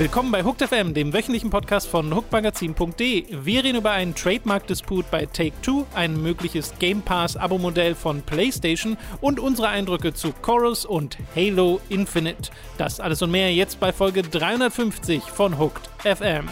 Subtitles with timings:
[0.00, 3.26] Willkommen bei Hooked FM, dem wöchentlichen Podcast von hookmagazin.de.
[3.44, 9.68] Wir reden über einen Trademark-Disput bei Take-Two, ein mögliches Game Pass-Abo-Modell von PlayStation und unsere
[9.68, 12.50] Eindrücke zu Chorus und Halo Infinite.
[12.78, 16.48] Das alles und mehr jetzt bei Folge 350 von Hooked FM.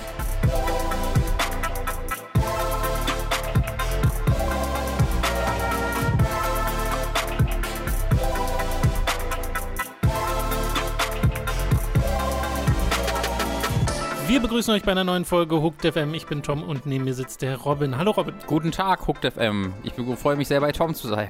[14.38, 16.15] Wir begrüßen euch bei einer neuen Folge Hooked FM.
[16.15, 17.98] Ich bin Tom und neben mir sitzt der Robin.
[17.98, 18.34] Hallo Robin.
[18.46, 19.73] Guten Tag, Hooked FM.
[19.83, 21.29] Ich freue mich sehr, bei Tom zu sein.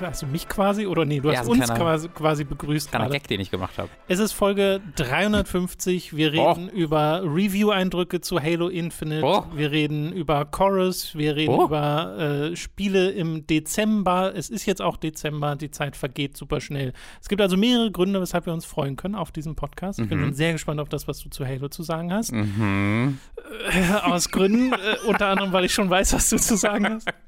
[0.00, 2.90] Hast du mich quasi oder nee, du Ja, hast uns kleiner- quasi, quasi begrüßt.
[2.90, 3.20] Kleiner gerade.
[3.20, 3.88] Gag, den ich gemacht habe.
[4.08, 6.16] Es ist Folge 350.
[6.16, 9.24] Wir reden über Review-Eindrücke zu Halo Infinite.
[9.24, 9.44] Oh.
[9.54, 11.14] Wir reden über Chorus.
[11.16, 11.64] Wir reden Oh.
[11.66, 12.18] über
[12.50, 14.32] äh, Spiele im Dezember.
[14.34, 15.54] Es ist jetzt auch Dezember.
[15.54, 16.92] Die Zeit vergeht super schnell.
[17.22, 20.00] Es gibt also mehrere Gründe, weshalb wir uns freuen können auf diesen Podcast.
[20.00, 20.24] Ich bin Mhm.
[20.24, 22.32] schon sehr gespannt auf das, was du zu Halo zu sagen hast.
[22.32, 22.47] Mhm.
[24.02, 27.08] Aus Gründen, äh, unter anderem, weil ich schon weiß, was du zu sagen hast.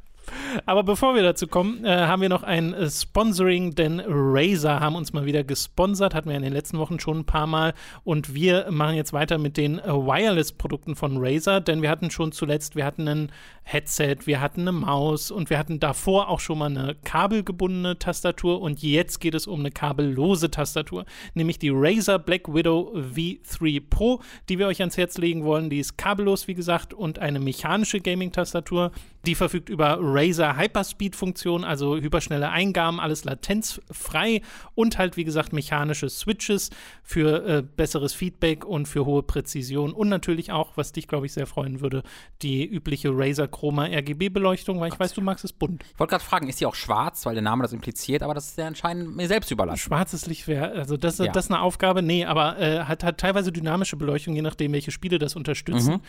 [0.66, 4.96] Aber bevor wir dazu kommen, äh, haben wir noch ein äh, Sponsoring, denn Razer haben
[4.96, 7.74] uns mal wieder gesponsert, hatten wir in den letzten Wochen schon ein paar Mal.
[8.04, 12.32] Und wir machen jetzt weiter mit den äh, Wireless-Produkten von Razer, denn wir hatten schon
[12.32, 13.32] zuletzt, wir hatten ein
[13.62, 18.60] Headset, wir hatten eine Maus und wir hatten davor auch schon mal eine kabelgebundene Tastatur
[18.60, 21.04] und jetzt geht es um eine kabellose Tastatur,
[21.34, 25.70] nämlich die Razer Black Widow V3 Pro, die wir euch ans Herz legen wollen.
[25.70, 28.90] Die ist kabellos, wie gesagt, und eine mechanische Gaming-Tastatur.
[29.26, 34.40] Die verfügt über Razer Hyperspeed-Funktion, also hyperschnelle Eingaben, alles latenzfrei
[34.74, 36.70] und halt, wie gesagt, mechanische Switches
[37.02, 41.32] für äh, besseres Feedback und für hohe Präzision und natürlich auch, was dich, glaube ich,
[41.32, 42.02] sehr freuen würde,
[42.42, 45.84] die übliche Razer Chroma RGB-Beleuchtung, weil ich weiß, du magst es bunt.
[45.92, 48.48] Ich wollte gerade fragen, ist die auch schwarz, weil der Name das impliziert, aber das
[48.48, 49.78] ist ja anscheinend mir selbst überlassen.
[49.80, 51.26] Schwarzes Licht wäre, also das, Ja.
[51.30, 54.90] das ist eine Aufgabe, nee, aber äh, hat, hat teilweise dynamische Beleuchtung, je nachdem, welche
[54.90, 56.00] Spiele das unterstützen, Mhm.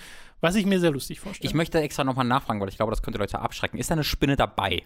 [0.41, 1.47] Was ich mir sehr lustig vorstelle.
[1.47, 3.78] Ich möchte extra nochmal nachfragen, weil ich glaube, das könnte Leute abschrecken.
[3.78, 4.84] Ist da eine Spinne dabei?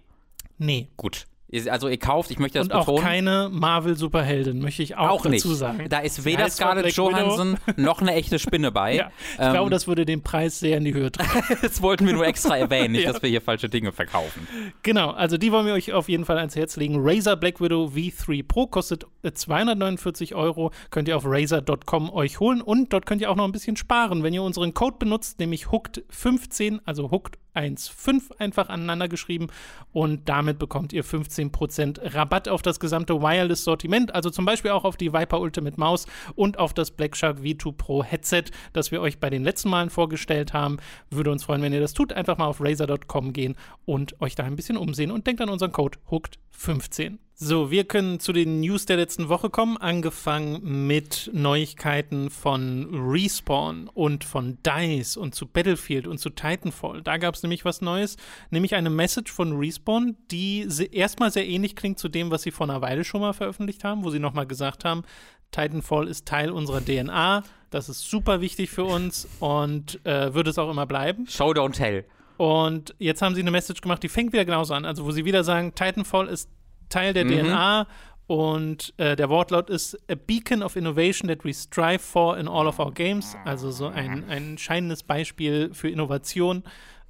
[0.58, 0.90] nee.
[0.98, 1.26] Gut.
[1.69, 3.03] Also ihr kauft, ich möchte das Und auch betonen.
[3.03, 5.45] keine Marvel-Superheldin, möchte ich auch, auch nicht.
[5.45, 5.85] dazu sagen.
[5.89, 6.94] Da ist weder Scarlett.
[6.95, 8.95] Johansson noch eine echte Spinne bei.
[8.95, 11.44] Ja, ich Ähm, glaube, das würde den Preis sehr in die Höhe treiben.
[11.61, 13.13] das wollten wir nur extra erwähnen, nicht, Ja.
[13.13, 14.47] dass wir hier falsche Dinge verkaufen.
[14.83, 16.95] genau, also die wollen wir euch auf jeden Fall ans Herz legen.
[17.00, 22.62] Razer Black Widow V3 Pro kostet äh, 249 Euro, könnt ihr auf razer.com euch holen
[22.62, 25.67] und dort könnt ihr auch noch ein bisschen sparen, wenn ihr unseren Code benutzt, nämlich
[25.67, 29.48] Hooked15, also Hooked 1.5 einfach aneinander geschrieben
[29.92, 34.98] und damit bekommt ihr 15% Rabatt auf das gesamte Wireless-Sortiment, also zum Beispiel auch auf
[34.98, 36.06] die Viper Ultimate Maus
[36.36, 39.90] und auf das Black Shark V2 Pro Headset, das wir euch bei den letzten Malen
[39.90, 40.78] vorgestellt haben.
[41.10, 42.14] Würde uns freuen, wenn ihr das tut.
[42.14, 43.56] Einfach mal auf razer.com gehen
[43.86, 47.18] und euch da ein bisschen umsehen und denkt an unseren Code HOOKED15.
[47.38, 53.90] So, wir können zu den News der letzten Woche kommen, angefangen mit Neuigkeiten von Respawn
[53.90, 57.01] und von DICE und zu Battlefield und zu Titanfall.
[57.01, 58.16] Da gab es nämlich was Neues,
[58.51, 62.69] nämlich eine Message von Respawn, die erstmal sehr ähnlich klingt zu dem, was sie vor
[62.69, 65.03] einer Weile schon mal veröffentlicht haben, wo sie nochmal gesagt haben,
[65.51, 70.57] Titanfall ist Teil unserer DNA, das ist super wichtig für uns und äh, wird es
[70.57, 71.28] auch immer bleiben.
[71.28, 72.06] Show, don't tell.
[72.38, 74.85] Und jetzt haben sie eine Message gemacht, die fängt wieder genauso an.
[74.85, 76.50] Also, wo sie wieder sagen, Titanfall ist
[76.90, 77.88] Teil der DNA
[78.28, 82.68] und äh, der Wortlaut ist a beacon of innovation that we strive for in all
[82.68, 83.35] of our games.
[83.46, 86.63] Also so ein, ein scheinendes Beispiel für Innovation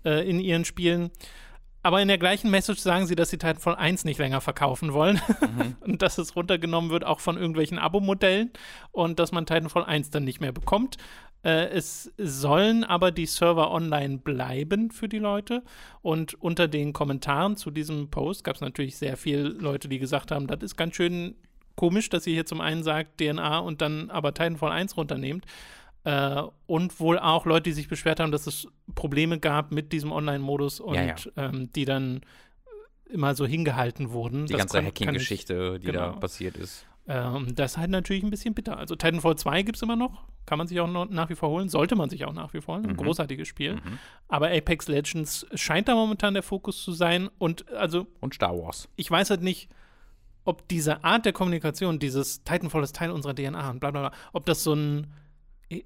[0.03, 1.11] äh, in ihren Spielen.
[1.83, 5.21] Aber in der gleichen Message sagen sie, dass sie Titanfall 1 nicht länger verkaufen wollen
[5.81, 8.51] und dass es runtergenommen wird, auch von irgendwelchen Abo-Modellen
[8.91, 10.97] und dass man Titanfall 1 dann nicht mehr bekommt.
[11.45, 15.61] Äh, es sollen aber die Server online bleiben für die Leute
[16.01, 20.31] und unter den Kommentaren zu diesem Post gab es natürlich sehr viele Leute, die gesagt
[20.31, 21.35] haben, das ist ganz schön
[21.75, 25.45] komisch, dass ihr hier zum einen sagt DNA und dann aber Titanfall 1 runternehmt.
[26.03, 30.11] Äh, und wohl auch Leute, die sich beschwert haben, dass es Probleme gab mit diesem
[30.11, 31.15] Online-Modus und Ja, ja.
[31.35, 32.21] Ähm, die dann
[33.09, 34.47] immer so hingehalten wurden.
[34.47, 36.19] Die Das ganze Hacking-Geschichte, die da genau.
[36.19, 36.85] passiert ist.
[37.07, 38.77] Ähm, das ist halt natürlich ein bisschen bitter.
[38.77, 40.23] Also Titanfall 2 gibt es immer noch.
[40.47, 41.69] Kann man sich auch noch nach wie vor holen.
[41.69, 42.85] Sollte man sich auch nach wie vor holen.
[42.85, 42.97] Ein Mhm.
[42.97, 43.75] großartiges Spiel.
[43.75, 43.99] Mhm.
[44.27, 47.29] Aber Apex Legends scheint da momentan der Fokus zu sein.
[47.37, 48.89] Und also Und Star Wars.
[48.95, 49.69] ich weiß halt nicht,
[50.45, 54.17] ob diese Art der Kommunikation, dieses Titanfall ist Teil unserer DNA und bla bla bla,
[54.33, 55.07] ob das so ein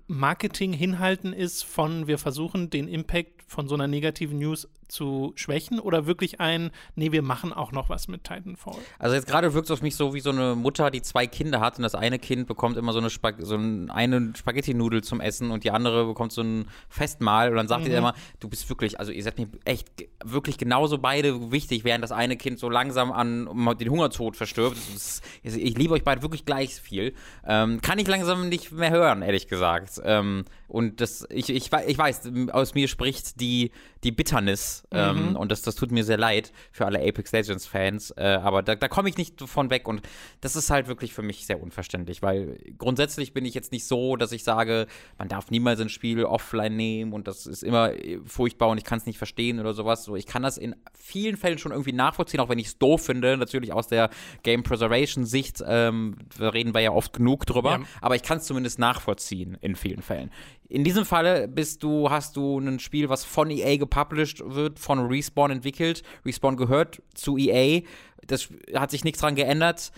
[0.08, 6.06] Marketing-Hinhalten ist von, wir versuchen den Impact von so einer negativen News zu schwächen oder
[6.06, 8.76] wirklich ein, nee, wir machen auch noch was mit Titanfall?
[8.98, 11.60] Also jetzt gerade wirkt es auf mich so wie so eine Mutter, die zwei Kinder
[11.60, 15.22] hat und das eine Kind bekommt immer so eine, Spag so ein, eine Spaghetti-Nudel zum
[15.22, 17.92] Essen und die andere bekommt so ein Festmahl und dann sagt mhm.
[17.92, 19.88] ihr immer, du bist wirklich, also ihr seid mir echt
[20.24, 23.46] wirklich genauso beide wichtig, während das eine Kind so langsam an
[23.80, 24.78] den Hungertod verstirbt.
[24.96, 27.14] Ist, ich liebe euch beide wirklich gleich viel.
[27.46, 29.69] Ähm, kann ich langsam nicht mehr hören, ehrlich gesagt.
[30.04, 33.72] Ähm, und das, ich, ich, ich weiß, aus mir spricht die,
[34.04, 34.84] die Bitternis.
[34.92, 35.36] Ähm, mhm.
[35.36, 38.12] und das, das tut mir sehr leid für alle Apex Legends-Fans.
[38.12, 39.88] Äh, aber da, da komme ich nicht von weg.
[39.88, 40.04] Und
[40.42, 44.16] das ist halt wirklich für mich sehr unverständlich, weil grundsätzlich bin ich jetzt nicht so,
[44.16, 44.86] dass ich sage,
[45.18, 47.92] man darf niemals ein Spiel offline nehmen und das ist immer
[48.26, 50.04] furchtbar und ich kann es nicht verstehen oder sowas.
[50.04, 53.06] So, ich kann das in vielen Fällen schon irgendwie nachvollziehen, auch wenn ich es doof
[53.06, 53.38] finde.
[53.38, 54.12] Natürlich aus der
[54.44, 57.80] Game Preservation-Sicht, ähm, reden wir ja oft genug drüber.
[57.80, 57.86] Ja.
[58.02, 60.30] Aber ich kann es zumindest nachvollziehen in vielen Fällen.
[60.70, 65.00] In diesem Falle bist du, hast du ein Spiel, was von EA gepublished wird, von
[65.00, 66.04] Respawn entwickelt.
[66.24, 67.82] Respawn gehört zu EA.
[68.28, 69.92] Das hat sich nichts dran geändert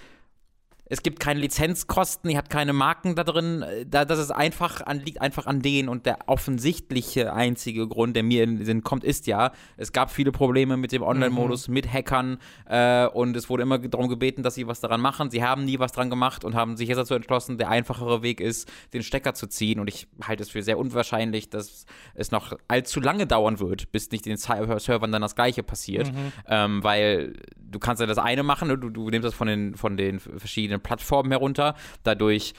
[0.92, 3.64] es gibt keine Lizenzkosten, ihr habt keine Marken da drin.
[3.88, 5.88] Da, das ist einfach an, liegt einfach an denen.
[5.88, 10.12] Und der offensichtliche einzige Grund, der mir in den Sinn kommt, ist ja, es gab
[10.12, 11.76] viele Probleme mit dem Online-Modus, mhm.
[11.76, 15.32] mit Hackern äh, und es wurde immer darum gebeten, dass sie was daran machen.
[15.32, 18.42] Sie haben nie was dran gemacht und haben sich jetzt dazu entschlossen, der einfachere Weg
[18.42, 19.80] ist, den Stecker zu ziehen.
[19.80, 21.86] Und ich halte es für sehr unwahrscheinlich, dass
[22.16, 26.12] es noch allzu lange dauern wird, bis nicht den Servern dann das Gleiche passiert.
[26.12, 26.34] Mhm.
[26.50, 29.96] Ähm, weil du kannst ja das eine machen, du, du nimmst das von den, von
[29.96, 31.76] den verschiedenen Plattformen herunter.
[32.04, 32.54] Dadurch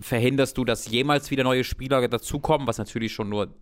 [0.00, 3.54] verhinderst du, dass jemals wieder neue Spieler dazukommen, was natürlich schon nur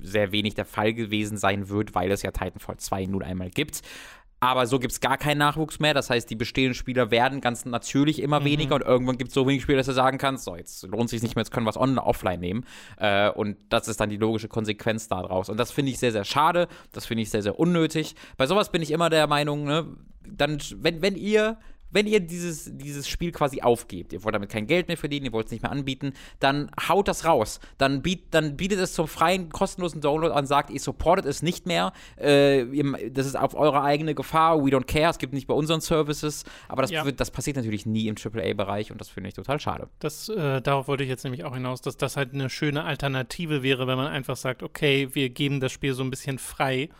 [0.00, 3.82] sehr wenig der Fall gewesen sein wird, weil es ja Titanfall 2 nun einmal gibt.
[4.38, 5.94] Aber so gibt es gar keinen Nachwuchs mehr.
[5.94, 8.44] Das heißt, die bestehenden Spieler werden ganz natürlich immer mhm.
[8.44, 11.06] weniger und irgendwann gibt es so wenig Spieler, dass du sagen kannst, so, jetzt lohnt
[11.06, 12.66] es sich nicht mehr, jetzt können wir es on offline nehmen.
[12.98, 15.48] Äh, und das ist dann die logische Konsequenz daraus.
[15.48, 16.68] Und das finde ich sehr, sehr schade.
[16.92, 18.14] Das finde ich sehr, sehr unnötig.
[18.36, 19.86] Bei sowas bin ich immer der Meinung, ne,
[20.28, 21.58] dann, wenn, wenn ihr
[21.96, 25.32] wenn ihr dieses, dieses Spiel quasi aufgebt, ihr wollt damit kein Geld mehr verdienen, ihr
[25.32, 27.58] wollt es nicht mehr anbieten, dann haut das raus.
[27.78, 31.64] Dann, biet, dann bietet es zum freien, kostenlosen Download an, sagt, ihr supportet es nicht
[31.64, 31.94] mehr.
[32.16, 32.66] Äh,
[33.08, 34.62] das ist auf eure eigene Gefahr.
[34.62, 35.08] We don't care.
[35.08, 36.44] Es gibt nicht bei unseren Services.
[36.68, 37.06] Aber das, ja.
[37.06, 39.88] wird, das passiert natürlich nie im AAA-Bereich und das finde ich total schade.
[39.98, 43.62] Das, äh, darauf wollte ich jetzt nämlich auch hinaus, dass das halt eine schöne Alternative
[43.62, 46.90] wäre, wenn man einfach sagt, okay, wir geben das Spiel so ein bisschen frei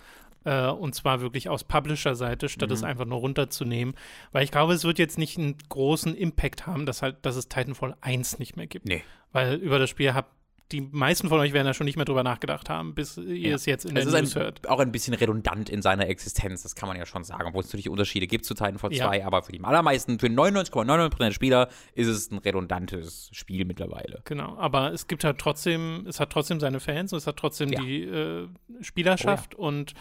[0.47, 2.75] äh, und zwar wirklich aus Publisher-Seite, statt mhm.
[2.75, 3.95] es einfach nur runterzunehmen.
[4.33, 7.49] Weil ich glaube, es wird jetzt nicht einen großen Impact haben, dass halt, dass es
[7.49, 8.87] Titanfall 1 nicht mehr gibt.
[8.87, 9.03] Nee.
[9.33, 10.31] Weil über das Spiel habt
[10.73, 13.55] die meisten von euch werden da schon nicht mehr drüber nachgedacht haben, bis ihr ja.
[13.55, 14.69] es jetzt in der es News ein, hört.
[14.69, 17.69] Auch ein bisschen redundant in seiner Existenz, das kann man ja schon sagen, obwohl es
[17.69, 19.27] natürlich Unterschiede gibt zu Titanfall 2, ja.
[19.27, 24.23] aber für die allermeisten, für 99,99% der Spieler ist es ein redundantes Spiel mittlerweile.
[24.25, 27.69] Genau, aber es gibt halt trotzdem, es hat trotzdem seine Fans und es hat trotzdem
[27.69, 27.81] ja.
[27.81, 28.49] die äh,
[28.81, 29.95] Spielerschaft oh, und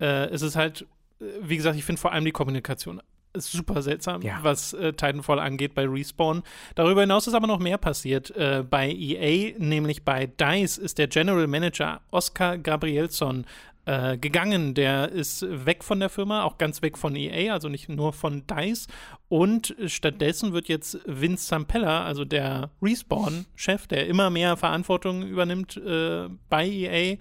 [0.00, 0.86] äh, es ist halt,
[1.20, 3.00] äh, wie gesagt, ich finde vor allem die Kommunikation
[3.34, 4.38] super seltsam, ja.
[4.42, 6.42] was äh, Titanfall angeht bei Respawn.
[6.74, 8.30] Darüber hinaus ist aber noch mehr passiert.
[8.36, 13.46] Äh, bei EA, nämlich bei DICE, ist der General Manager Oscar Gabrielson
[13.86, 14.74] äh, gegangen.
[14.74, 18.46] Der ist weg von der Firma, auch ganz weg von EA, also nicht nur von
[18.46, 18.88] DICE.
[19.28, 26.28] Und stattdessen wird jetzt Vince Zampella, also der Respawn-Chef, der immer mehr Verantwortung übernimmt äh,
[26.48, 27.16] bei EA,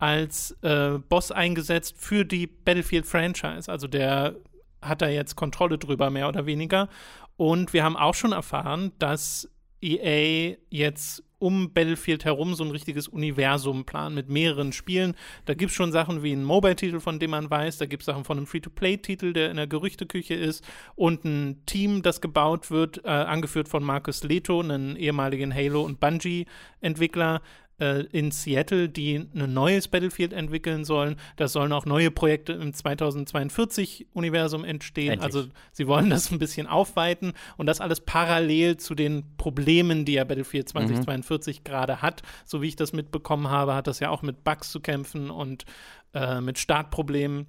[0.00, 3.70] als äh, Boss eingesetzt für die Battlefield-Franchise.
[3.70, 4.36] Also der
[4.82, 6.88] hat da jetzt Kontrolle drüber, mehr oder weniger.
[7.36, 9.48] Und wir haben auch schon erfahren, dass
[9.82, 15.14] EA jetzt um Battlefield herum so ein richtiges Universum plant mit mehreren Spielen.
[15.46, 18.06] Da gibt es schon Sachen wie einen Mobile-Titel, von dem man weiß, da gibt es
[18.06, 20.62] Sachen von einem Free-to-Play-Titel, der in der Gerüchteküche ist
[20.96, 25.98] und ein Team, das gebaut wird, äh, angeführt von Marcus Leto, einen ehemaligen Halo- und
[25.98, 27.40] Bungie-Entwickler,
[27.80, 31.16] äh, in Seattle, die ein neues Battlefield entwickeln sollen.
[31.36, 35.14] Da sollen auch neue Projekte im 2042-Universum entstehen.
[35.14, 35.24] Endlich.
[35.24, 40.14] Also sie wollen das ein bisschen aufweiten und das alles parallel zu den Problemen, die
[40.14, 41.64] ja Battlefield 2042 mhm.
[41.64, 42.22] gerade hat.
[42.44, 45.64] So wie ich das mitbekommen habe, hat das ja auch mit Bugs zu kämpfen und
[46.14, 47.46] äh, mit Startproblemen.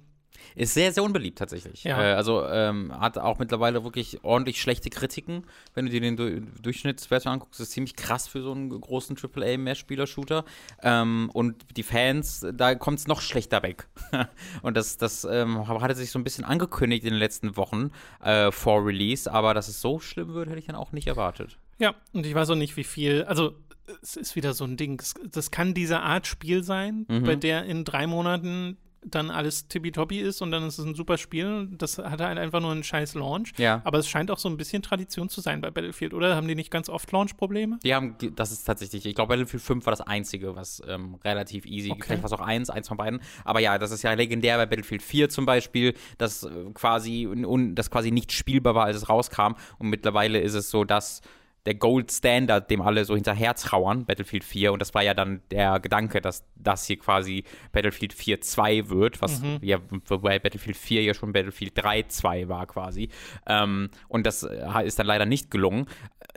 [0.54, 1.84] Ist sehr, sehr unbeliebt tatsächlich.
[1.84, 2.00] Ja.
[2.00, 5.44] Äh, also ähm, hat auch mittlerweile wirklich ordentlich schlechte Kritiken.
[5.74, 10.44] Wenn du dir den du Durchschnittswert anguckst, ist ziemlich krass für so einen großen AAA-Mehrspieler-Shooter.
[10.82, 13.88] Ähm, und die Fans, da kommt es noch schlechter weg.
[14.62, 17.90] und das, das ähm, hatte sich so ein bisschen angekündigt in den letzten Wochen
[18.22, 21.58] äh, vor Release, aber dass es so schlimm wird, hätte ich dann auch nicht erwartet.
[21.78, 23.24] Ja, und ich weiß auch nicht, wie viel.
[23.24, 23.54] Also,
[24.02, 25.02] es ist wieder so ein Ding.
[25.32, 27.24] Das kann diese Art Spiel sein, mhm.
[27.24, 31.18] bei der in drei Monaten dann alles tippitoppi ist und dann ist es ein super
[31.18, 31.68] Spiel.
[31.72, 33.52] Das hat halt einfach nur einen scheiß Launch.
[33.58, 33.80] Ja.
[33.84, 36.36] Aber es scheint auch so ein bisschen Tradition zu sein bei Battlefield, oder?
[36.36, 37.78] Haben die nicht ganz oft Launch-Probleme?
[37.82, 41.66] Die haben, das ist tatsächlich, ich glaube, Battlefield 5 war das einzige, was ähm, relativ
[41.66, 42.02] easy, Okay.
[42.04, 43.20] vielleicht war es auch eins, eins von beiden.
[43.44, 47.74] Aber ja, das ist ja legendär bei Battlefield 4 zum Beispiel, dass äh, quasi, un,
[47.74, 49.54] das quasi nicht spielbar war, als es rauskam.
[49.78, 51.22] Und mittlerweile ist es so, dass
[51.64, 55.42] der Gold Standard, dem alle so hinterher trauern, Battlefield 4, und das war ja dann
[55.50, 61.02] der Gedanke, dass das hier quasi Battlefield 4 2 wird, was ja wobei Battlefield 4
[61.02, 63.10] ja schon Battlefield 3 2 war quasi.
[63.46, 65.86] Ähm, und das äh, ist dann leider nicht gelungen.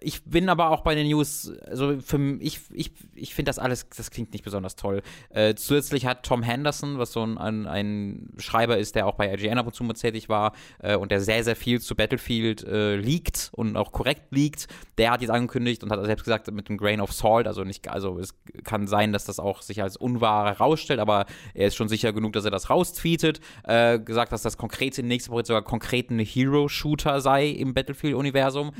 [0.02, 3.58] Ich bin aber auch bei den News, also für m- ich, ich, ich finde das
[3.60, 5.02] alles, das klingt nicht besonders toll.
[5.30, 9.34] Äh, zusätzlich hat Tom Henderson, was so ein, ein, ein Schreiber ist, der auch bei
[9.34, 12.64] IGN ab und zu mal tätig war äh, und der sehr, sehr viel zu Battlefield
[12.64, 14.68] äh, liegt und auch korrekt liegt,
[14.98, 17.88] der hat jetzt angekündigt und hat selbst gesagt, mit dem Grain of Salt, also nicht,
[17.88, 21.90] also es kann sein, dass das auch sich als unwahr herausstellt, aber er ist schon
[21.90, 26.10] sicher genug, dass er das raustweetet, äh, gesagt, dass das konkrete nächste Projekt sogar konkret
[26.10, 28.72] ein Hero-Shooter sei im Battlefield-Universum,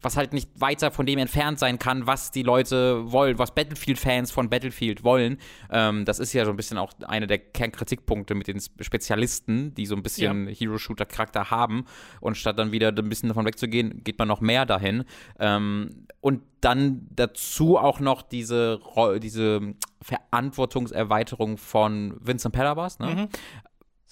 [0.00, 4.30] was halt nicht weiter von dem entfernt sein kann, was die Leute wollen, was Battlefield-Fans
[4.30, 5.38] von Battlefield wollen.
[5.70, 9.86] Ähm, das ist ja so ein bisschen auch einer der Kernkritikpunkte mit den Spezialisten, die
[9.86, 11.84] so ein bisschen Hero-Shooter-Charakter haben.
[12.20, 15.04] Und statt dann wieder ein bisschen davon wegzugehen, geht man noch mehr dahin.
[15.38, 15.81] Ähm,
[16.20, 18.80] und dann dazu auch noch diese,
[19.22, 23.28] diese Verantwortungserweiterung von Vincent Pellerbas, ne?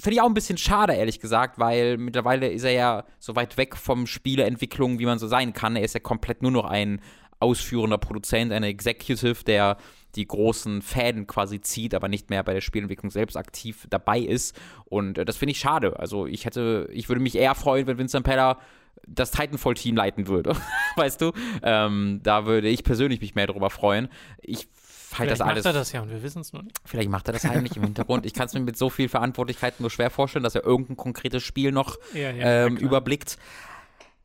[0.01, 3.59] Finde ich auch ein bisschen schade, ehrlich gesagt, weil mittlerweile ist er ja so weit
[3.59, 5.77] weg vom Spieleentwicklung, wie man so sein kann.
[5.77, 7.03] Er ist ja komplett nur noch ein
[7.39, 9.77] ausführender Produzent, ein Executive, der
[10.15, 14.59] die großen Fäden quasi zieht, aber nicht mehr bei der Spielentwicklung selbst aktiv dabei ist.
[14.87, 15.99] Und äh, das finde ich schade.
[15.99, 18.59] Also ich hätte, ich würde mich eher freuen, wenn Vincent Peller
[19.07, 20.55] das Titanfall-Team leiten würde.
[20.97, 21.33] weißt du?
[21.63, 24.09] Ähm, da würde ich persönlich mich mehr darüber freuen.
[24.41, 24.71] Ich halte
[25.15, 25.65] Vielleicht das alles.
[25.65, 26.77] macht er das ja und wir wissen es noch nicht.
[26.85, 28.27] Vielleicht macht er das heimlich im Hintergrund.
[28.27, 31.43] Ich kann es mir mit so viel Verantwortlichkeit nur schwer vorstellen, dass er irgendein konkretes
[31.43, 33.37] Spiel noch Ja, ja, ähm, überblickt.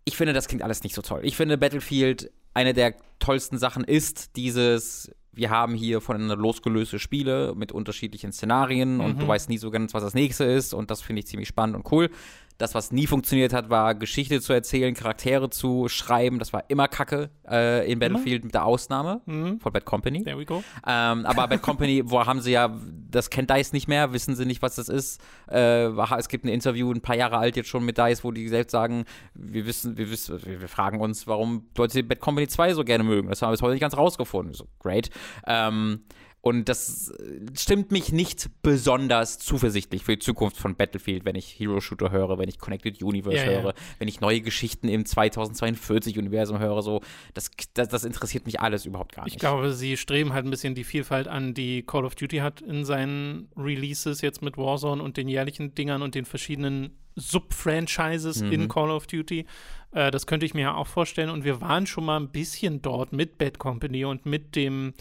[0.03, 1.21] Ich finde, das klingt alles nicht so toll.
[1.23, 7.53] Ich finde, Battlefield, eine der tollsten Sachen ist dieses, wir haben hier voneinander losgelöste Spiele
[7.55, 9.19] mit unterschiedlichen Szenarien und Mhm.
[9.21, 11.75] du weißt nie so ganz, was das nächste ist und das finde ich ziemlich spannend
[11.75, 12.11] und cool.
[12.57, 16.39] Das, was nie funktioniert hat, war Geschichte zu erzählen, Charaktere zu schreiben.
[16.39, 19.59] Das war immer Kacke äh, in Battlefield mit der Ausnahme Mhm.
[19.59, 20.23] von Bad Company.
[20.23, 20.63] There we go.
[20.87, 22.75] Ähm, aber Bad Company, wo haben sie ja,
[23.11, 25.21] das kennt DICE nicht mehr, wissen sie nicht, was das ist.
[25.49, 28.47] Äh, es gibt ein Interview, ein paar Jahre alt jetzt schon mit DICE, wo die
[28.47, 32.73] selbst sagen, wir wissen, wir wissen, wir wir fragen uns, warum Leute Bad Company 2
[32.73, 33.29] so gerne mögen.
[33.29, 34.53] Das haben wir bis heute nicht ganz rausgefunden.
[34.53, 35.09] So, great.
[35.45, 36.01] Ähm,
[36.47, 41.59] und das äh, stimmt mich nicht besonders zuversichtlich für die Zukunft von Battlefield, wenn ich
[41.59, 43.61] Hero Shooter höre, wenn ich Connected Universe Ja, ja.
[43.63, 46.83] höre, wenn ich neue Geschichten im 2042-Universum höre.
[46.83, 47.01] So,
[47.33, 49.33] das, das, das interessiert mich alles überhaupt gar nicht.
[49.33, 52.61] Ich glaube, sie streben halt ein bisschen die Vielfalt an, die Call of Duty hat
[52.61, 58.51] in seinen Releases jetzt mit Warzone und den jährlichen Dingern und den verschiedenen Sub-Franchises Mhm.
[58.51, 59.45] in Call of Duty.
[59.93, 61.29] Äh, das könnte ich mir ja auch vorstellen.
[61.29, 64.93] Und wir waren schon mal ein bisschen dort mit Bad Company und mit dem,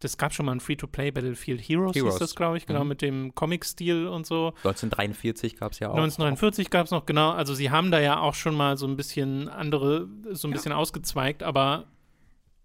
[0.00, 2.14] das gab schon mal ein Free-to-Play Battlefield Heroes, Heroes.
[2.14, 2.88] hieß das, glaube ich, genau, Mhm.
[2.88, 4.52] mit dem Comic-Stil und so.
[4.64, 5.94] 1943 gab es ja auch.
[5.94, 7.30] 1949 gab es noch, genau.
[7.30, 10.72] Also sie haben da ja auch schon mal so ein bisschen andere, so ein bisschen
[10.72, 11.84] ausgezweigt, aber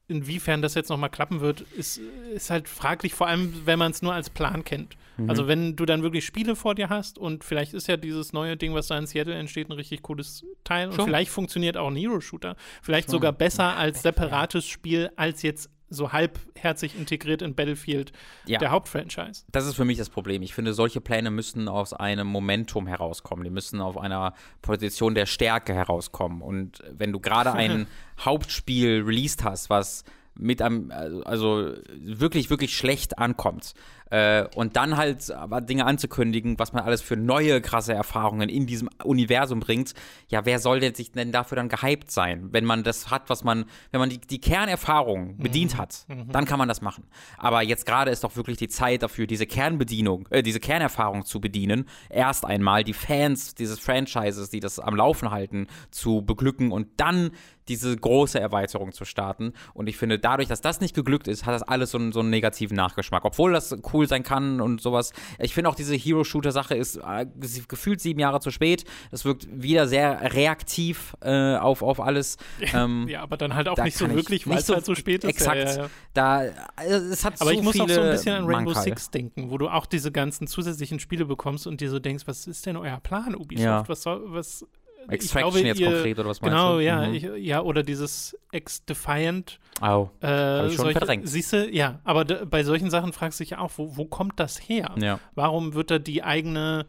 [0.07, 1.99] inwiefern das jetzt nochmal klappen wird, ist,
[2.33, 4.95] ist halt fraglich, vor allem wenn man es nur als Plan kennt.
[5.17, 5.29] Mhm.
[5.29, 8.55] Also wenn du dann wirklich Spiele vor dir hast und vielleicht ist ja dieses neue
[8.55, 11.05] Ding, was da in Seattle entsteht, ein richtig cooles Teil und Schon.
[11.05, 12.55] vielleicht funktioniert auch ein Hero-Shooter.
[12.83, 18.11] Vielleicht sogar besser als separates Spiel, als jetzt so halbherzig integriert in Battlefield,
[18.45, 18.59] Ja.
[18.59, 19.43] der Hauptfranchise.
[19.51, 20.41] Das ist für mich das Problem.
[20.41, 23.43] Ich finde, solche Pläne müssen aus einem Momentum herauskommen.
[23.43, 26.41] Die müssen auf einer Position der Stärke herauskommen.
[26.41, 27.87] Und wenn du gerade ein
[28.19, 30.03] Hauptspiel released hast, was
[30.37, 30.91] mit einem,
[31.23, 33.73] also wirklich, wirklich schlecht ankommt.
[34.11, 35.33] Äh, und dann halt
[35.69, 39.93] Dinge anzukündigen, was man alles für neue krasse Erfahrungen in diesem Universum bringt.
[40.27, 42.49] Ja, wer soll denn sich denn dafür dann gehypt sein?
[42.51, 46.59] Wenn man das hat, was man, wenn man die, die Kernerfahrung bedient hat, dann kann
[46.59, 47.05] man das machen.
[47.37, 51.41] Aber jetzt gerade ist doch wirklich die Zeit dafür, diese Kernbedienung, äh, diese Kernerfahrung zu
[51.41, 51.85] bedienen.
[52.09, 57.31] Erst einmal die Fans dieses Franchises, die das am Laufen halten, zu beglücken und dann
[57.67, 59.53] diese große Erweiterung zu starten.
[59.73, 62.19] Und ich finde, dadurch, dass das nicht geglückt ist, hat das alles so einen, so
[62.19, 63.25] einen negativen Nachgeschmack.
[63.25, 65.13] Obwohl das cool sein kann und sowas.
[65.39, 67.25] Ich finde auch diese Hero-Shooter-Sache ist äh,
[67.67, 68.83] gefühlt sieben Jahre zu spät.
[69.11, 72.37] Das wirkt wieder sehr reaktiv äh, auf, auf alles.
[72.73, 75.23] Ähm, Ja, aber dann halt auch da nicht so wirklich, weil es halt so spät
[75.23, 75.29] ist.
[75.29, 75.57] Exakt.
[75.57, 75.89] Ja, ja, ja.
[76.13, 76.41] Da,
[76.75, 78.83] also es hat Aber so ich muss auch so ein bisschen an Rainbow Mankerl.
[78.83, 82.47] Six denken, wo du auch diese ganzen zusätzlichen Spiele bekommst und dir so denkst, was
[82.47, 83.87] ist denn euer Plan, Ubisoft?
[83.87, 84.65] Was soll, was
[85.09, 86.83] Extraction glaube, jetzt ihr- konkret oder was meinst Genau, du?
[86.83, 87.13] ja, Mhm.
[87.13, 89.59] ich, ja, oder dieses Ex-Defiant.
[89.81, 90.09] Au.
[90.23, 91.27] Äh, ich schon verdrängt.
[91.27, 94.39] Siehst du, ja, aber bei solchen Sachen fragst du dich ja auch, wo, wo kommt
[94.39, 94.91] das her?
[94.97, 95.19] Ja.
[95.35, 96.85] Warum wird da die eigene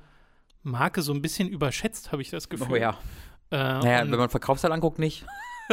[0.63, 2.69] Marke so ein bisschen überschätzt, habe ich das Gefühl.
[2.71, 2.91] Oh ja.
[3.51, 5.25] Äh, Naja, wenn man Verkaufszahl anguckt, nicht.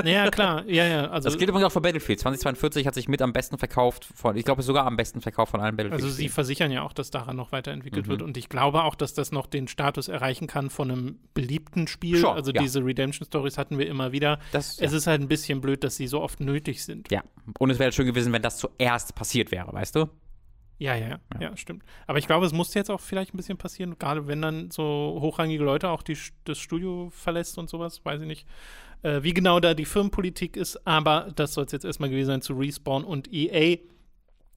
[0.04, 1.08] Ja, klar, ja, ja.
[1.10, 2.20] Also, Das gilt übrigens auch für Battlefield.
[2.20, 5.62] 2042 hat sich mit am besten verkauft von, ich glaube sogar am besten verkauft von
[5.62, 6.04] allen Battlefield.
[6.04, 8.12] also sie versichern ja auch, dass daran noch weiterentwickelt Mhm.
[8.12, 8.22] wird.
[8.22, 12.18] Und ich glaube auch, dass das noch den Status erreichen kann von einem beliebten Spiel.
[12.18, 12.62] Schon, also ja.
[12.62, 14.40] diese Redemption-Stories hatten wir immer wieder.
[14.52, 17.12] das, Es ist halt ein bisschen blöd, dass sie so oft nötig sind.
[17.12, 17.24] ja.
[17.60, 20.08] Und es wäre schön gewesen, wenn das zuerst passiert wäre, weißt du?
[20.84, 21.82] Ja, ja, ja, ja, stimmt.
[22.08, 25.18] Aber ich glaube, es muss jetzt auch vielleicht ein bisschen passieren, gerade wenn dann so
[25.22, 28.46] hochrangige Leute auch die, das Studio verlässt und sowas, weiß ich nicht,
[29.02, 32.42] äh, wie genau da die Firmenpolitik ist, aber das soll es jetzt erstmal gewesen sein
[32.42, 33.78] zu Respawn und EA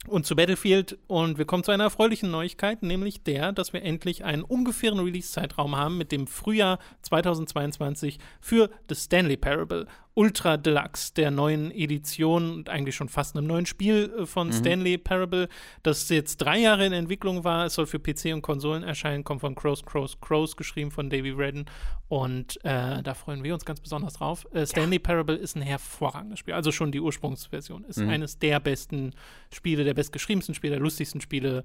[0.08, 0.98] und zu Battlefield.
[1.06, 5.76] Und wir kommen zu einer erfreulichen Neuigkeit, nämlich der, dass wir endlich einen ungefähren Release-Zeitraum
[5.76, 9.86] haben mit dem Frühjahr 2022 für The Stanley Parable
[10.18, 14.96] Ultra Deluxe, der neuen Edition und eigentlich schon fast einem neuen Spiel äh, von Stanley
[14.96, 15.46] Parable,
[15.82, 17.66] das jetzt drei Jahre in Entwicklung war.
[17.66, 21.32] Es soll für PC und Konsolen erscheinen, kommt von Crows, Crows, Crows, geschrieben von Davy
[21.32, 21.66] Redden.
[22.08, 24.46] Und äh, da freuen wir uns ganz besonders drauf.
[24.54, 26.54] Äh, Stanley Parable ist ein hervorragendes Spiel.
[26.54, 29.12] Also schon die Ursprungsversion ist eines der besten
[29.52, 31.62] Spiele, der bestgeschriebensten Spiele, der lustigsten Spiele,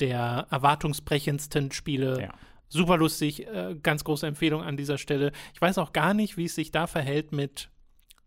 [0.00, 2.20] der erwartungsbrechendsten Spiele.
[2.20, 2.34] Ja.
[2.68, 5.30] Super lustig, äh, ganz große Empfehlung an dieser Stelle.
[5.54, 7.68] Ich weiß auch gar nicht, wie es sich da verhält mit,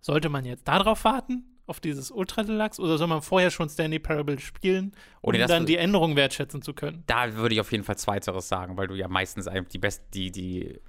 [0.05, 3.97] sollte man jetzt darauf warten, auf dieses Ultra Deluxe, oder soll man vorher schon Stanley
[3.97, 7.03] Parable spielen, um Oder das- dann die Änderung wertschätzen zu können?
[7.07, 10.31] Da würde ich auf jeden Fall Zweiteres sagen, weil du ja meistens die best, die,
[10.31, 10.79] die.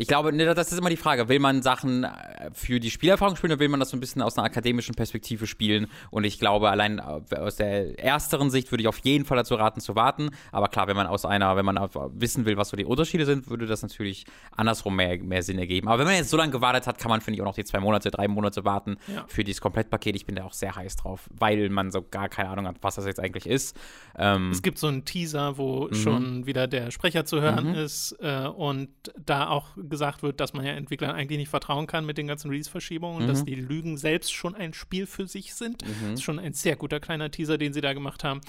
[0.00, 1.28] Ich glaube, ne, das ist immer die Frage.
[1.28, 4.22] Will man Sachen äh, für die Spielerfahrung spielen oder will man das so ein bisschen
[4.22, 5.88] aus einer akademischen Perspektive spielen?
[6.10, 9.56] Und ich glaube, allein äh, aus der ersteren Sicht würde ich auf jeden Fall dazu
[9.56, 10.30] raten, zu warten.
[10.52, 11.76] Aber klar, wenn man aus einer, wenn man
[12.14, 14.24] wissen will, was so die Unterschiede sind, würde das natürlich
[14.56, 15.88] andersrum mehr, mehr Sinn ergeben.
[15.88, 17.64] Aber wenn man jetzt so lange gewartet hat, kann man, finde ich, auch noch die
[17.64, 19.26] zwei Monate, drei Monate warten Ja.
[19.28, 20.16] für dieses Komplettpaket.
[20.16, 22.94] Ich bin da auch sehr heiß drauf, weil man so gar keine Ahnung hat, was
[22.94, 23.76] das jetzt eigentlich ist.
[24.16, 25.94] Ähm, Es gibt so einen Teaser, wo Mhm.
[25.94, 28.88] schon wieder der Sprecher zu hören ist äh, und
[29.26, 32.48] da auch gesagt wird, dass man ja Entwicklern eigentlich nicht vertrauen kann mit den ganzen
[32.50, 33.28] Release-Verschiebungen und Mhm.
[33.28, 35.82] dass die Lügen selbst schon ein Spiel für sich sind.
[35.82, 38.40] Das ist schon ein sehr guter kleiner Teaser, den sie da gemacht haben.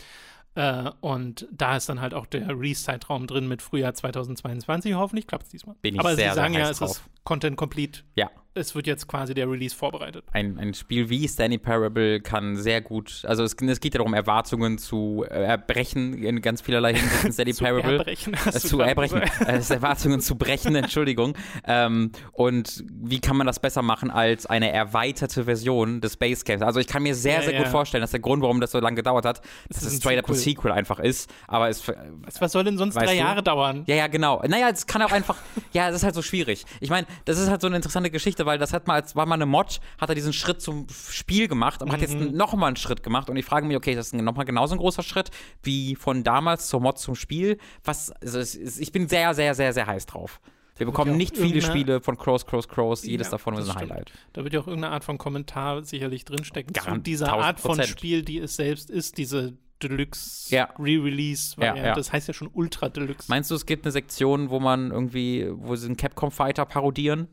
[0.54, 4.94] Äh, und da ist dann halt auch der Release-Zeitraum drin mit Frühjahr 2022.
[4.96, 5.76] Hoffentlich klappt es diesmal.
[5.82, 8.02] Bin ich Aber sehr, sie sagen ja, es ist Content complete.
[8.16, 10.26] ja, Es wird jetzt quasi der Release vorbereitet.
[10.34, 14.14] ein, ein Spiel wie Stanley Parable kann sehr gut, also es, es geht ja darum,
[14.14, 17.98] Erwartungen zu äh, erbrechen in ganz vielerlei Hinsicht in Stanley Zu Parable.
[18.00, 21.34] erbrechen, Äh, zu erbrechen, äh, es Erwartungen zu brechen, Entschuldigung.
[21.66, 26.62] Ähm, und wie kann man das besser machen als eine erweiterte Version des Basecamps?
[26.62, 27.60] Also ich kann mir sehr, Ja, sehr ja.
[27.60, 30.02] gut vorstellen, dass der Grund, warum das so lange gedauert hat, dass ist es ein
[30.02, 30.72] straight up ein Sequel.
[30.74, 31.32] Einfach ist.
[31.48, 33.14] Aber es, Was, was soll denn sonst drei du?
[33.16, 33.84] Jahre dauern?
[33.88, 34.42] ja, ja, genau.
[34.46, 35.38] Naja, es kann auch einfach,
[35.72, 36.66] ja, das ist halt so schwierig.
[36.82, 39.26] Ich meine, das ist halt so eine interessante Geschichte, weil das hat mal, als war
[39.26, 42.32] mal eine Mod, hat er diesen Schritt zum Spiel gemacht und hat jetzt Mhm.
[42.36, 45.04] nochmal einen Schritt gemacht und ich frage mich, okay, das ist nochmal genauso ein großer
[45.04, 45.30] Schritt
[45.64, 47.58] wie von damals zur Mod zum Spiel.
[47.84, 50.40] Was, also ich bin sehr, sehr, sehr, sehr heiß drauf.
[50.78, 53.92] Wir bekommen nicht viele Spiele von Crows, Crows, Crows, jedes Ja, davon ist ein stimmt.
[53.92, 54.12] Highlight.
[54.34, 57.60] Da wird ja auch irgendeine Art von Kommentar sicherlich drinstecken zu Garant- dieser 1000 Art
[57.60, 57.84] von.
[57.84, 60.70] Spiel, die es selbst ist, diese Deluxe Ja.
[60.80, 61.56] Re-Release.
[61.60, 61.94] Ja, ja.
[61.94, 65.48] Das heißt ja schon Ultra Deluxe Meinst du, es gibt eine Sektion, wo man irgendwie,
[65.54, 67.28] wo sie einen Capcom Fighter parodieren?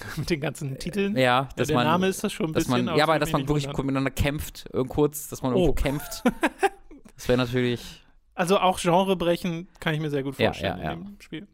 [0.16, 1.16] mit den ganzen Titeln.
[1.16, 1.86] Ja, dass der man.
[1.86, 2.84] Name ist das schon ein bisschen.
[2.86, 3.86] man, ja, aber dass man wirklich wundern.
[3.86, 5.56] miteinander kämpft, äh, kurz, dass man Oh.
[5.66, 6.22] irgendwo kämpft.
[7.14, 8.02] Das wäre natürlich.
[8.34, 10.92] Also auch Genrebrechen kann ich mir sehr gut Ja, vorstellen ja, ja.
[10.92, 11.46] in dem Spiel.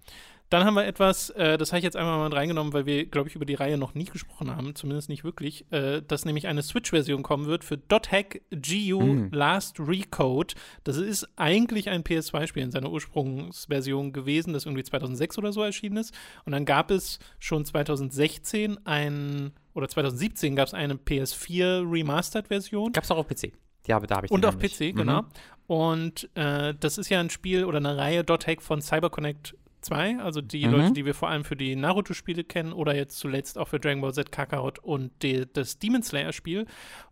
[0.51, 3.29] Dann haben wir etwas, äh, das habe ich jetzt einmal mal reingenommen, weil wir, glaube
[3.29, 6.63] ich, über die Reihe noch nie gesprochen haben, zumindest nicht wirklich, äh, dass nämlich eine
[6.63, 9.29] Switch-Version kommen wird für .hack GU Mhm.
[9.31, 10.55] Last Recode.
[10.85, 15.99] Das ist eigentlich ein PS2-Spiel in seiner Ursprungsversion gewesen, das irgendwie 2006 oder so erschienen
[15.99, 16.15] ist.
[16.45, 22.93] Und dann gab es schon 2016 ein, oder 2017 gab es eine PS4 Remastered-Version.
[22.93, 23.53] Gab's auch auf PC.
[23.87, 24.59] Ja, da habe ich Und auf.
[24.59, 24.97] PC, Mhm.
[24.97, 25.25] genau.
[25.67, 30.41] Und äh, das ist ja ein Spiel oder eine Reihe .hack von CyberConnect 2, also
[30.41, 30.73] die Mhm.
[30.73, 34.01] Leute, die wir vor allem für die Naruto-Spiele kennen oder jetzt zuletzt auch für Dragon
[34.01, 36.67] Ball Z Kakarot und die, das Demon Slayer-Spiel.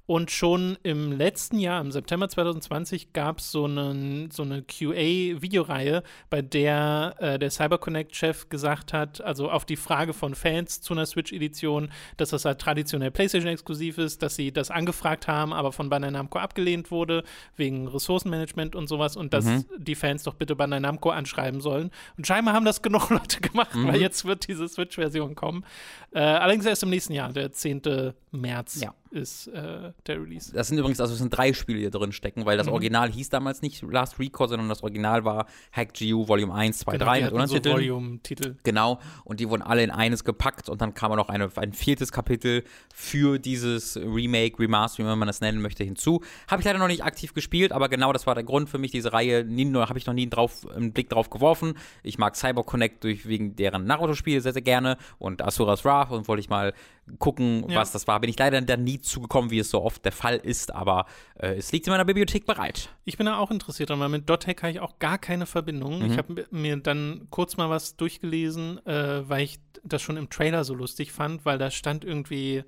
[0.07, 6.03] Und schon im letzten Jahr, im September 2020, gab es so, einen, so eine QA-Videoreihe,
[6.31, 11.07] bei der äh, der CyberConnect-Chef gesagt hat, also auf die Frage von Fans zu einer
[11.07, 16.11] Switch-Edition, dass das halt traditionell PlayStation-exklusiv ist, dass sie das angefragt haben, aber von Bandai
[16.11, 17.25] Namco abgelehnt wurde,
[17.57, 19.65] wegen Ressourcenmanagement und sowas und dass Mhm.
[19.79, 21.91] die Fans doch bitte Bandai Namco anschreiben sollen.
[22.17, 23.89] Und scheinbar haben das genug Leute gemacht, Mhm.
[23.89, 25.65] weil jetzt wird diese Switch-Version kommen.
[26.13, 28.15] Äh, allerdings erst im nächsten Jahr, der 10.
[28.31, 28.95] März Ja.
[29.17, 30.53] Ist äh, der Release.
[30.53, 32.73] Das sind übrigens, also es sind drei Spiele, die da drin stecken, weil das Mhm.
[32.75, 36.99] Original hieß damals nicht Last Recall, sondern das Original war Hack GU Volume 1, 2,
[36.99, 37.77] 3 Genau, die mit hatten so Untertiteln.
[37.77, 38.57] Volume-Titel.
[38.63, 42.13] Genau, und die wurden alle in eines gepackt und dann kam noch eine, ein viertes
[42.13, 42.63] Kapitel
[42.95, 46.23] für dieses Remake, Remaster, wie man das nennen möchte, hinzu.
[46.49, 48.91] Habe ich leider noch nicht aktiv gespielt, aber genau das war der Grund für mich,
[48.91, 49.47] diese Reihe,
[49.87, 51.75] habe ich noch nie drauf, einen Blick drauf geworfen.
[52.03, 56.29] Ich mag Cyber Connect durch, wegen deren Naruto-Spiele sehr, sehr gerne und Asuras Wrath und
[56.29, 56.75] wollte ich mal
[57.19, 57.81] gucken, Ja.
[57.81, 58.21] was das war.
[58.21, 61.07] Bin ich leider dann nie zugekommen, wie es so oft der Fall ist, aber
[61.39, 62.89] äh, es liegt in meiner Bibliothek bereit.
[63.05, 66.01] Ich bin da auch interessiert dran, weil mit Dothack habe ich auch gar keine Verbindung.
[66.01, 66.11] Mhm.
[66.13, 70.65] Ich habe mir dann kurz mal was durchgelesen, äh, weil ich das schon im Trailer
[70.65, 72.65] so lustig fand, weil da stand irgendwie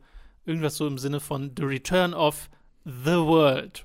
[0.46, 2.48] irgendwas so im Sinne von The Return of
[2.84, 3.84] the World.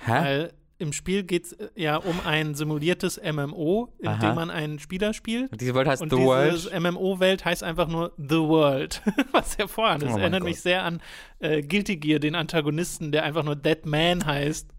[0.00, 0.10] Hä?
[0.10, 4.18] Weil im Spiel geht es ja um ein simuliertes MMO, in Aha.
[4.18, 5.52] dem man einen Spieler spielt.
[5.52, 6.80] Und diese Welt heißt Und The diese World.
[6.80, 10.14] MMO-Welt heißt einfach nur The World, was hervorragend ist.
[10.14, 10.48] Oh Erinnert Gott.
[10.48, 11.00] mich sehr an
[11.38, 14.72] äh, Guilty Gear, den Antagonisten, der einfach nur That Man heißt.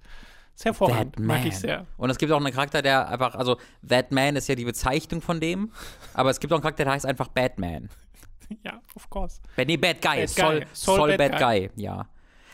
[0.56, 1.86] Ist hervorragend, mag ich sehr.
[1.98, 5.22] Und es gibt auch einen Charakter, der einfach, also That Man ist ja die Bezeichnung
[5.22, 5.72] von dem,
[6.14, 7.90] aber es gibt auch einen Charakter, der heißt einfach Batman.
[8.66, 9.40] Ja, of course.
[9.56, 10.18] Äh, Nee, Bad Guy.
[10.18, 10.68] Bad Soul, Guy.
[10.74, 12.06] Soul, Soul Bad, Bad Guy, ja.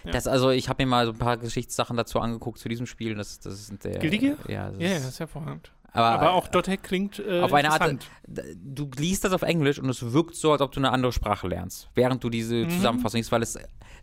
[0.07, 0.13] Ja.
[0.13, 3.15] Das, also ich habe mir mal so ein paar Geschichtssachen dazu angeguckt zu diesem Spiel.
[3.15, 4.37] Das, das ist der, Guilty Gear?
[4.47, 5.71] Ja, das Ja, ja, ist, ist hervorragend.
[5.91, 9.89] aber, Aber auch Dothack klingt äh, auf eine Art, du liest das auf Englisch und
[9.89, 12.69] es wirkt so, als ob du eine andere Sprache lernst, während du diese Mhm.
[12.71, 13.57] Zusammenfassung liest, weil es,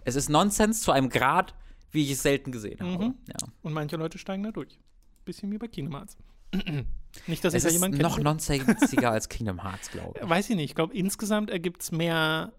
[0.05, 1.55] es ist Nonsens zu einem Grad,
[1.91, 3.05] wie ich es selten gesehen habe.
[3.07, 3.15] Mhm.
[3.29, 3.37] Ja.
[3.63, 4.79] Und manche Leute steigen da durch.
[5.25, 6.17] Bisschen wie bei Kingdom Hearts.
[7.27, 8.25] Nicht, dass ich Es da ist jemanden noch kenne.
[8.25, 10.29] nonsensiger als Kingdom Hearts, glaube ich.
[10.29, 10.71] Weiß ich nicht.
[10.71, 12.53] Ich glaube, insgesamt ergibt es mehr,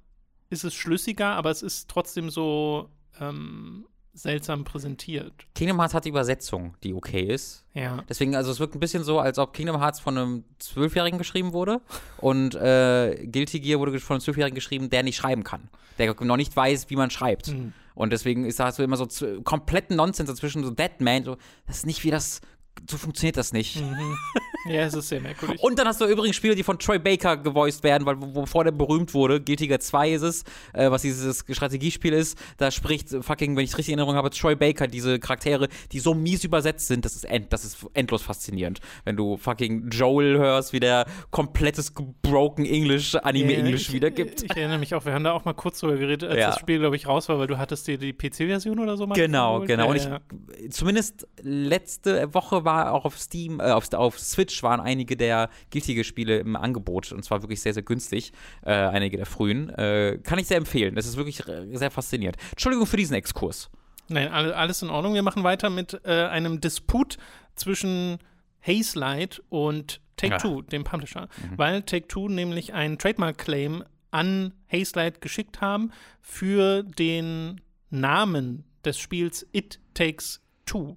[0.49, 5.33] ist es schlüssiger, aber es ist trotzdem so ähm, seltsam präsentiert.
[5.53, 7.65] Kingdom Hearts hat die Übersetzung, die okay ist.
[7.73, 8.03] Ja.
[8.07, 11.53] Deswegen, also es wirkt ein bisschen so, als ob Kingdom Hearts von einem Zwölfjährigen geschrieben
[11.53, 11.81] wurde
[12.17, 15.69] und äh, Guilty Gear wurde von einem Zwölfjährigen geschrieben, der nicht schreiben kann.
[15.97, 17.47] Der noch nicht weiß, wie man schreibt.
[17.47, 17.73] Hm.
[17.93, 19.07] Und deswegen ist da so immer so
[19.43, 22.41] kompletten Nonsens dazwischen, so Deadman, so, das ist nicht wie das,
[22.89, 23.81] so funktioniert das nicht.
[23.81, 24.17] Mhm.
[24.67, 25.61] Ja, es ist sehr merkwürdig.
[25.61, 28.63] Und dann hast du übrigens Spiele, die von Troy Baker gevoiced werden, weil wo- wovor
[28.63, 33.09] der berühmt wurde, Guilty Gear 2 ist es, äh, was dieses Strategiespiel ist, da spricht
[33.09, 36.43] fucking, wenn ich es richtig in Erinnerung habe, Troy Baker diese Charaktere, die so mies
[36.43, 38.79] übersetzt sind, das ist, end, das ist endlos faszinierend.
[39.03, 44.41] Wenn du fucking Joel hörst, wie der komplettes broken English, Anime-English Ja, wiedergibt.
[44.43, 46.47] Ich, ich erinnere mich auch, wir haben da auch mal kurz drüber geredet, als Ja.
[46.49, 49.15] das Spiel, glaube ich, raus war, weil du hattest dir die PC-Version oder so mal
[49.15, 49.67] Genau, geholt.
[49.67, 49.89] genau.
[49.89, 50.19] Und Ja,
[50.55, 50.69] ich, ja.
[50.71, 55.93] zumindest letzte Woche war auch auf Steam, äh, auf, auf Switch waren einige der Guilty
[55.95, 58.31] Gear-Spiele im Angebot und zwar wirklich sehr, sehr günstig.
[58.63, 59.69] Äh, einige der frühen.
[59.69, 60.95] Äh, kann ich sehr empfehlen.
[60.95, 62.37] Das ist wirklich äh, sehr faszinierend.
[62.51, 63.69] Entschuldigung für diesen Exkurs.
[64.07, 65.13] Nein, alle- alles in Ordnung.
[65.15, 67.17] Wir machen weiter mit äh, einem Disput
[67.55, 68.19] zwischen
[68.65, 75.91] Hazelight und Take-Two, dem Publisher, weil Take-Two nämlich einen Trademark-Claim an Hazelight geschickt haben
[76.21, 80.95] für den Namen des Spiels It Takes Two.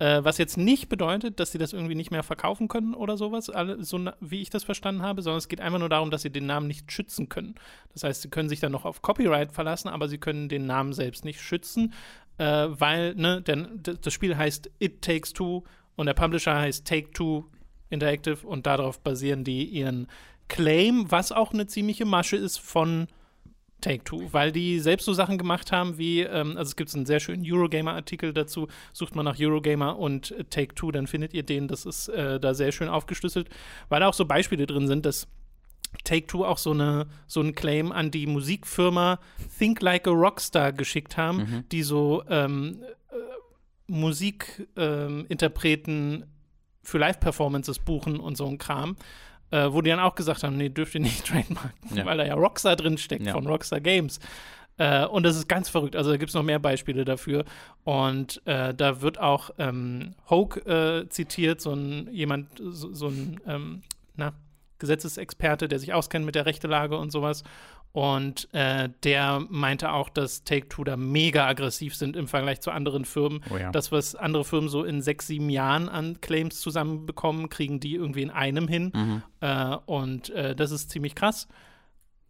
[0.00, 3.48] Äh, was jetzt nicht bedeutet, dass sie das irgendwie nicht mehr verkaufen können oder sowas,
[3.48, 6.30] alle, so wie ich das verstanden habe, sondern es geht einfach nur darum, dass sie
[6.30, 7.54] den Namen nicht schützen können.
[7.92, 10.92] Das heißt, sie können sich dann noch auf Copyright verlassen, aber sie können den Namen
[10.94, 11.94] selbst nicht schützen,
[12.38, 15.62] äh, weil ne, denn, das Spiel heißt It Takes Two
[15.94, 17.44] und der Publisher heißt Take Two
[17.88, 20.08] Interactive und darauf basieren die ihren
[20.48, 23.06] Claim, was auch eine ziemliche Masche ist von
[23.84, 27.20] Take-Two, weil die selbst so Sachen gemacht haben wie, ähm, also es gibt einen sehr
[27.20, 31.84] schönen Eurogamer-Artikel dazu, sucht man nach Eurogamer und äh, Take-Two, dann findet ihr den, das
[31.84, 33.50] ist äh, da sehr schön aufgeschlüsselt,
[33.90, 35.28] weil da auch so Beispiele drin sind, dass
[36.04, 39.20] Take-Two auch so, eine, so einen Claim an die Musikfirma
[39.58, 42.78] Think Like a Rockstar geschickt haben, die so ähm,
[43.10, 43.16] äh,
[43.86, 46.24] Musikinterpreten
[46.82, 48.96] für Live-Performances buchen und so ein Kram.
[49.54, 52.04] Äh, wo die dann auch gesagt haben, nee, dürft ihr nicht trademarken, Ja.
[52.04, 53.32] weil da ja Rockstar drin steckt Ja.
[53.34, 54.18] von Rockstar Games.
[54.78, 55.94] Äh, und das ist ganz verrückt.
[55.94, 57.44] Also da gibt es noch mehr Beispiele dafür.
[57.84, 60.58] Und äh, da wird auch ähm, Hoke
[61.04, 63.82] äh, zitiert, so ein jemand, so, so ein ähm,
[64.16, 64.32] na,
[64.80, 67.44] Gesetzesexperte, der sich auskennt mit der Rechtelage und sowas.
[67.94, 73.04] Und äh, der meinte auch, dass Take-Two da mega aggressiv sind im Vergleich zu anderen
[73.04, 73.40] Firmen.
[73.48, 73.70] Oh ja.
[73.70, 78.22] Das, was andere Firmen so in sechs, sieben Jahren an Claims zusammenbekommen, kriegen die irgendwie
[78.22, 78.90] in einem hin.
[78.92, 79.22] Mhm.
[79.40, 81.46] Äh, und äh, das ist ziemlich krass.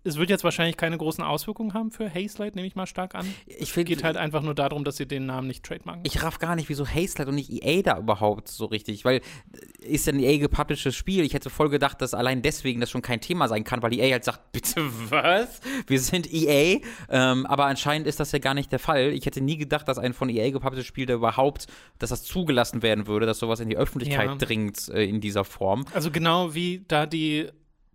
[0.04, 3.26] Es wird jetzt wahrscheinlich keine großen Auswirkungen haben für Hazelight, nehme ich mal stark an.
[3.46, 6.02] Ich Es finde, geht halt einfach nur darum, dass sie den Namen nicht trademarken.
[6.04, 9.86] ich raff gar nicht, wieso Hazelight und nicht EA da überhaupt so richtig, weil äh,
[9.86, 11.24] ist ja ein EA gepublishedes Spiel.
[11.24, 14.12] Ich hätte voll gedacht, dass allein deswegen das schon kein Thema sein kann, weil EA
[14.12, 15.60] halt sagt, bitte was?
[15.86, 16.80] Wir sind EA.
[17.08, 19.12] Ähm, aber anscheinend ist das ja gar nicht der Fall.
[19.12, 21.66] Ich hätte nie gedacht, dass ein von EA gepublishedes Spiel da überhaupt,
[21.98, 24.34] dass das zugelassen werden würde, dass sowas in die Öffentlichkeit Ja.
[24.36, 25.84] dringt äh, in dieser Form.
[25.94, 27.48] Also genau wie da die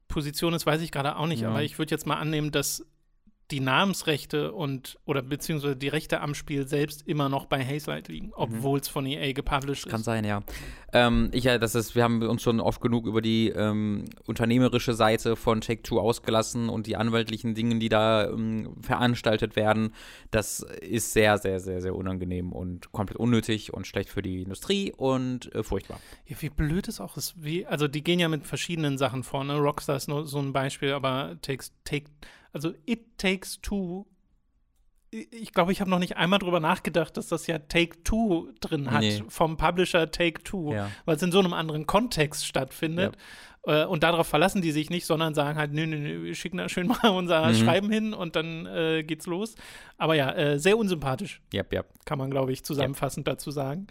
[0.10, 1.50] Position ist, weiß ich gerade auch nicht, Ja.
[1.50, 2.86] aber ich würde jetzt mal annehmen, dass
[3.52, 8.32] die Namensrechte und oder beziehungsweise die Rechte am Spiel selbst immer noch bei Hazelight liegen,
[8.36, 9.90] obwohl es von EA gepublished Mhm.
[9.90, 10.06] Kann ist.
[10.06, 10.42] sein, ja.
[10.94, 14.94] Ähm, ich, ja, das ist, wir haben uns schon oft genug über die ähm, unternehmerische
[14.94, 19.94] Seite von Take-Two ausgelassen und die anwaltlichen Dinge, die da ähm, veranstaltet werden.
[20.32, 24.92] Das ist sehr, sehr, sehr, sehr unangenehm und komplett unnötig und schlecht für die Industrie
[24.96, 26.00] und äh, furchtbar.
[26.26, 27.36] Ja, wie blöd es auch ist.
[27.44, 29.44] Wie, also die gehen ja mit verschiedenen Sachen vor.
[29.44, 29.58] Ne?
[29.58, 32.10] Rockstar ist nur so ein Beispiel, aber takes, take,
[32.54, 34.06] also It Takes Two.
[35.12, 38.92] Ich glaube, ich habe noch nicht einmal drüber nachgedacht, dass das ja Take Two drin
[38.92, 39.24] hat, Nee.
[39.28, 40.92] vom Publisher Take Two, Ja.
[41.06, 43.18] weil es in so einem anderen Kontext stattfindet.
[43.64, 46.58] Äh, Und darauf verlassen die sich nicht, sondern sagen halt, nö, nö, nö, wir schicken
[46.58, 47.56] da schön mal unser Mhm.
[47.56, 49.56] Schreiben hin und dann äh, geht's los.
[49.98, 51.88] Aber ja, äh, sehr unsympathisch Yep, yep.
[52.06, 53.88] kann man, glaube ich, zusammenfassend dazu sagen.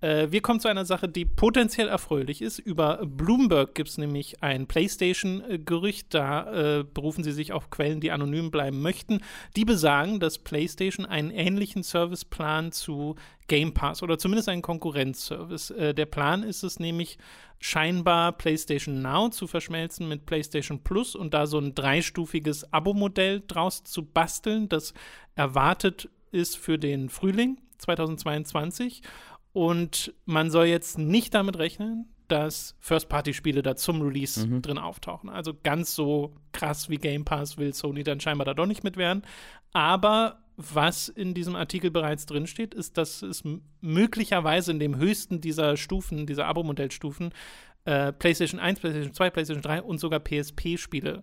[0.00, 2.58] Äh, wir kommen zu einer Sache, die potenziell erfreulich ist.
[2.58, 6.12] Über Bloomberg gibt es nämlich ein PlayStation-Gerücht.
[6.12, 9.20] Da äh, berufen sie sich auf Quellen, die anonym bleiben möchten.
[9.56, 13.16] Die besagen, dass PlayStation einen ähnlichen Serviceplan zu
[13.48, 15.70] Game Pass oder zumindest einen Konkurrenzservice.
[15.70, 17.18] Äh, der Plan ist es nämlich,
[17.58, 23.84] scheinbar PlayStation Now zu verschmelzen mit PlayStation Plus und da so ein dreistufiges Abo-Modell draus
[23.84, 24.94] zu basteln, das
[25.34, 29.02] erwartet ist für den Frühling 2022.
[29.56, 35.30] Und man soll jetzt nicht damit rechnen, dass First-Party-Spiele da zum Release drin auftauchen.
[35.30, 38.98] Also ganz so krass wie Game Pass will Sony dann scheinbar da doch nicht mit
[38.98, 39.22] werden.
[39.72, 43.44] Aber was in diesem Artikel bereits drinsteht, ist, dass es
[43.80, 47.30] möglicherweise in dem höchsten dieser Stufen, dieser Abo-Modellstufen,
[47.86, 51.22] äh, PlayStation 1, PlayStation 2, PlayStation 3 und sogar PSP-Spiele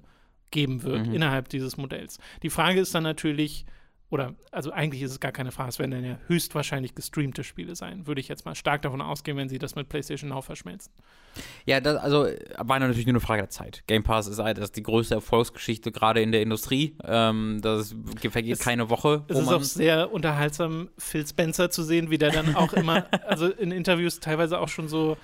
[0.50, 2.18] geben wird innerhalb dieses Modells.
[2.42, 3.68] Die Frage ist dann natürlich,
[4.14, 7.76] oder also eigentlich ist es gar keine Frage, es werden dann ja höchstwahrscheinlich gestreamte Spiele
[7.76, 8.06] sein.
[8.06, 10.94] Würde ich jetzt mal stark davon ausgehen, wenn sie das mit PlayStation Now verschmelzen.
[11.66, 12.28] Ja, das, also
[12.60, 13.84] war natürlich nur eine Frage der Zeit.
[13.88, 16.96] Game Pass ist, halt- das ist die größte Erfolgsgeschichte gerade in der Industrie.
[17.04, 17.96] Ähm, das
[18.30, 19.24] vergeht keine Woche.
[19.30, 23.48] Es ist auch sehr unterhaltsam, Phil Spencer zu sehen, wie der dann auch immer, also
[23.48, 25.18] in Interviews teilweise auch schon so,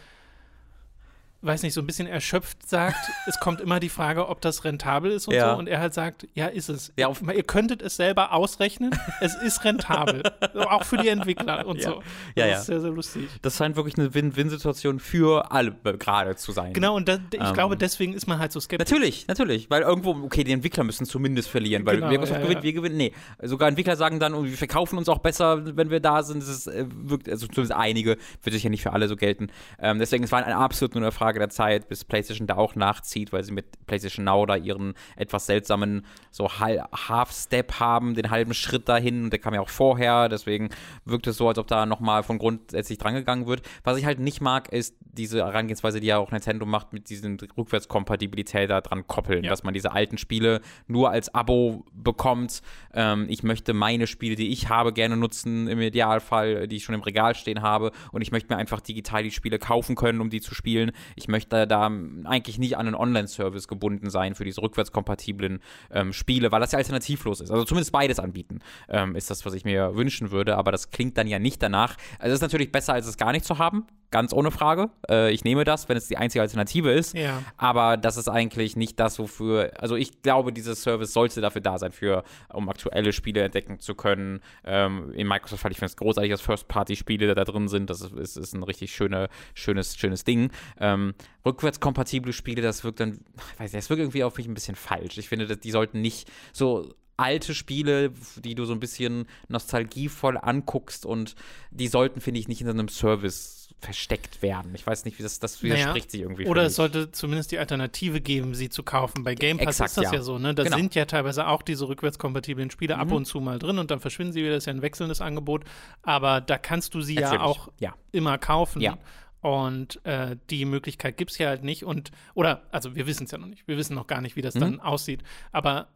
[1.41, 2.97] weiß nicht, so ein bisschen erschöpft sagt,
[3.27, 5.53] es kommt immer die Frage, ob das rentabel ist und Ja.
[5.53, 5.59] so.
[5.59, 6.91] Und er halt sagt, ja, ist es.
[6.97, 10.23] Ja, Ihr könntet es selber ausrechnen, es ist rentabel.
[10.69, 11.89] auch für die Entwickler und Ja.
[11.91, 12.03] so.
[12.35, 12.57] Ja, das ja.
[12.57, 13.29] ist sehr, sehr lustig.
[13.41, 16.73] das scheint wirklich eine Win-Win-Situation für alle äh, gerade zu sein.
[16.73, 17.53] Genau, und da, ich Ähm.
[17.53, 18.89] glaube, deswegen ist man halt so skeptisch.
[18.91, 22.73] Natürlich, natürlich, weil irgendwo, okay, die Entwickler müssen zumindest verlieren, weil Genau, wir gewinnen, wir
[22.73, 23.13] gewinnen, nee.
[23.41, 26.41] Sogar Entwickler sagen dann, und wir verkaufen uns auch besser, wenn wir da sind.
[26.41, 29.49] Das ist, äh, wirkt, also zumindest einige, wird sicher nicht für alle so gelten.
[29.81, 32.73] Ähm, deswegen, es war eine absolut nur eine Frage der Zeit, bis PlayStation da auch
[32.73, 38.31] nachzieht, weil sie mit PlayStation Now da ihren etwas seltsamen so Hal- Half-Step haben, den
[38.31, 40.69] halben Schritt dahin, und der kam ja auch vorher, deswegen
[41.05, 43.61] wirkt es so, als ob da nochmal von grundsätzlich drangegangen wird.
[43.83, 47.37] Was ich halt nicht mag, ist diese Herangehensweise, die ja auch Nintendo macht, mit diesen
[47.57, 49.51] Rückwärtskompatibilität da dran koppeln, Ja.
[49.51, 52.61] dass man diese alten Spiele nur als Abo bekommt.
[52.93, 56.95] Ähm, ich möchte meine Spiele, die ich habe, gerne nutzen, im Idealfall, die ich schon
[56.95, 60.29] im Regal stehen habe, und ich möchte mir einfach digital die Spiele kaufen können, um
[60.29, 60.91] die zu spielen.
[61.19, 61.91] Ich möchte da
[62.23, 65.59] eigentlich nicht an einen Online-Service gebunden sein für diese rückwärtskompatiblen
[65.91, 67.51] ähm, Spiele, weil das ja alternativlos ist.
[67.51, 71.17] Also zumindest beides anbieten, ähm, ist das, was ich mir wünschen würde, aber das klingt
[71.17, 71.97] dann ja nicht danach.
[72.19, 74.89] Also es ist natürlich besser, als es gar nicht zu haben, ganz ohne Frage.
[75.09, 77.15] Äh, ich nehme das, wenn es die einzige Alternative ist.
[77.15, 77.43] Ja.
[77.57, 81.77] Aber das ist eigentlich nicht das, wofür, also ich glaube, dieser Service sollte dafür da
[81.77, 84.41] sein, für, um aktuelle Spiele entdecken zu können.
[84.63, 87.89] Ähm, in Microsoft fand ich finde es großartig, dass First-Party-Spiele da drin sind.
[87.89, 90.51] Das ist, ist, ein richtig schöne, schönes, schönes Ding.
[90.79, 91.13] Ähm,
[91.45, 93.19] rückwärtskompatible Spiele, das wirkt dann,
[93.53, 95.17] ich weiß nicht, das wirkt irgendwie auf mich ein bisschen falsch.
[95.17, 101.05] Ich finde, die sollten nicht so alte Spiele, die du so ein bisschen nostalgievoll anguckst
[101.05, 101.35] und
[101.69, 104.71] die sollten, finde ich, nicht in so einem Service versteckt werden.
[104.75, 106.45] Ich weiß nicht, wie das, das widerspricht Naja, sich irgendwie.
[106.47, 109.23] Oder es sollte zumindest die Alternative geben, sie zu kaufen.
[109.23, 110.21] Bei Game Pass Exakt, ist das ja, ja.
[110.21, 110.53] so, ne?
[110.53, 110.75] Da Genau.
[110.77, 113.13] sind ja teilweise auch diese rückwärtskompatiblen Spiele ab Mhm.
[113.13, 114.51] und zu mal drin und dann verschwinden sie wieder.
[114.55, 115.63] Das ist ja ein wechselndes Angebot.
[116.01, 117.41] Aber da kannst du sie ja Natürlich.
[117.41, 117.95] auch Ja.
[118.11, 118.81] immer kaufen.
[118.81, 118.97] Ja.
[119.41, 121.83] Und äh, die Möglichkeit gibt es ja halt nicht.
[121.85, 123.67] Und, oder, also wir wissen es ja noch nicht.
[123.67, 124.59] Wir wissen noch gar nicht, wie das Mhm.
[124.59, 125.23] dann aussieht.
[125.53, 125.87] Aber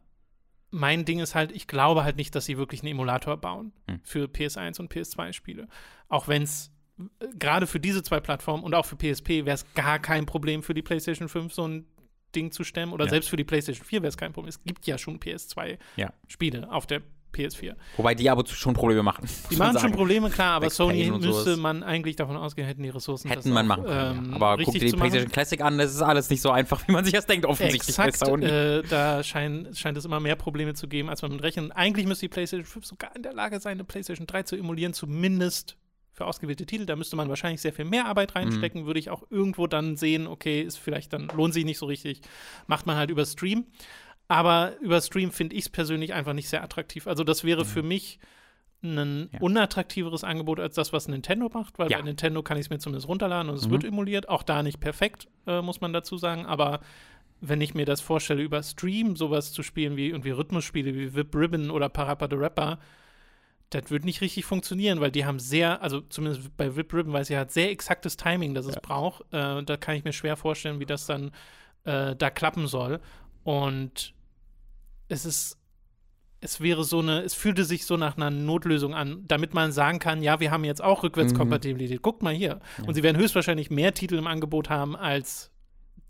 [0.71, 3.99] mein Ding ist halt, ich glaube halt nicht, dass sie wirklich einen Emulator bauen Hm.
[4.03, 5.67] für PS1 und PS2-Spiele.
[6.07, 6.71] Auch wenn es
[7.39, 10.73] gerade für diese zwei Plattformen und auch für PSP wäre es gar kein Problem für
[10.73, 11.85] die PlayStation 5 so ein
[12.35, 12.93] Ding zu stemmen.
[12.93, 13.11] Oder Ja.
[13.11, 14.49] selbst für die PlayStation 4 wäre es kein Problem.
[14.49, 16.69] Es gibt ja schon PS2-Spiele Ja.
[16.69, 17.01] auf der
[17.31, 17.75] PS4.
[17.97, 19.27] Wobei die aber schon Probleme machen.
[19.49, 23.27] Die machen schon Probleme, klar, aber Sony müsste man eigentlich davon ausgehen, hätten die Ressourcen.
[23.27, 24.25] das Hätten man auch, machen können.
[24.27, 24.33] ähm.
[24.35, 24.91] Aber guck dir die.
[24.91, 27.95] PlayStation Classic an, das ist alles nicht so einfach, wie man sich das denkt, offensichtlich
[27.97, 28.45] bei Exakt, Sony.
[28.45, 31.65] äh, da scheint, scheint es immer mehr Probleme zu geben, als man mit rechnet.
[31.65, 34.55] Und eigentlich müsste die PlayStation 5 sogar in der Lage sein, eine PlayStation 3 zu
[34.55, 35.75] emulieren, zumindest
[36.13, 36.85] für ausgewählte Titel.
[36.85, 40.27] Da müsste man wahrscheinlich sehr viel mehr Arbeit reinstecken, würde ich auch irgendwo dann sehen,
[40.27, 42.21] okay, ist vielleicht dann lohnt sich nicht so richtig,
[42.67, 43.65] macht man halt über Stream.
[44.27, 47.07] Aber über Stream finde ich es persönlich einfach nicht sehr attraktiv.
[47.07, 48.19] Also das wäre für mich
[48.81, 49.39] ein Ja.
[49.39, 51.97] unattraktiveres Angebot als das, was Nintendo macht, weil Ja.
[51.97, 53.71] bei Nintendo kann ich es mir zumindest runterladen und es Mhm.
[53.71, 54.29] wird emuliert.
[54.29, 56.45] Auch da nicht perfekt, äh, muss man dazu sagen.
[56.45, 56.81] Aber
[57.41, 61.33] wenn ich mir das vorstelle, über Stream sowas zu spielen wie irgendwie Rhythmusspiele wie Whip
[61.35, 62.77] Ribbon oder Parappa the Rapper,
[63.69, 67.29] das wird nicht richtig funktionieren, weil die haben sehr, also zumindest bei Whip Ribbon weiß
[67.29, 68.81] ich, hat sehr exaktes Timing, das es Ja.
[68.81, 69.23] braucht.
[69.33, 71.31] Äh, da kann ich mir schwer vorstellen, wie das dann
[71.85, 72.99] äh, da klappen soll.
[73.43, 74.13] Und
[75.09, 75.57] es ist,
[76.39, 79.99] es wäre so eine, es fühlte sich so nach einer Notlösung an, damit man sagen
[79.99, 82.01] kann, ja, wir haben jetzt auch Rückwärtskompatibilität.
[82.01, 82.59] Guckt mal hier.
[82.85, 85.51] Und sie werden höchstwahrscheinlich mehr Titel im Angebot haben als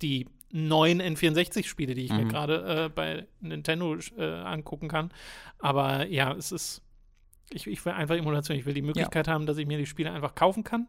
[0.02, 2.30] die neuen N64-Spiele, die ich mir Mhm.
[2.30, 5.12] gerade äh, bei Nintendo äh, angucken kann.
[5.60, 6.82] Aber ja, es ist,
[7.54, 8.58] ich, ich will einfach Emulation.
[8.58, 10.88] Ich will die Möglichkeit haben, dass ich mir die Spiele einfach kaufen kann.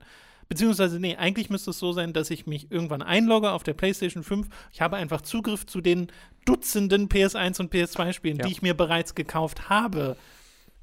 [0.48, 4.22] Beziehungsweise, nee, eigentlich müsste es so sein, dass ich mich irgendwann einlogge auf der PlayStation
[4.22, 4.48] 5.
[4.72, 6.08] Ich habe einfach Zugriff zu den
[6.44, 8.46] Dutzenden PS1 und PS2-Spielen, Ja.
[8.46, 10.16] die ich mir bereits gekauft habe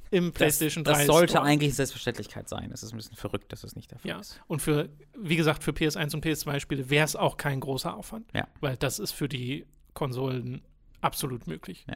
[0.09, 0.91] im PlayStation 3.
[0.91, 1.45] das sollte Store.
[1.45, 2.71] eigentlich Selbstverständlichkeit sein.
[2.73, 4.41] Es ist ein bisschen verrückt, dass es nicht der Fall Ja, ist.
[4.47, 8.25] und für, wie gesagt, für PS1 und PS2-Spiele wäre es auch kein großer Aufwand.
[8.33, 8.47] Ja.
[8.61, 10.61] Weil das ist für die Konsolen
[11.01, 11.85] absolut möglich.
[11.87, 11.95] Äh,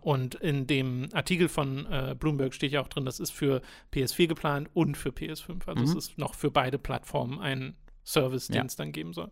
[0.00, 4.26] und in dem Artikel von äh, Bloomberg steht ja auch drin, das ist für PS4
[4.26, 5.66] geplant und für PS5.
[5.68, 5.98] Also es Mhm.
[5.98, 8.64] ist noch für beide Plattformen ein Service, den Ja.
[8.64, 9.30] es dann geben soll.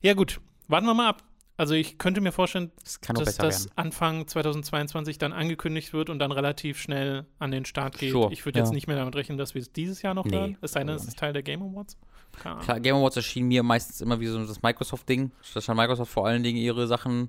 [0.00, 1.24] Ja, gut, warten wir mal ab.
[1.56, 3.72] Also ich könnte mir vorstellen, Es noch dass das werden.
[3.74, 8.12] Anfang 2022 dann angekündigt wird und dann relativ schnell an den Start geht.
[8.12, 8.74] Sure, Ich würde jetzt ja.
[8.74, 10.58] nicht mehr damit rechnen, dass wir es dieses Jahr noch Nee, hören.
[10.60, 11.96] Es sei denn, also es ist Teil der Game Awards.
[12.40, 15.32] Klar, Game Awards erschien mir meistens immer wie so das Microsoft-Ding.
[15.54, 17.28] Da scheint Microsoft vor allen Dingen ihre Sachen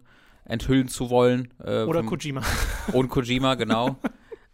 [0.49, 1.53] enthüllen zu wollen.
[1.63, 2.41] Äh, Oder vom- Kojima.
[2.93, 3.95] Und Kojima, genau.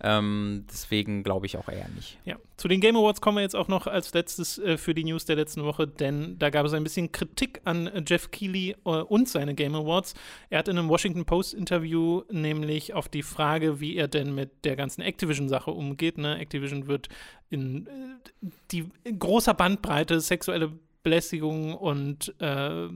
[0.03, 2.19] ähm, deswegen glaube ich auch eher nicht.
[2.25, 5.05] Ja, zu den Game Awards kommen wir jetzt auch noch als letztes äh, für die
[5.05, 8.75] News der letzten Woche, denn da gab es ein bisschen Kritik an äh, Jeff Keighley
[8.85, 10.13] äh, und seine Game Awards.
[10.49, 14.65] Er hat in einem Washington Post Interview nämlich auf die Frage, wie er denn mit
[14.65, 16.17] der ganzen Activision-Sache umgeht.
[16.17, 16.37] Ne?
[16.37, 17.07] Activision wird
[17.49, 22.87] in, äh, die in großer Bandbreite sexuelle Belästigung und äh,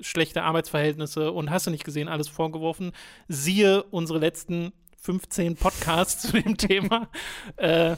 [0.00, 2.92] schlechte Arbeitsverhältnisse und hast du nicht gesehen, alles vorgeworfen.
[3.28, 7.08] Siehe unsere letzten 15 Podcasts zu dem Thema.
[7.56, 7.96] Äh,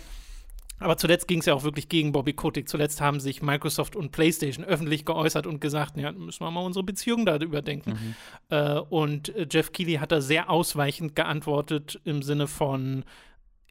[0.81, 2.69] aber zuletzt ging es ja auch wirklich gegen Bobby Kotick.
[2.69, 6.85] Zuletzt haben sich Microsoft und PlayStation öffentlich geäußert und gesagt, ja, müssen wir mal unsere
[6.85, 8.15] Beziehung da überdenken.
[8.49, 13.05] Äh, und äh, Jeff Keighley hat da sehr ausweichend geantwortet im Sinne von,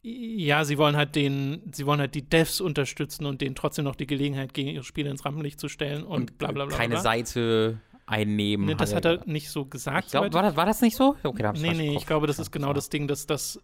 [0.02, 3.96] ja, sie wollen halt den, sie wollen halt die Devs unterstützen und denen trotzdem noch
[3.96, 6.76] die Gelegenheit gegen ihre Spiele ins Rampenlicht zu stellen und, bla bla bla.
[6.76, 7.02] Keine bla.
[7.02, 8.66] Seite einnehmen.
[8.66, 10.12] Nee, das hat er nicht so gesagt.
[10.12, 11.16] Glaub, war, das, war das nicht so?
[11.24, 13.60] Okay, da Nee, nee, ich glaube, das ist genau das Ding, dass das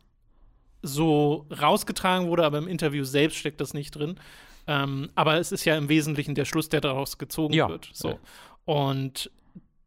[0.82, 4.20] so rausgetragen wurde, aber im Interview selbst steckt das nicht drin.
[4.68, 7.70] Ähm, aber es ist ja im Wesentlichen der Schluss, der daraus gezogen Ja.
[7.70, 7.90] wird.
[7.94, 8.10] So.
[8.10, 8.18] Ja.
[8.66, 9.32] Und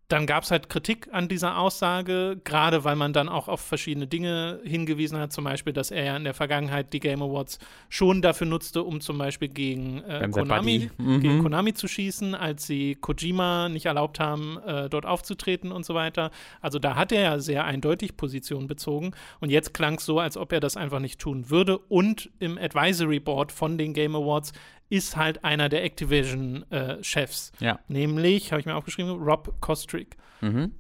[0.09, 4.07] dann gab es halt Kritik an dieser Aussage, gerade weil man dann auch auf verschiedene
[4.07, 8.23] Dinge hingewiesen hat, zum Beispiel, dass er ja in der Vergangenheit die Game Awards schon
[8.23, 10.90] dafür nutzte, um zum Beispiel gegen äh, Konami.
[10.97, 11.21] Mhm.
[11.21, 15.95] gegen Konami zu schießen, als sie Kojima nicht erlaubt haben, äh, dort aufzutreten und so
[15.95, 16.31] weiter.
[16.61, 19.11] Also da hat er ja sehr eindeutig Position bezogen.
[19.40, 21.79] Und jetzt klang es so, als ob er das einfach nicht tun würde.
[21.79, 24.53] Und im Advisory Board von den Game Awards
[24.88, 27.53] ist halt einer der Activision-Chefs.
[27.61, 27.79] Ja.
[27.88, 30.16] Nämlich, habe ich mir aufgeschrieben, Rob Kostrick.
[30.40, 30.72] Mhm.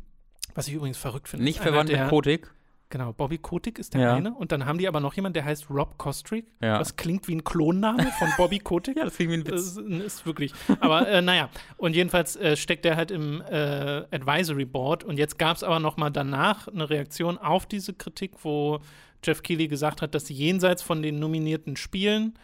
[0.54, 1.44] Was ich übrigens verrückt finde.
[1.44, 2.50] Nicht verwandt mit der- Kotik.
[2.88, 4.14] Genau, Bobby Kotick ist der Ja.
[4.14, 4.32] eine.
[4.32, 6.46] Und dann haben die aber noch jemanden, der heißt Rob Kostrick.
[6.62, 6.78] Ja.
[6.78, 8.96] Was klingt wie ein Klonname von Bobby Kotick.
[8.98, 10.52] Ja, das klingt wie ein Das ist, ist wirklich.
[10.78, 15.02] Aber äh, naja, und jedenfalls äh, steckt er halt im äh, Advisory Board.
[15.02, 18.78] Und jetzt gab es aber noch mal danach eine Reaktion auf diese Kritik, wo
[19.24, 22.34] Jeff Keighley gesagt hat, dass jenseits von den nominierten Spielen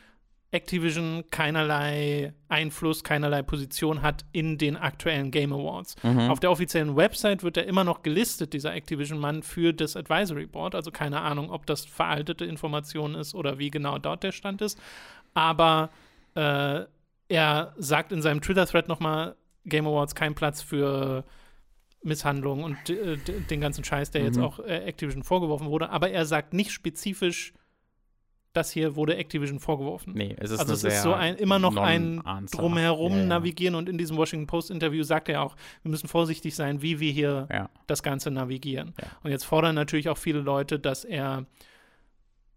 [0.53, 5.97] Activision keinerlei Einfluss, keinerlei Position hat in den aktuellen Game Awards.
[6.03, 6.31] Mhm.
[6.31, 10.75] Auf der offiziellen Website wird er immer noch gelistet, dieser Activision-Mann, für das Advisory Board.
[10.75, 14.79] Also keine Ahnung, ob das veraltete Information ist oder wie genau dort der Stand ist.
[15.33, 15.89] Aber
[16.35, 16.83] äh,
[17.29, 21.25] er sagt in seinem Twitter-Thread nochmal, Game Awards kein Platz für
[22.03, 24.45] Misshandlungen und äh, den ganzen Scheiß, der jetzt Mhm.
[24.45, 25.89] auch äh, Activision vorgeworfen wurde.
[25.89, 27.55] Aber er sagt nicht spezifisch,
[28.53, 30.13] das hier wurde Activision vorgeworfen.
[30.15, 33.25] Nee, es ist Also es ist so ein, immer noch ein drumherum Ja, ja.
[33.27, 37.11] navigieren und in diesem Washington Post-Interview sagt er auch, wir müssen vorsichtig sein, wie wir
[37.13, 37.71] hier Ja.
[37.87, 38.95] das Ganze navigieren.
[39.23, 41.47] Und jetzt fordern natürlich auch viele Leute, dass er,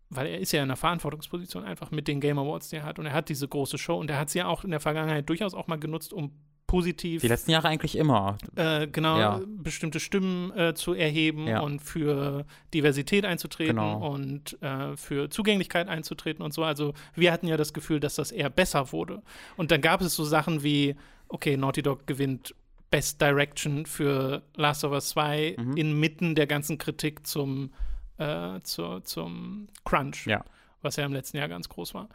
[0.09, 2.99] weil er ist ja in einer Verantwortungsposition einfach mit den Game Awards, die er hat
[2.99, 5.27] und er hat diese große Show und er hat sie ja auch in der Vergangenheit
[5.29, 6.31] durchaus auch mal genutzt, um
[6.67, 8.37] positiv Die letzten Jahre eigentlich immer.
[8.55, 9.41] äh, genau Ja.
[9.45, 11.59] bestimmte Stimmen äh, zu erheben Ja.
[11.61, 14.11] und für Diversität einzutreten Genau.
[14.13, 16.63] und äh, für Zugänglichkeit einzutreten und so.
[16.63, 19.21] Also wir hatten ja das Gefühl, dass das eher besser wurde.
[19.57, 20.95] Und dann gab es so Sachen wie,
[21.27, 22.55] okay, Naughty Dog gewinnt
[22.91, 25.77] Best Direction für Last of Us 2 Mhm.
[25.77, 27.71] inmitten der ganzen Kritik zum,
[28.17, 30.43] äh, zu, zum Crunch, Ja.
[30.81, 32.09] was ja im letzten Jahr ganz groß war.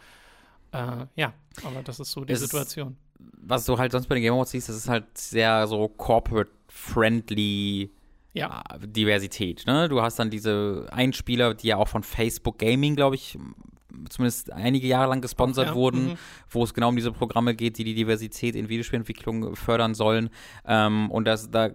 [0.72, 2.96] Äh, ja, aber das ist so die Es ist- Situation.
[3.42, 7.90] Was du halt sonst bei den Game Awards siehst, das ist halt sehr so corporate-friendly
[8.32, 9.64] Ja, äh, Diversität.
[9.66, 9.88] Ne?
[9.88, 13.38] Du hast dann diese Einspieler, die ja auch von Facebook Gaming, glaube ich,
[14.08, 16.18] zumindest einige Jahre lang gesponsert Ja, wurden, mhm.
[16.50, 20.30] wo es genau um diese Programme geht, die die Diversität in Videospielentwicklung fördern sollen.
[20.66, 21.70] Ähm, und das, da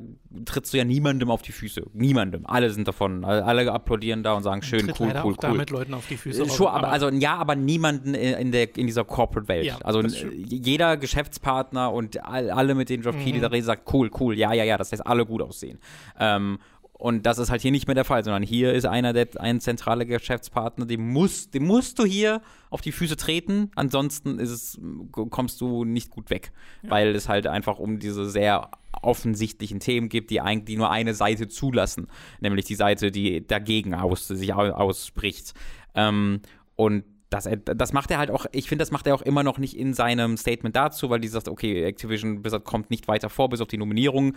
[0.45, 1.87] trittst du ja niemandem auf die Füße.
[1.93, 2.45] Niemandem.
[2.45, 3.25] Alle sind davon.
[3.25, 5.35] Alle, applaudieren da und sagen, schön, tritt cool, cool, auch cool.
[5.39, 6.43] damit Leuten auf die Füße.
[6.43, 9.65] Äh, Schon, aber, also ja, aber niemanden in, der in dieser Corporate Welt.
[9.65, 13.23] Ja, also jeder Geschäftspartner und all, alle, mit denen Geoff Mhm.
[13.23, 15.79] Keighley da redet, sagt cool, cool, ja, ja, ja, das heißt alle gut aussehen.
[16.19, 16.59] Ähm,
[16.97, 19.59] und das ist halt hier nicht mehr der Fall, sondern hier ist einer der ein
[19.59, 24.79] zentraler Geschäftspartner, dem musst, dem musst du hier auf die Füße treten, ansonsten ist es,
[25.11, 26.51] kommst du nicht gut weg,
[26.83, 28.71] weil es halt einfach um diese sehr
[29.01, 32.07] offensichtlichen Themen gibt, die eigentlich die nur eine Seite zulassen,
[32.39, 35.53] nämlich die Seite, die dagegen aus, sich au- ausspricht.
[35.95, 36.41] Ähm,
[36.75, 39.57] und das, das macht er halt auch, ich finde, das macht er auch immer noch
[39.57, 43.49] nicht in seinem Statement dazu, weil die sagt, okay, Activision Blizzard kommt nicht weiter vor,
[43.49, 44.35] bis auf die Nominierung.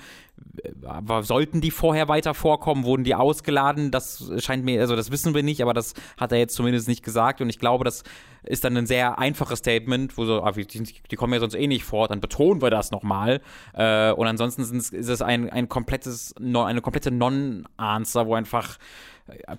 [0.85, 3.91] Aber sollten die vorher weiter vorkommen, wurden die ausgeladen?
[3.91, 7.05] Das scheint mir, also das wissen wir nicht, aber das hat er jetzt zumindest nicht
[7.05, 7.41] gesagt.
[7.41, 8.05] Und ich glaube, das
[8.43, 11.85] ist dann ein sehr einfaches Statement, wo so, ah, die, kommen ja sonst eh nicht
[11.85, 13.41] vor, dann betonen wir das nochmal.
[13.75, 18.79] Äh, und ansonsten ist es ein, ein komplettes, eine komplette Non-Answer, wo einfach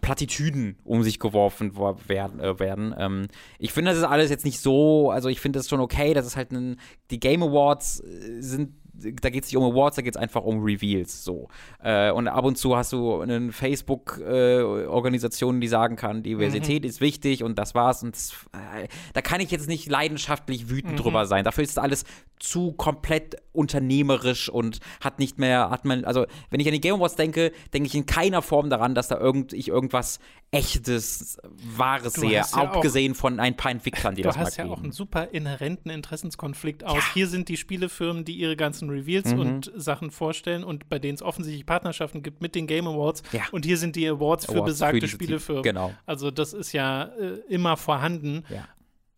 [0.01, 1.73] Plattitüden um sich geworfen.
[1.75, 2.93] Äh, werden.
[2.97, 6.13] Ähm, ich finde, das ist alles jetzt nicht so, also ich finde das schon okay,
[6.13, 6.79] das ist halt ein,
[7.11, 10.43] die Game Awards äh, sind da geht es nicht um Awards, da geht es einfach
[10.43, 11.23] um Reveals.
[11.23, 11.47] So.
[11.83, 17.43] Äh, und ab und zu hast du eine Facebook-Organisation, die sagen kann, Diversität ist wichtig
[17.43, 18.03] und das war's.
[18.03, 21.43] Und das, äh, da kann ich jetzt nicht leidenschaftlich wütend drüber sein.
[21.43, 22.05] Dafür ist alles
[22.39, 26.95] zu komplett unternehmerisch und hat nicht mehr, hat man, also wenn ich an die Game
[26.95, 30.19] Awards denke, denke ich in keiner Form daran, dass da irgend, ich irgendwas
[30.51, 31.37] echtes,
[31.77, 34.57] wahres Du sehe, hast ja auch- abgesehen von ein paar Entwicklern, die Du das hast
[34.57, 34.85] mal ja auch kriegen.
[34.87, 37.03] einen super inhärenten Interessenskonflikt aus.
[37.13, 39.39] Hier sind die Spielefirmen, die ihre ganzen Reveals Mhm.
[39.39, 43.21] und Sachen vorstellen und bei denen es offensichtlich Partnerschaften gibt mit den Game Awards.
[43.31, 43.43] Ja.
[43.51, 45.63] Und hier sind die Awards für Awards für besagte diese- Spielefirmen.
[45.63, 45.93] genau.
[46.05, 48.43] Also das ist ja äh, immer vorhanden.
[48.49, 48.67] Ja.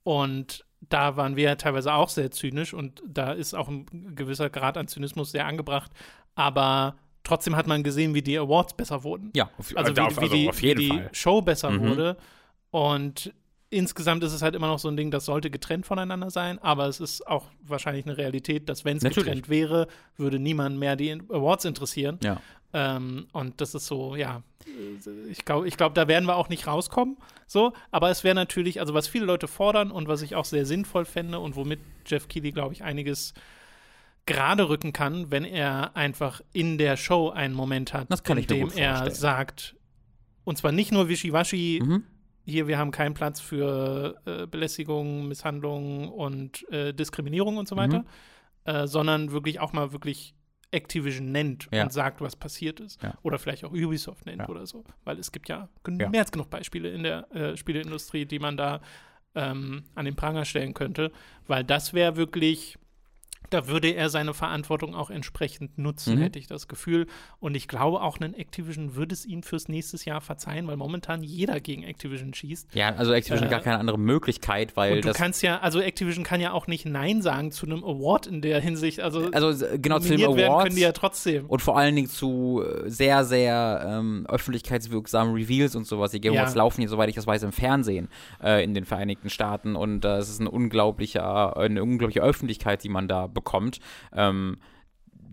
[0.04, 4.50] Und da waren wir ja teilweise auch sehr zynisch und da ist auch ein gewisser
[4.50, 5.92] Grad an Zynismus sehr angebracht.
[6.36, 9.32] Aber trotzdem hat man gesehen, wie die Awards besser wurden.
[9.36, 11.10] Ja, auf, Also wie, auf- wie also die, auf jeden wie die Fall.
[11.14, 11.82] Show besser Mhm.
[11.90, 12.18] wurde.
[12.72, 13.34] Und
[13.70, 16.88] insgesamt ist es halt immer noch so ein Ding, das sollte getrennt voneinander sein, aber
[16.88, 21.12] es ist auch wahrscheinlich eine Realität, dass wenn es getrennt wäre, würde niemand mehr die
[21.30, 22.20] Awards interessieren.
[22.24, 22.42] Ja.
[22.74, 26.48] Ähm, und das ist so, ja, äh, ich glaube, ich glaub, da werden wir auch
[26.50, 27.18] nicht rauskommen.
[27.48, 30.66] So, aber es wäre natürlich, also was viele Leute fordern und was ich auch sehr
[30.66, 33.34] sinnvoll fände und womit Jeff Keighley, glaube ich, einiges
[34.34, 38.42] gerade rücken kann, wenn er einfach in der Show einen Moment hat, Das kann in
[38.42, 39.76] ich dem er sagt,
[40.44, 42.04] und zwar nicht nur Wischiwaschi, Mhm.
[42.46, 48.00] hier, wir haben keinen Platz für äh, Belästigung, Misshandlung und äh, Diskriminierung und so weiter,
[48.00, 48.06] Mhm.
[48.66, 50.34] äh, sondern wirklich auch mal wirklich
[50.72, 51.84] Activision nennt Ja.
[51.84, 53.02] und sagt, was passiert ist.
[53.04, 53.14] Ja.
[53.24, 54.48] Oder vielleicht auch Ubisoft nennt Ja.
[54.50, 54.86] oder so.
[55.04, 55.68] Weil es gibt Ja.
[55.86, 58.80] mehr als genug Beispiele in der äh, Spieleindustrie, die man da
[59.36, 61.12] ähm, an den Pranger stellen könnte.
[61.48, 62.78] Weil das wäre wirklich,
[63.52, 66.22] da würde er seine Verantwortung auch entsprechend nutzen, Mhm.
[66.24, 67.06] hätte ich das Gefühl.
[67.40, 71.22] Und ich glaube, auch ein Activision würde es ihm fürs nächste Jahr verzeihen, weil momentan
[71.22, 72.74] jeder gegen Activision schießt.
[72.74, 75.80] Ja, also Activision Äh, hat gar keine andere Möglichkeit, weil Und du kannst ja, also
[75.80, 79.00] Activision kann ja auch nicht Nein sagen zu einem Award in der Hinsicht.
[79.02, 81.46] Also, Also genau zu dem Awards können die ja trotzdem.
[81.48, 86.12] und vor allen Dingen zu äh, sehr, sehr ähm, öffentlichkeitswirksamen Reveals und sowas.
[86.12, 86.42] Die Game Ja.
[86.42, 88.08] Awards laufen hier, soweit ich das weiß, im Fernsehen
[88.44, 92.90] äh, in den Vereinigten Staaten und äh, es ist ein unglaublicher, eine unglaubliche Öffentlichkeit, die
[92.90, 93.41] man da bekommt.
[94.14, 94.58] Ähm,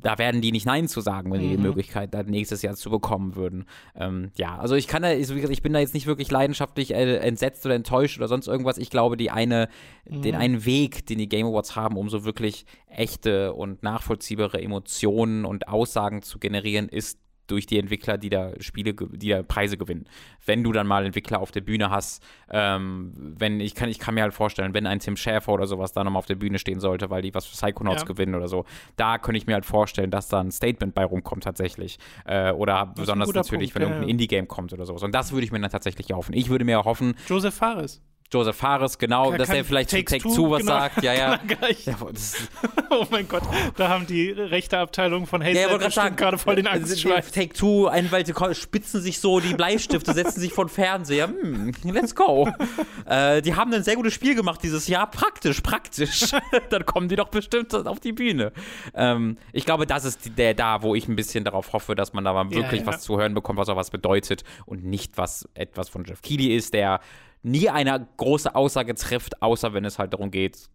[0.00, 1.62] da werden die nicht Nein zu sagen, wenn die die Mhm.
[1.64, 3.64] Möglichkeit dann nächstes Jahr zu bekommen würden.
[3.96, 7.66] Ähm, ja, also ich kann da, ich bin da jetzt nicht wirklich leidenschaftlich äh, entsetzt
[7.66, 8.78] oder enttäuscht oder sonst irgendwas.
[8.78, 9.68] Ich glaube, die eine,
[10.06, 10.40] den Mhm.
[10.40, 15.66] einen Weg, den die Game Awards haben, um so wirklich echte und nachvollziehbare Emotionen und
[15.66, 17.18] Aussagen zu generieren, ist
[17.51, 20.07] durch die Entwickler, die da Spiele, die da Preise gewinnen.
[20.46, 24.14] Wenn du dann mal Entwickler auf der Bühne hast, ähm, wenn ich kann, ich kann
[24.14, 26.80] mir halt vorstellen, wenn ein Tim Schäfer oder sowas da nochmal auf der Bühne stehen
[26.80, 28.07] sollte, weil die was für Psychonauts Ja.
[28.07, 28.64] gewinnen oder so,
[28.96, 31.99] da könnte ich mir halt vorstellen, dass da ein Statement bei rumkommt tatsächlich.
[32.24, 34.12] Äh, oder besonders natürlich, Punkt, wenn ja, irgendein ja.
[34.12, 35.03] Indie-Game kommt oder sowas.
[35.03, 36.34] Und das würde ich mir dann tatsächlich hoffen.
[36.34, 38.03] Ich würde mir hoffen, Joseph Fares.
[38.30, 41.02] Joseph Fares, genau, Kann- dass er vielleicht zu Take Two, Two was genau, sagt.
[41.02, 41.40] Ja, ja.
[41.84, 41.96] ja
[42.90, 43.42] Oh mein Gott,
[43.76, 47.30] da haben die rechte Abteilung von Haze ja, wollte gerade voll den äh, Angstschweiß.
[47.30, 51.28] Take Two, Anwälte spitzen sich so die Bleistifte, setzen sich vor den Fernseher.
[51.28, 52.48] Hm, let's go.
[53.06, 55.10] äh, die haben ein sehr gutes Spiel gemacht dieses Jahr.
[55.10, 56.32] Praktisch, praktisch.
[56.70, 58.52] Dann kommen die doch bestimmt auf die Bühne.
[58.94, 62.24] Ähm, ich glaube, das ist der da, wo ich ein bisschen darauf hoffe, dass man
[62.24, 62.86] da mal Ja, wirklich ja.
[62.86, 66.54] was zu hören bekommt, was auch was bedeutet und nicht was etwas von Jeff Keighley
[66.54, 67.00] ist, der
[67.43, 70.68] nie eine große Aussage trifft, außer wenn es halt darum geht,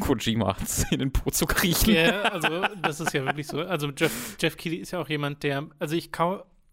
[0.00, 0.56] Kojima
[0.90, 1.94] in den Po zu kriechen.
[1.94, 3.60] Ja, also das ist ja wirklich so.
[3.60, 6.10] Also Jeff, Jeff Keighley ist ja auch jemand, der, also ich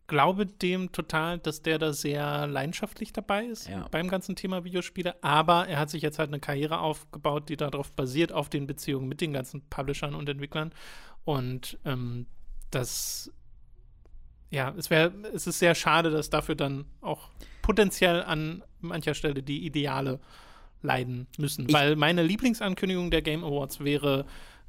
[0.07, 3.87] glaube dem total, dass der da sehr leidenschaftlich dabei ist Ja.
[3.89, 7.91] beim ganzen Thema Videospiele, aber er hat sich jetzt halt eine Karriere aufgebaut, die darauf
[7.93, 10.71] basiert, auf den Beziehungen mit den ganzen Publishern und Entwicklern
[11.23, 12.27] und ähm,
[12.69, 13.31] das
[14.55, 17.29] ja, es wäre, es ist sehr schade, dass dafür dann auch
[17.61, 20.19] potenziell an mancher Stelle die Ideale
[20.81, 21.67] leiden müssen.
[21.67, 24.25] Ich- Weil meine Lieblingsankündigung der Game Awards wäre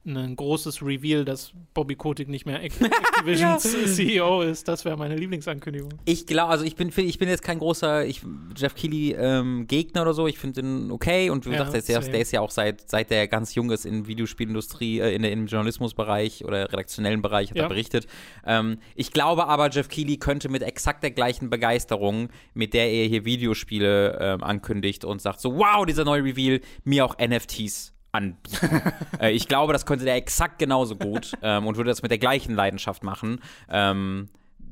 [0.07, 3.63] ein großes Reveal, dass Bobby Kotick nicht mehr Act- Activisions
[3.97, 4.69] CEO ist.
[4.69, 5.91] Das wäre meine Lieblingsankündigung.
[6.05, 8.23] Ich glaube, also ich bin, ich bin jetzt kein großer ich,
[8.57, 10.27] Jeff Keighley ähm, Gegner oder so.
[10.27, 13.11] Ich finde ihn okay und du Ja, jetzt, der, der ist ja auch seit, seit
[13.11, 17.57] der ganz jung ist in Videospielindustrie, äh, in der, im Journalismusbereich oder redaktionellen Bereich hat
[17.57, 17.65] Ja.
[17.65, 18.07] er berichtet.
[18.47, 23.09] Ähm, ich glaube aber, Jeff Keighley könnte mit exakt der gleichen Begeisterung, mit der er
[23.09, 28.83] hier Videospiele ähm, ankündigt und sagt so, wow, dieser neue Reveal, mir auch NFTs anbieten.
[29.21, 32.19] äh, ich glaube, das könnte der exakt genauso gut ähm, und würde das mit der
[32.19, 33.41] gleichen Leidenschaft machen.
[33.69, 34.29] Ähm,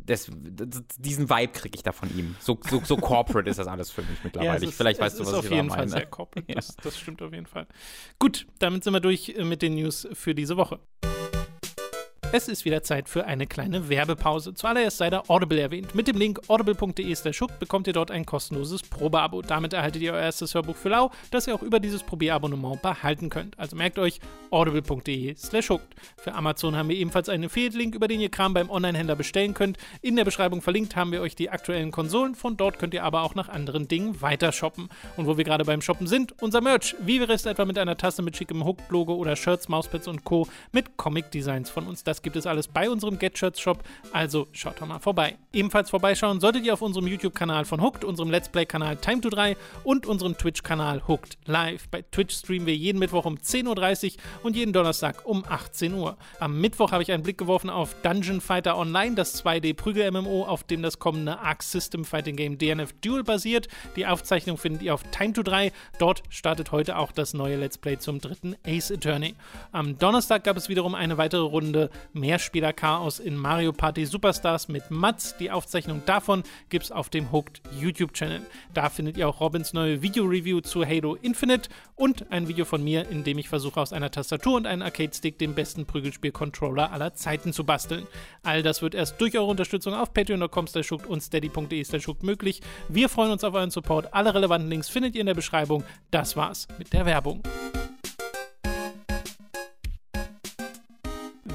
[0.06, 0.30] das,
[0.98, 2.36] diesen Vibe kriege ich da von ihm.
[2.38, 4.58] So, so, so corporate ist das alles für mich mittlerweile.
[4.58, 5.90] Ich- ist, Vielleicht weißt du, ist was auf ich da jeden Fall meine.
[5.90, 6.52] sehr corporate.
[6.52, 7.66] Das, das stimmt auf jeden Fall.
[8.18, 10.78] Gut, damit sind wir durch äh, mit den News für diese Woche.
[12.36, 14.54] Es ist wieder Zeit für eine kleine Werbepause.
[14.54, 15.94] Zuallererst sei da Audible erwähnt.
[15.94, 19.40] Mit dem Link audible.de slash hook bekommt ihr dort ein kostenloses Probeabo.
[19.40, 23.30] Damit erhaltet ihr euer erstes Hörbuch für lau, das ihr auch über dieses Probierabonnement behalten
[23.30, 23.56] könnt.
[23.56, 24.18] Also merkt euch
[24.50, 25.86] audible.de slash hooked.
[26.16, 29.78] Für Amazon haben wir ebenfalls einen Affiliate-Link, über den ihr Kram beim Online-Händler bestellen könnt.
[30.02, 32.34] In der Beschreibung verlinkt haben wir euch die aktuellen Konsolen.
[32.34, 34.88] Von dort könnt ihr aber auch nach anderen Dingen weiter shoppen.
[35.16, 36.96] Und wo wir gerade beim Shoppen sind, unser Merch.
[36.98, 40.48] Wie wäre es etwa mit einer Tasse mit schickem Hooked-Logo oder Shirts, Mauspads und Co.
[40.72, 42.02] mit Comic-Designs von uns.
[42.02, 43.84] Das gibt es alles bei unserem Get Shirts Shop.
[44.12, 45.36] Also schaut doch mal vorbei.
[45.52, 49.56] Ebenfalls vorbeischauen solltet ihr auf unserem YouTube-Kanal von Hooked, unserem Let's Play-Kanal Time to 3
[49.84, 51.88] und unserem Twitch-Kanal Hooked Live.
[51.88, 56.16] Bei Twitch streamen wir jeden Mittwoch um 10.30 Uhr und jeden Donnerstag um 18 Uhr.
[56.40, 60.82] Am Mittwoch habe ich einen Blick geworfen auf Dungeon Fighter Online, das 2D-Prügel-MMO, auf dem
[60.82, 63.68] das kommende Arc System Fighting Game DNF Duel basiert.
[63.96, 65.72] Die Aufzeichnung findet ihr auf Time to 3.
[65.98, 69.34] Dort startet heute auch das neue Let's Play zum dritten Ace Attorney.
[69.72, 75.36] Am Donnerstag gab es wiederum eine weitere Runde Mehrspieler-Chaos in Mario Party Superstars mit Mats.
[75.38, 78.42] Die Aufzeichnung davon gibt es auf dem Hooked YouTube-Channel.
[78.72, 83.08] Da findet ihr auch Robins neue Video-Review zu Halo Infinite und ein Video von mir,
[83.08, 87.52] in dem ich versuche, aus einer Tastatur und einem Arcade-Stick den besten Prügelspiel-Controller aller Zeiten
[87.52, 88.06] zu basteln.
[88.42, 90.66] All das wird erst durch eure Unterstützung auf patreon.com
[91.08, 91.84] und steady.de
[92.22, 92.60] möglich.
[92.88, 94.14] Wir freuen uns auf euren Support.
[94.14, 95.84] Alle relevanten Links findet ihr in der Beschreibung.
[96.10, 97.42] Das war's mit der Werbung.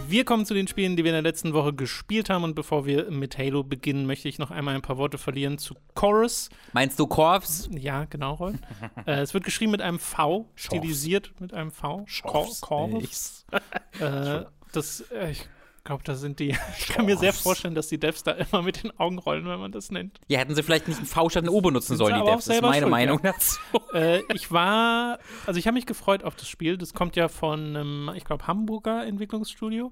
[0.09, 2.43] Wir kommen zu den Spielen, die wir in der letzten Woche gespielt haben.
[2.43, 5.75] Und bevor wir mit Halo beginnen, möchte ich noch einmal ein paar Worte verlieren zu
[5.93, 6.49] Chorus.
[6.73, 7.69] Meinst du Korps?
[7.71, 8.55] Ja, genau, Roll.
[9.05, 12.05] äh, es wird geschrieben mit einem V, stilisiert mit einem V.
[12.07, 12.61] Schorfs.
[12.61, 13.45] Chorus.
[13.99, 15.45] Äh, das, äh, ich
[15.89, 16.55] glaube, da sind die.
[16.77, 19.59] Ich kann mir sehr vorstellen, dass die Devs da immer mit den Augen rollen, wenn
[19.59, 20.19] man das nennt.
[20.27, 22.45] Ja, hätten sie vielleicht nicht einen V statt ein O benutzen sollen, die Devs.
[22.45, 23.31] Das ist meine schuld, Meinung ja.
[23.33, 23.59] dazu.
[23.93, 25.17] äh, ich war,
[25.47, 26.77] also ich habe mich gefreut auf das Spiel.
[26.77, 29.91] Das kommt ja von einem, ich glaube, Hamburger Entwicklungsstudio.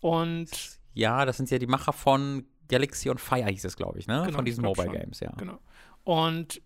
[0.00, 0.48] Und
[0.94, 4.22] Ja, das sind ja die Macher von Galaxy on Fire, hieß es, glaube ich, ne?
[4.24, 4.98] Genau, von diesen Mobile schon.
[4.98, 5.32] Games, ja.
[5.36, 5.58] Genau.
[6.04, 6.62] Und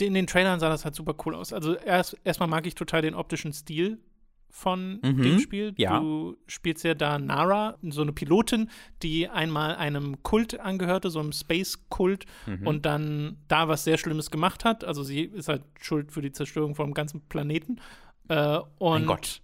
[0.00, 1.52] in den Trailern sah das halt super cool aus.
[1.52, 3.98] Also erst erstmal mag ich total den optischen Stil
[4.56, 5.74] von Mhm, dem Spiel.
[5.76, 5.98] ja.
[5.98, 8.70] Du spielst ja da Nara, so eine Pilotin,
[9.02, 12.64] die einmal einem Kult angehörte, so einem Space-Kult Mhm.
[12.66, 14.84] und dann da was sehr Schlimmes gemacht hat.
[14.84, 17.80] Also sie ist halt schuld für die Zerstörung vom ganzen Planeten.
[18.28, 19.42] Äh, und Mein Gott.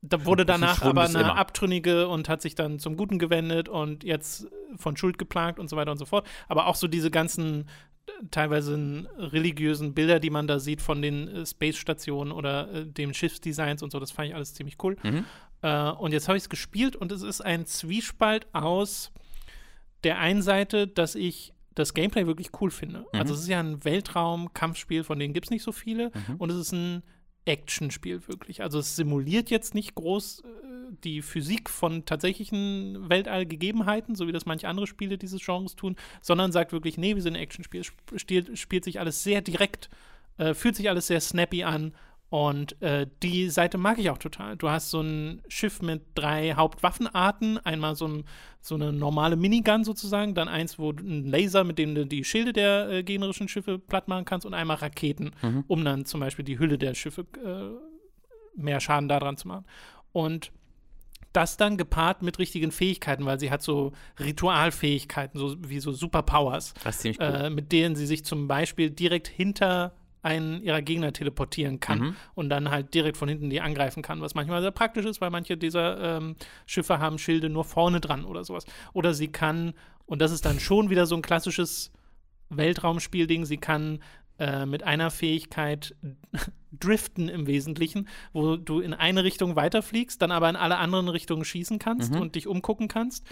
[0.00, 1.36] da wurde danach aber eine immer.
[1.36, 5.76] Abtrünnige und hat sich dann zum Guten gewendet und jetzt von Schuld geplagt und so
[5.76, 6.26] weiter und so fort.
[6.48, 7.68] Aber auch so diese ganzen
[8.30, 13.82] teilweise religiösen Bilder, die man da sieht von den äh, Space-Stationen oder äh, dem Schiffsdesigns
[13.82, 14.96] und so, das fand ich alles ziemlich cool.
[15.02, 15.24] Mhm.
[15.62, 19.12] Äh, und jetzt habe ich es gespielt und es ist ein Zwiespalt aus
[20.04, 23.00] der einen Seite, dass ich das Gameplay wirklich cool finde.
[23.00, 23.20] Mhm.
[23.20, 26.10] Also es ist ja ein Weltraum-Kampfspiel, von denen gibt es nicht so viele.
[26.28, 26.36] Mhm.
[26.38, 27.02] Und es ist ein
[27.46, 28.62] Actionspiel wirklich.
[28.62, 34.46] Also es simuliert jetzt nicht groß äh, die Physik von tatsächlichen Weltallgegebenheiten, so wie das
[34.46, 37.82] manche andere Spiele dieses Genres tun, sondern sagt wirklich, nee, wir sind ein Actionspiel.
[38.16, 39.88] Spielt, spielt sich alles sehr direkt
[40.38, 41.94] Äh, fühlt sich alles sehr snappy an.
[42.28, 44.56] Und äh, die Seite mag ich auch total.
[44.56, 47.58] Du hast so ein Schiff mit drei Hauptwaffenarten.
[47.64, 48.24] Einmal so, ein,
[48.60, 52.52] so eine normale Minigun sozusagen, dann eins, wo ein Laser, mit dem du die Schilde
[52.52, 55.64] der äh, gegnerischen Schiffe platt machen kannst und einmal Raketen, Mhm.
[55.68, 59.64] um dann zum Beispiel die Hülle der Schiffe äh, mehr Schaden daran zu machen.
[60.12, 60.50] Und
[61.32, 66.74] das dann gepaart mit richtigen Fähigkeiten, weil sie hat so Ritualfähigkeiten, so wie so Superpowers
[67.20, 67.26] cool.
[67.26, 69.94] äh, mit denen sie sich zum Beispiel direkt hinter
[70.26, 72.16] einen ihrer Gegner teleportieren kann Mhm.
[72.34, 75.30] und dann halt direkt von hinten die angreifen kann, was manchmal sehr praktisch ist, weil
[75.30, 76.34] manche dieser ähm,
[76.66, 78.66] Schiffe haben Schilde nur vorne dran oder sowas.
[78.92, 79.72] Oder sie kann,
[80.04, 81.92] und das ist dann schon wieder so ein klassisches
[82.50, 84.00] Weltraumspielding, sie kann
[84.38, 85.94] äh, mit einer Fähigkeit
[86.72, 91.44] driften im Wesentlichen, wo du in eine Richtung weiterfliegst, dann aber in alle anderen Richtungen
[91.44, 92.20] schießen kannst Mhm.
[92.20, 93.26] und dich umgucken kannst.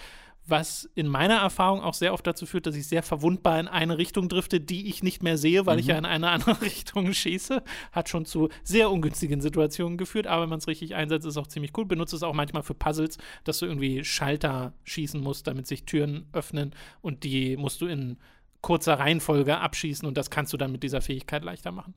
[0.47, 3.97] Was in meiner Erfahrung auch sehr oft dazu führt, dass ich sehr verwundbar in eine
[3.97, 5.91] Richtung drifte, die ich nicht mehr sehe, weil ich Mhm.
[5.91, 7.63] ja in eine andere Richtung schieße.
[7.93, 11.37] Hat schon zu sehr ungünstigen Situationen geführt, aber wenn man es richtig einsetzt, ist es
[11.39, 11.87] auch ziemlich cool.
[11.87, 16.27] Benutze es auch manchmal für Puzzles, dass du irgendwie Schalter schießen musst, damit sich Türen
[16.35, 18.19] öffnen und die musst du in
[18.61, 21.95] kurzer Reihenfolge abschießen und das kannst du dann mit dieser Fähigkeit leichter machen.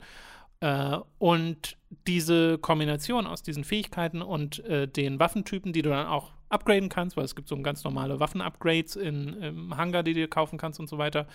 [0.59, 1.77] Äh, und
[2.07, 7.17] diese Kombination aus diesen Fähigkeiten und äh, den Waffentypen, die du dann auch upgraden kannst,
[7.17, 10.79] weil es gibt so ganz normale Waffen-Upgrades in, im Hangar, die du dir kaufen kannst
[10.79, 11.27] und so weiter,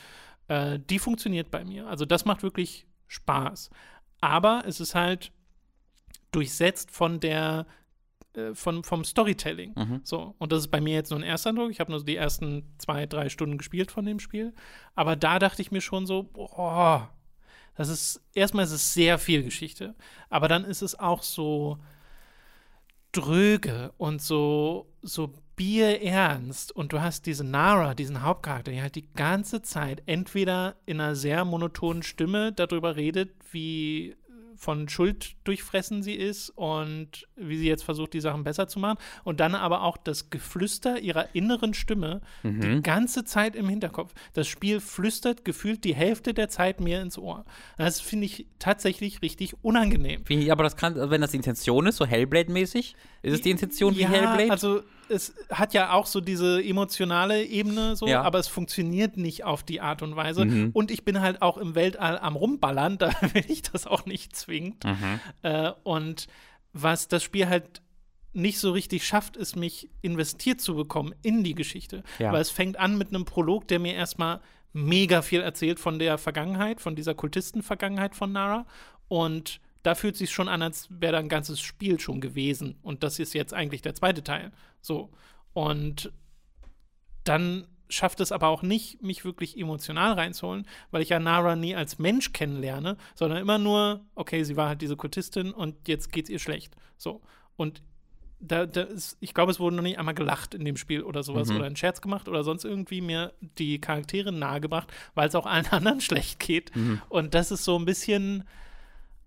[0.49, 1.87] äh, die funktioniert bei mir.
[1.87, 3.70] Also das macht wirklich Spaß.
[4.20, 5.33] Aber es ist halt
[6.31, 7.66] durchsetzt von der
[8.35, 9.73] äh, von, vom Storytelling.
[9.77, 10.01] Mhm.
[10.05, 11.70] So, und das ist bei mir jetzt nur ein Ersteindruck.
[11.70, 14.55] Ich habe nur so die ersten zwei, drei Stunden gespielt von dem Spiel.
[14.95, 17.11] Aber da dachte ich mir schon so, boah,
[17.75, 19.95] das ist, erstmal ist es sehr viel Geschichte,
[20.29, 21.79] aber dann ist es auch so
[23.12, 26.73] dröge und so, so bierernst.
[26.73, 31.14] Und du hast diese Nara, diesen Hauptcharakter, die halt die ganze Zeit entweder in einer
[31.14, 34.16] sehr monotonen Stimme darüber redet, wie
[34.63, 38.97] von Schuld durchfressen sie ist und wie sie jetzt versucht, die Sachen besser zu machen.
[39.25, 44.15] Und dann aber auch das Geflüster ihrer inneren Stimme die ganze Zeit im Hinterkopf.
[44.35, 47.45] Das Spiel flüstert gefühlt die Hälfte der Zeit mir ins Ohr.
[47.77, 50.25] Das finde ich tatsächlich richtig unangenehm.
[50.25, 53.41] Finde ich, aber das kann, also wenn das die Intention ist, so Hellblade-mäßig, ist es
[53.41, 54.51] die Intention wie ja, Hellblade?
[54.53, 58.23] Also es hat ja auch so diese emotionale Ebene, so, Ja.
[58.23, 60.45] aber es funktioniert nicht auf die Art und Weise.
[60.45, 60.71] Mhm.
[60.73, 64.35] Und ich bin halt auch im Weltall am Rumballern, da will ich das auch nicht
[64.37, 64.85] zwingend.
[64.85, 65.21] Mhm.
[65.43, 66.27] Äh, und
[66.73, 67.83] was das Spiel halt
[68.33, 72.03] nicht so richtig schafft, ist, mich investiert zu bekommen in die Geschichte.
[72.19, 72.33] Ja.
[72.33, 74.41] Weil es fängt an mit einem Prolog, der mir erstmal
[74.73, 78.65] mega viel erzählt von der Vergangenheit, von dieser Kultisten-Vergangenheit von Nara.
[79.09, 82.76] Und da fühlt sich schon an, als wäre da ein ganzes Spiel schon gewesen.
[82.83, 84.53] Und das ist jetzt eigentlich der zweite Teil.
[84.80, 85.11] So.
[85.53, 86.12] Und
[87.24, 91.74] dann schafft es aber auch nicht, mich wirklich emotional reinzuholen, weil ich ja Nara nie
[91.74, 96.30] als Mensch kennenlerne, sondern immer nur, okay, sie war halt diese Kultistin und jetzt geht's
[96.30, 96.74] ihr schlecht.
[96.97, 97.20] So.
[97.57, 97.83] Und
[98.41, 101.22] da, da ist, ich glaube, es wurde noch nicht einmal gelacht in dem Spiel oder
[101.22, 101.57] sowas Mhm.
[101.57, 105.66] oder einen Scherz gemacht oder sonst irgendwie mir die Charaktere nahegebracht, weil es auch allen
[105.70, 106.74] anderen schlecht geht.
[106.74, 107.03] Mhm.
[107.09, 108.45] Und das ist so ein bisschen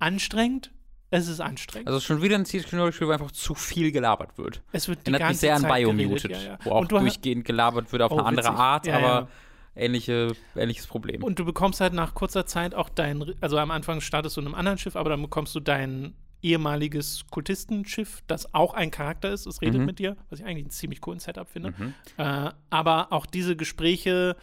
[0.05, 0.71] anstrengend.
[1.11, 1.87] Es ist anstrengend.
[1.87, 4.61] Also schon wieder ein Zielspiel, wo einfach zu viel gelabert wird.
[4.71, 6.59] es wird die Erinnert mich sehr an Zeit Biomuted, geredet, ja, ja.
[6.63, 8.59] wo auch du durchgehend gelabert wird auf Oh, eine andere witzig.
[8.59, 9.27] Art, Ja, aber.
[9.77, 11.21] Ähnliche, ähnliches Problem.
[11.21, 14.47] Und du bekommst halt nach kurzer Zeit auch dein, also am Anfang startest du in
[14.47, 19.45] einem anderen Schiff, aber dann bekommst du dein ehemaliges Kultistenschiff, das auch ein Charakter ist,
[19.45, 19.85] es redet Mhm.
[19.85, 21.73] mit dir, was ich eigentlich einen ziemlich coolen Setup finde.
[21.77, 21.93] Mhm.
[22.17, 24.37] Äh, aber auch diese Gespräche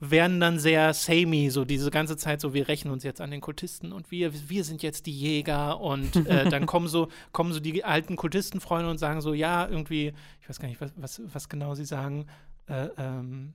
[0.00, 3.40] werden dann sehr samey, so diese ganze Zeit so, wir rächen uns jetzt an den
[3.40, 7.60] Kultisten und wir, wir sind jetzt die Jäger und äh, dann kommen so, kommen so
[7.60, 11.48] die alten Kultistenfreunde und sagen so, ja, irgendwie, ich weiß gar nicht, was, was, was
[11.48, 12.26] genau sie sagen,
[12.66, 13.54] äh, ähm,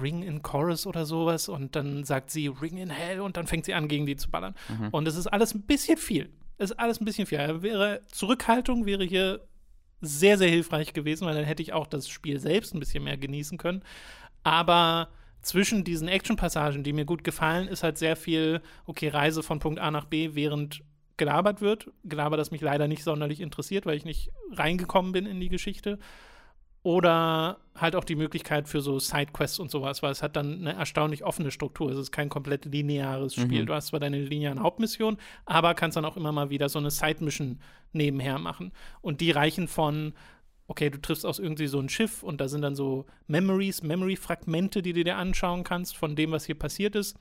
[0.00, 3.66] Ring in Chorus oder sowas und dann sagt sie Ring in Hell und dann fängt
[3.66, 4.54] sie an, gegen die zu ballern.
[4.68, 4.88] Mhm.
[4.88, 6.30] Und es ist alles ein bisschen viel.
[6.56, 7.62] Es ist alles ein bisschen viel.
[7.62, 9.46] Wäre, Zurückhaltung wäre hier
[10.00, 13.18] sehr, sehr hilfreich gewesen, weil dann hätte ich auch das Spiel selbst ein bisschen mehr
[13.18, 13.82] genießen können.
[14.42, 15.08] Aber
[15.42, 19.80] zwischen diesen Action-Passagen, die mir gut gefallen, ist halt sehr viel, okay, Reise von Punkt
[19.80, 20.82] A nach B, während
[21.16, 21.90] gelabert wird.
[22.04, 25.98] Gelaber, das mich leider nicht sonderlich interessiert, weil ich nicht reingekommen bin in die Geschichte.
[26.82, 30.72] Oder halt auch die Möglichkeit für so Sidequests und sowas, weil es hat dann eine
[30.72, 31.90] erstaunlich offene Struktur.
[31.90, 33.62] Es ist kein komplett lineares Spiel.
[33.62, 33.66] Mhm.
[33.66, 36.90] Du hast zwar deine linearen Hauptmissionen, aber kannst dann auch immer mal wieder so eine
[36.90, 37.60] Side-Mission
[37.92, 38.72] nebenher machen.
[39.02, 40.14] Und die reichen von,
[40.70, 44.82] okay, du triffst aus irgendwie so ein Schiff und da sind dann so Memories, Memory-Fragmente,
[44.82, 47.16] die du dir anschauen kannst von dem, was hier passiert ist.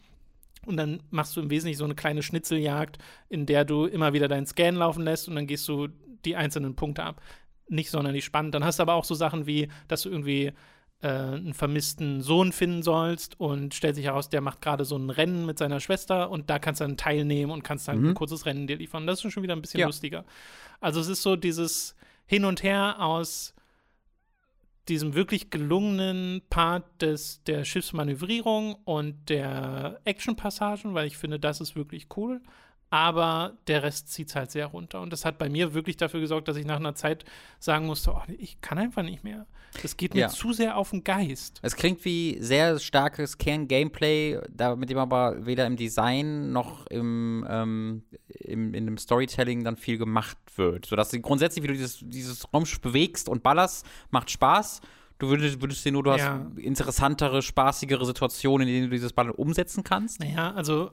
[0.68, 4.28] Und dann machst du im Wesentlichen so eine kleine Schnitzeljagd, in der du immer wieder
[4.28, 5.88] deinen Scan laufen lässt und dann gehst du
[6.26, 7.22] die einzelnen Punkte ab.
[7.70, 8.54] Nicht sonderlich spannend.
[8.54, 10.52] Dann hast du aber auch so Sachen wie, dass du irgendwie
[11.02, 15.10] äh, einen vermissten Sohn finden sollst und stellt sich heraus, der macht gerade so ein
[15.10, 18.10] Rennen mit seiner Schwester und da kannst du dann teilnehmen und kannst dann Mhm.
[18.10, 19.08] ein kurzes Rennen dir liefern.
[19.08, 19.88] Das ist schon wieder ein bisschen Ja.
[19.88, 20.24] lustiger.
[20.82, 21.96] Also es ist so dieses
[22.30, 23.56] Hin und Her aus
[24.88, 31.76] diesem wirklich gelungenen Part des, der Schiffsmanövrierung und der Action-Passagen, weil ich finde, das ist
[31.76, 32.40] wirklich cool.
[32.92, 35.02] Aber der Rest zieht es halt sehr runter.
[35.02, 37.24] Und das hat bei mir wirklich dafür gesorgt, dass ich nach einer Zeit
[37.60, 39.46] sagen musste, oh, ich kann einfach nicht mehr.
[39.84, 40.30] Das geht mir Ja.
[40.30, 41.60] zu sehr auf den Geist.
[41.62, 44.40] Es klingt wie sehr starkes Kern-Gameplay,
[44.76, 48.04] mit dem aber weder im Design noch im, ähm,
[48.40, 50.88] im, in dem Storytelling dann viel gemacht wird.
[50.88, 54.82] Sodass grundsätzlich, wie du dieses, dieses Raumschiff bewegst und ballerst, macht Spaß.
[55.20, 56.18] Du würdest, würdest dir nur, du Ja.
[56.50, 60.20] hast interessantere, spaßigere Situationen, in denen du dieses Ballern umsetzen kannst.
[60.22, 60.90] Naja, also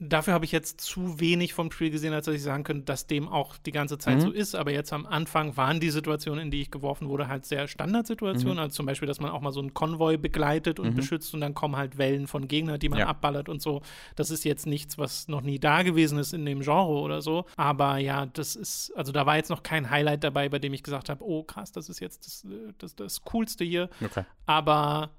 [0.00, 3.08] dafür habe ich jetzt zu wenig vom Spiel gesehen, als dass ich sagen könnte, dass
[3.08, 4.20] dem auch die ganze Zeit Mhm.
[4.20, 4.54] so ist.
[4.54, 8.54] Aber jetzt am Anfang waren die Situationen, in die ich geworfen wurde, halt sehr Standardsituationen.
[8.58, 8.60] Mhm.
[8.62, 10.94] Also zum Beispiel, dass man auch mal so einen Konvoi begleitet und Mhm.
[10.94, 13.06] beschützt und dann kommen halt Wellen von Gegnern, die man Ja.
[13.08, 13.82] abballert und so.
[14.14, 17.44] Das ist jetzt nichts, was noch nie da gewesen ist in dem Genre oder so.
[17.56, 20.84] Aber ja, das ist, also da war jetzt noch kein Highlight dabei, bei dem ich
[20.84, 22.46] gesagt habe, oh krass, das ist jetzt das,
[22.78, 23.90] das, das Coolste hier.
[24.04, 24.24] Okay.
[24.46, 25.10] Aber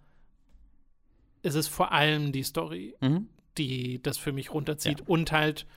[1.42, 3.28] es ist vor allem die Story, Mhm.
[3.60, 5.00] Die das für mich runterzieht.
[5.02, 5.06] Ja.
[5.08, 5.68] Und halt,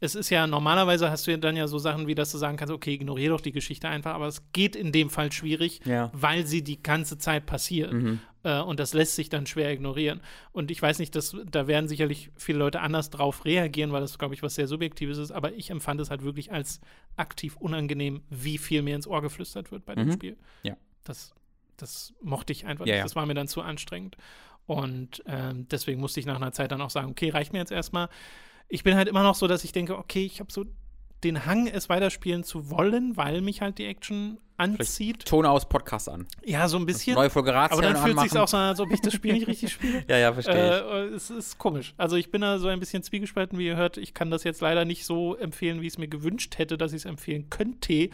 [0.00, 2.56] es ist ja, normalerweise hast du ja dann ja so Sachen wie, dass du sagen
[2.56, 6.10] kannst, okay, ignoriere doch die Geschichte einfach, aber es geht in dem Fall schwierig, Ja.
[6.14, 7.92] weil sie die ganze Zeit passiert.
[7.92, 8.20] Mhm.
[8.44, 10.20] Äh, und das lässt sich dann schwer ignorieren.
[10.52, 14.18] Und ich weiß nicht, dass, da werden sicherlich viele Leute anders drauf reagieren, weil das,
[14.18, 16.80] glaube ich, was sehr Subjektives ist, aber ich empfand es halt wirklich als
[17.16, 20.12] aktiv unangenehm, wie viel mir ins Ohr geflüstert wird bei dem Mhm.
[20.12, 20.36] Spiel.
[20.62, 20.76] Ja.
[21.04, 21.34] Das,
[21.76, 23.04] das mochte ich einfach Ja, nicht.
[23.04, 24.16] Das war mir dann zu anstrengend.
[24.66, 27.72] Und ähm, deswegen musste ich nach einer Zeit dann auch sagen, okay, reicht mir jetzt
[27.72, 28.08] erstmal.
[28.68, 30.64] Ich bin halt immer noch so, dass ich denke, okay, ich habe so
[31.22, 35.24] den Hang, es weiterspielen zu wollen, weil mich halt die Action anzieht.
[35.24, 36.26] Tone aus Podcast an.
[36.44, 37.14] Ja, so ein bisschen.
[37.14, 38.38] Neue Folge Aber dann fühlt sich anmachen.
[38.38, 40.04] auch so an, als ob ich das Spiel nicht richtig spiele.
[40.08, 41.12] Ja, ja, verstehe ich.
[41.12, 41.94] Äh, es ist komisch.
[41.96, 43.96] Also ich bin da so ein bisschen zwiegespalten, wie ihr hört.
[43.96, 46.92] Ich kann das jetzt leider nicht so empfehlen, wie ich es mir gewünscht hätte, dass
[46.92, 48.10] ich es empfehlen könnte.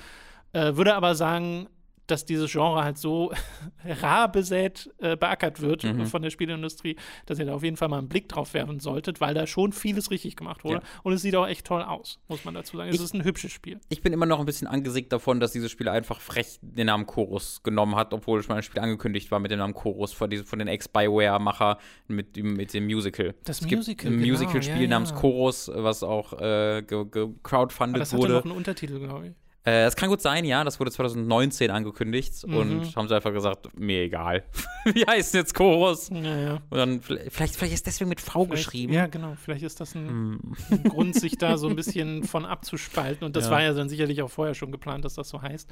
[0.53, 1.69] Äh, würde aber sagen,
[2.11, 3.33] dass dieses Genre halt so
[4.03, 6.07] rar besät äh, beackert wird Mhm.
[6.07, 6.97] von der Spieleindustrie,
[7.27, 9.73] dass ihr da auf jeden Fall mal einen Blick drauf werfen solltet, weil da schon
[9.73, 10.77] vieles richtig gemacht wurde.
[10.77, 11.01] Ja.
[11.03, 12.91] Und es sieht auch echt toll aus, muss man dazu sagen.
[12.91, 13.81] Es Ich- ist ein hübsches Spiel.
[13.89, 17.07] Ich bin immer noch ein bisschen angesickt davon, dass dieses Spiel einfach frech den Namen
[17.07, 20.47] Chorus genommen hat, obwohl schon ein Spiel angekündigt war mit dem Namen Chorus von, diesem,
[20.47, 23.35] von den Ex-Bioware-Macher mit, dem- mit dem Musical.
[23.45, 25.17] Das es gibt Musical, ein genau, Musical-Spiel ja, namens ja.
[25.17, 27.07] Chorus, was auch äh, Aber
[27.43, 28.35] crowdfunded das hatte wurde.
[28.35, 29.33] noch einen Untertitel, glaube ich.
[29.63, 30.65] Äh, das kann gut sein, ja.
[30.65, 32.57] Das wurde 2019 angekündigt Mhm.
[32.57, 34.43] und haben sie einfach gesagt, mir egal.
[34.87, 36.09] Wie heißt jetzt Chorus?
[36.09, 36.53] Ja, ja.
[36.71, 38.93] Und dann vielleicht, vielleicht ist deswegen mit V Vielleicht- geschrieben.
[38.95, 39.35] Ja, genau.
[39.43, 40.57] Vielleicht ist das ein, Hm.
[40.71, 43.25] ein Grund, sich da so ein bisschen von abzuspalten.
[43.27, 43.51] Und das Ja.
[43.51, 45.69] war ja dann sicherlich auch vorher schon geplant, dass das so heißt.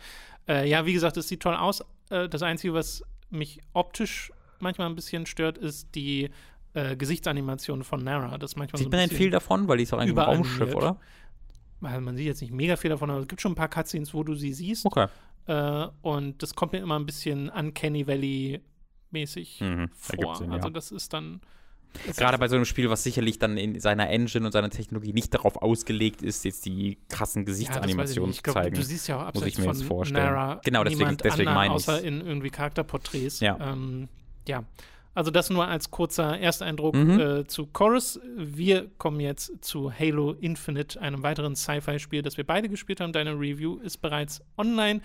[0.49, 1.83] Äh, ja, wie gesagt, es sieht toll aus.
[2.11, 6.29] Äh, das Einzige, was mich optisch manchmal ein bisschen stört, ist die
[6.75, 8.37] äh, Gesichtsanimation von Nara.
[8.37, 9.67] Das manchmal Sieht so ein man denn viel davon?
[9.67, 10.11] Weil die ist auch ein.
[10.11, 10.99] Raumschiff, oder?
[11.81, 14.13] Also man sieht jetzt nicht mega viel davon, aber es gibt schon ein paar Cutscenes,
[14.15, 14.85] wo du sie siehst.
[14.87, 15.07] Okay.
[15.47, 20.37] Äh, und das kommt mir immer ein bisschen Uncanny Valley-mäßig Mhm, vor.
[20.37, 20.57] Sinn, ja.
[20.57, 21.41] Also das ist dann.
[22.07, 24.71] es Gerade ist- bei so einem Spiel, was sicherlich dann in seiner Engine und seiner
[24.71, 28.31] Technologie nicht darauf ausgelegt ist, jetzt die krassen Ja, das ich Gesichtsanimationen.
[28.33, 28.75] Ich zu zeigen.
[28.75, 30.25] Du siehst ja auch Muss abseits ich mir von jetzt vorstellen.
[30.27, 31.89] Nara Genau, deswegen- deswegen meine ich's.
[31.89, 33.41] außer in irgendwie Charakterporträts.
[33.41, 33.57] Ja.
[33.73, 34.09] Ähm,
[34.47, 34.65] ja.
[35.15, 37.19] Also das nur als kurzer Ersteindruck Mhm.
[37.21, 38.21] äh, zu Chorus.
[38.37, 43.13] Wir kommen jetzt zu Halo Infinite, einem weiteren Sci-Fi-Spiel, das wir beide gespielt haben.
[43.13, 45.01] Deine Review ist bereits online.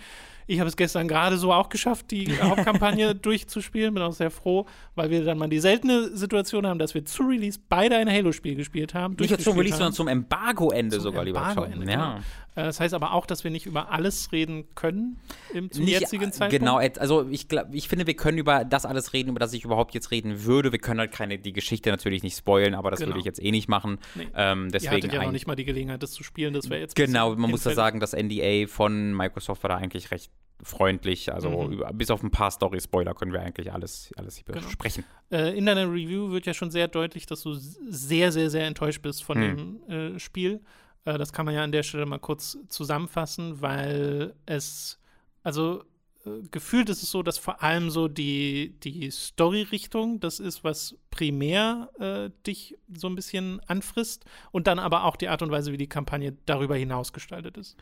[0.46, 3.92] Ich habe es gestern gerade so auch geschafft, die Hauptkampagne durchzuspielen.
[3.94, 7.24] Bin auch sehr froh, weil wir dann mal die seltene Situation haben, dass wir zu
[7.24, 9.16] Release beide ein Halo-Spiel gespielt haben.
[9.18, 9.78] Nicht zum Release, haben.
[9.78, 11.88] sondern zum Embargo-Ende sogar, lieber Embargo-Ende, Tom.
[11.88, 12.16] Ja.
[12.18, 12.20] Äh,
[12.54, 15.18] Das heißt aber auch, dass wir nicht über alles reden können
[15.52, 16.60] im zum Nicht, jetzigen äh, Zeitpunkt.
[16.60, 19.64] Genau, also ich, glaub, ich finde, wir können über das alles reden, über das ich
[19.64, 20.70] überhaupt jetzt reden würde.
[20.70, 23.10] Wir können halt keine, die Geschichte natürlich nicht spoilen, aber das Genau.
[23.10, 23.98] würde ich jetzt eh nicht machen.
[24.14, 24.28] Nee.
[24.36, 26.54] Ähm, Ihr deswegen hattet ja noch nicht mal die Gelegenheit, das zu spielen.
[26.54, 30.10] Das wäre jetzt Genau, man muss da sagen, das NDA von Microsoft war da eigentlich
[30.12, 30.30] recht
[30.62, 31.32] freundlich.
[31.32, 31.72] Also Mhm.
[31.72, 34.64] über, bis auf ein paar Story-Spoiler können wir eigentlich alles, alles hier Genau.
[34.66, 35.04] besprechen.
[35.30, 39.02] Äh, in deiner Review wird ja schon sehr deutlich, dass du sehr, sehr, sehr enttäuscht
[39.02, 39.56] bist von Hm.
[39.88, 40.60] dem äh, Spiel.
[41.04, 44.98] Äh, das kann man ja an der Stelle mal kurz zusammenfassen, weil es,
[45.42, 45.84] also
[46.26, 50.96] äh, gefühlt ist es so, dass vor allem so die, die Story-Richtung das ist, was
[51.10, 55.72] primär äh, dich so ein bisschen anfrisst und dann aber auch die Art und Weise,
[55.72, 57.76] wie die Kampagne darüber hinaus gestaltet ist.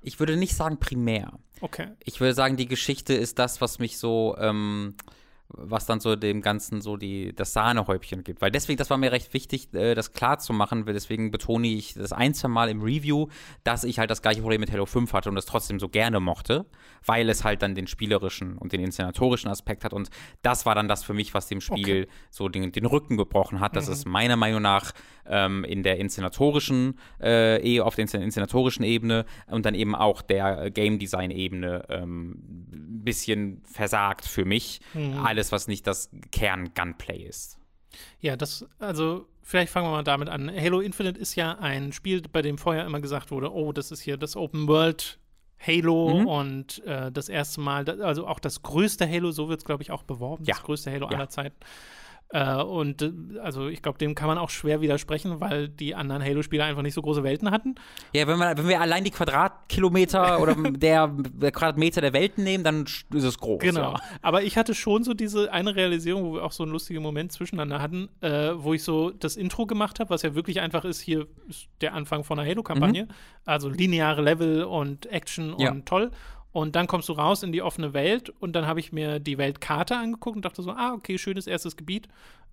[0.00, 1.38] Ich würde nicht sagen primär.
[1.60, 1.88] Okay.
[2.04, 4.94] Ich würde sagen, die Geschichte ist das, was mich so, ähm,
[5.50, 8.42] was dann so dem Ganzen so die, das Sahnehäubchen gibt.
[8.42, 11.68] Weil deswegen, das war mir recht wichtig, äh, das klar zu machen, weil deswegen betone
[11.68, 13.28] ich das ein, zwei Mal im Review,
[13.64, 16.20] dass ich halt das gleiche Problem mit Halo 5 hatte und das trotzdem so gerne
[16.20, 16.66] mochte,
[17.06, 20.10] weil es halt dann den spielerischen und den inszenatorischen Aspekt hat und
[20.42, 22.08] das war dann das für mich, was dem Spiel okay.
[22.30, 23.74] so den, den Rücken gebrochen hat.
[23.74, 23.92] Das mhm.
[23.94, 24.92] ist meiner Meinung nach
[25.28, 30.70] ähm, in der inszenatorischen, äh, eh, auf der inszenatorischen Ebene und dann eben auch der
[30.70, 32.30] Game Design Ebene ähm,
[32.72, 34.80] ein bisschen versagt für mich.
[34.94, 35.18] Mhm.
[35.24, 37.58] Alles, was nicht das Kern-Gunplay ist.
[38.20, 40.50] Ja, das, also vielleicht fangen wir mal damit an.
[40.54, 44.00] Halo Infinite ist ja ein Spiel, bei dem vorher immer gesagt wurde, oh, das ist
[44.00, 45.18] hier das Open World
[45.60, 46.26] Halo mhm.
[46.26, 49.90] und äh, das erste Mal, also auch das größte Halo, so wird es, glaube ich,
[49.90, 50.54] auch beworben, ja.
[50.54, 51.16] das größte Halo ja.
[51.16, 51.56] aller Zeiten.
[52.30, 53.12] Äh, und äh,
[53.42, 56.92] also ich glaube, dem kann man auch schwer widersprechen, weil die anderen Halo-Spiele einfach nicht
[56.92, 57.76] so große Welten hatten.
[58.12, 62.64] Ja, wenn, man, wenn wir allein die Quadratkilometer oder der, der, Quadratmeter der Welten nehmen,
[62.64, 63.60] dann ist es groß.
[63.60, 63.92] Genau.
[63.92, 64.00] Ja.
[64.20, 67.32] Aber ich hatte schon so diese eine Realisierung, wo wir auch so einen lustigen Moment
[67.32, 71.00] zwischeneinander hatten, äh, wo ich so das Intro gemacht habe, was ja wirklich einfach ist,
[71.00, 73.04] hier ist der Anfang von einer Halo-Kampagne.
[73.04, 73.10] Mhm.
[73.46, 75.70] Also lineare Level und Action ja.
[75.70, 76.10] und toll.
[76.52, 79.38] Und dann kommst du raus in die offene Welt und dann habe ich mir die
[79.38, 82.08] Weltkarte angeguckt und dachte so, ah, okay, schönes erstes Gebiet.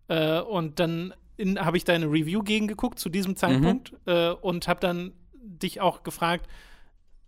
[0.08, 1.14] Äh, und dann
[1.58, 4.14] habe ich deine Review gegengeguckt zu diesem Zeitpunkt mhm.
[4.14, 6.48] äh, und habe dann dich auch gefragt,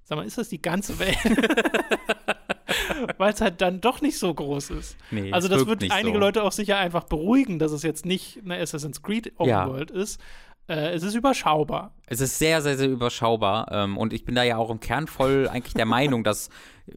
[0.03, 1.17] sag mal, ist das die ganze Welt?
[3.17, 4.97] Weil es halt dann doch nicht so groß ist.
[5.11, 6.19] Nee, also das wird einige so.
[6.19, 9.67] Leute auch sicher einfach beruhigen, dass es jetzt nicht eine Assassin's Creed Open ja.
[9.67, 10.19] World ist,
[10.67, 11.93] äh, es ist überschaubar.
[12.07, 13.67] Es ist sehr, sehr, sehr überschaubar.
[13.71, 16.49] Ähm, und ich bin da ja auch im Kern voll eigentlich der Meinung, dass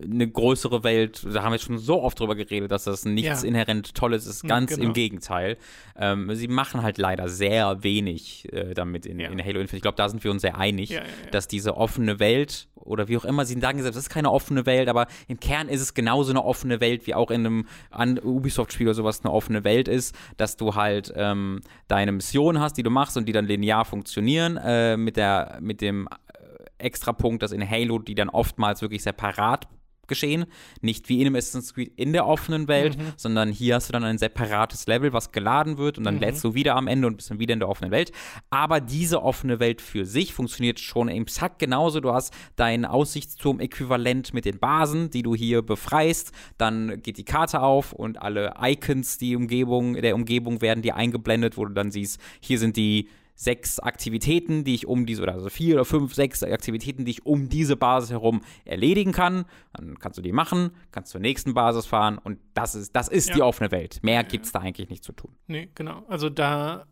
[0.02, 3.48] eine größere Welt, da haben wir schon so oft drüber geredet, dass das nichts ja.
[3.48, 4.46] inhärent Tolles ist.
[4.46, 4.88] Ganz genau.
[4.88, 5.56] im Gegenteil.
[5.96, 9.30] Ähm, sie machen halt leider sehr wenig äh, damit in, ja.
[9.30, 9.76] in, Halo Infinite.
[9.76, 11.02] Ich glaube, da sind wir uns sehr einig, ja,
[11.32, 14.88] dass diese offene Welt oder wie auch immer sie sagen, das ist keine offene Welt,
[14.88, 18.94] aber im Kern ist es genauso eine offene Welt, wie auch in einem Ubisoft-Spiel oder
[18.94, 23.16] sowas eine offene Welt ist, dass du halt ähm, deine Mission hast, die du machst
[23.16, 27.98] und die dann linear funktionieren, äh, mit, der, mit dem äh, Extrapunkt, dass in Halo
[27.98, 29.68] die dann oftmals wirklich separat
[30.10, 30.44] geschehen.
[30.82, 33.12] Nicht wie in einem Assassin's Creed in der offenen Welt, mhm.
[33.16, 36.20] sondern hier hast du dann ein separates Level, was geladen wird und dann mhm.
[36.20, 38.12] lädst du wieder am Ende und bist dann wieder in der offenen Welt.
[38.50, 42.00] Aber diese offene Welt für sich funktioniert schon im Zack genauso.
[42.00, 46.32] Du hast dein Aussichtsturm-Äquivalent mit den Basen, die du hier befreist.
[46.58, 51.56] Dann geht die Karte auf und alle Icons, die Umgebung, der Umgebung werden dir eingeblendet,
[51.56, 53.08] wo du dann siehst, hier sind die
[53.40, 57.24] sechs Aktivitäten, die ich um diese, oder also vier oder fünf, sechs Aktivitäten, die ich
[57.24, 59.46] um diese Basis herum erledigen kann.
[59.72, 63.30] Dann kannst du die machen, kannst zur nächsten Basis fahren und das ist, das ist
[63.30, 63.36] ja.
[63.36, 64.00] die offene Welt.
[64.02, 65.34] Mehr ja, gibt es da eigentlich nicht zu tun.
[65.46, 66.04] Nee, genau.
[66.06, 66.84] Also da,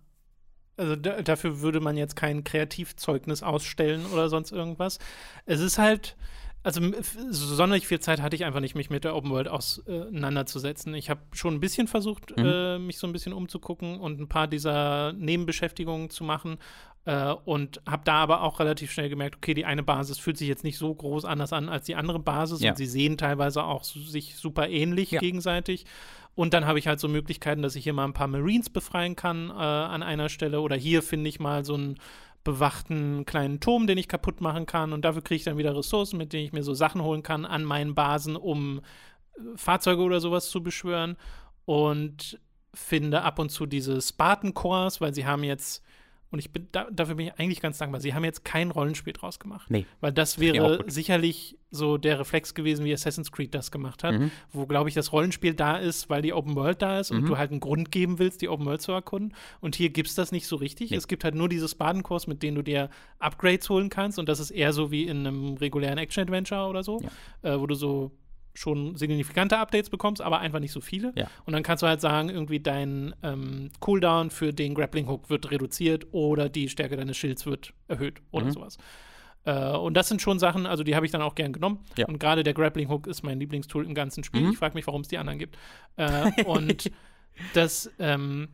[0.79, 4.99] also da, dafür würde man jetzt kein Kreativzeugnis ausstellen oder sonst irgendwas.
[5.45, 6.17] Es ist halt,
[6.69, 10.93] also sonderlich viel Zeit hatte ich einfach nicht, mich mit der Open World auseinanderzusetzen.
[10.95, 12.45] Ich habe schon ein bisschen versucht, mhm.
[12.45, 16.59] äh, mich so ein bisschen umzugucken und ein paar dieser Nebenbeschäftigungen zu machen.
[17.05, 20.47] Äh, und habe da aber auch relativ schnell gemerkt, okay, die eine Basis fühlt sich
[20.47, 22.71] jetzt nicht so groß anders an als die andere Basis ja.
[22.71, 25.21] und sie sehen teilweise auch sich super ähnlich ja.
[25.21, 25.87] gegenseitig.
[26.35, 29.17] Und dann habe ich halt so Möglichkeiten, dass ich hier mal ein paar Marines befreien
[29.17, 30.61] kann äh, an einer Stelle.
[30.61, 31.99] Oder hier finde ich mal so ein
[32.45, 34.93] bewachten kleinen Turm, den ich kaputt machen kann.
[34.93, 37.45] Und dafür kriege ich dann wieder Ressourcen, mit denen ich mir so Sachen holen kann
[37.45, 41.17] an meinen Basen, um äh, Fahrzeuge oder sowas zu beschwören.
[41.65, 42.41] Und
[42.75, 45.83] finde ab und zu diese Spartan Cores, weil sie haben jetzt
[46.31, 48.01] und ich bin da, dafür bin ich eigentlich ganz dankbar.
[48.01, 49.71] Sie haben jetzt kein Rollenspiel draus gemacht.
[49.71, 49.87] Nee.
[50.01, 54.31] Weil das wäre sicherlich so der Reflex gewesen, wie Assassin's Creed das gemacht hat, mhm.
[54.53, 57.19] wo, glaube ich, das Rollenspiel da ist, weil die Open World da ist mhm.
[57.19, 59.35] und du halt einen Grund geben willst, die Open World zu erkunden.
[59.61, 60.91] Und hier gibt es das nicht so richtig.
[60.91, 60.97] Nee.
[60.97, 64.19] Es gibt halt nur dieses Badenkurs, mit denen du dir Upgrades holen kannst.
[64.19, 67.01] Und das ist eher so wie in einem regulären Action-Adventure oder so,
[67.43, 67.55] ja.
[67.55, 68.13] äh, wo du so
[68.59, 71.13] schon signifikante Updates bekommst, aber einfach nicht so viele.
[71.17, 71.29] Ja.
[71.47, 75.51] Und dann kannst du halt sagen, irgendwie dein ähm, Cooldown für den Grappling Hook wird
[75.51, 78.51] reduziert oder die Stärke deines Schilds wird erhöht oder mhm.
[78.51, 78.79] sowas.
[79.45, 81.85] Äh, und das sind schon Sachen, also die habe ich dann auch gern genommen.
[81.97, 82.07] Ja.
[82.07, 84.43] Und gerade der Grappling Hook ist mein Lieblingstool im ganzen Spiel.
[84.43, 84.53] Mhm.
[84.53, 85.57] Ich frage mich, warum es die anderen gibt.
[85.97, 86.91] Äh, und
[87.55, 88.49] das ähm,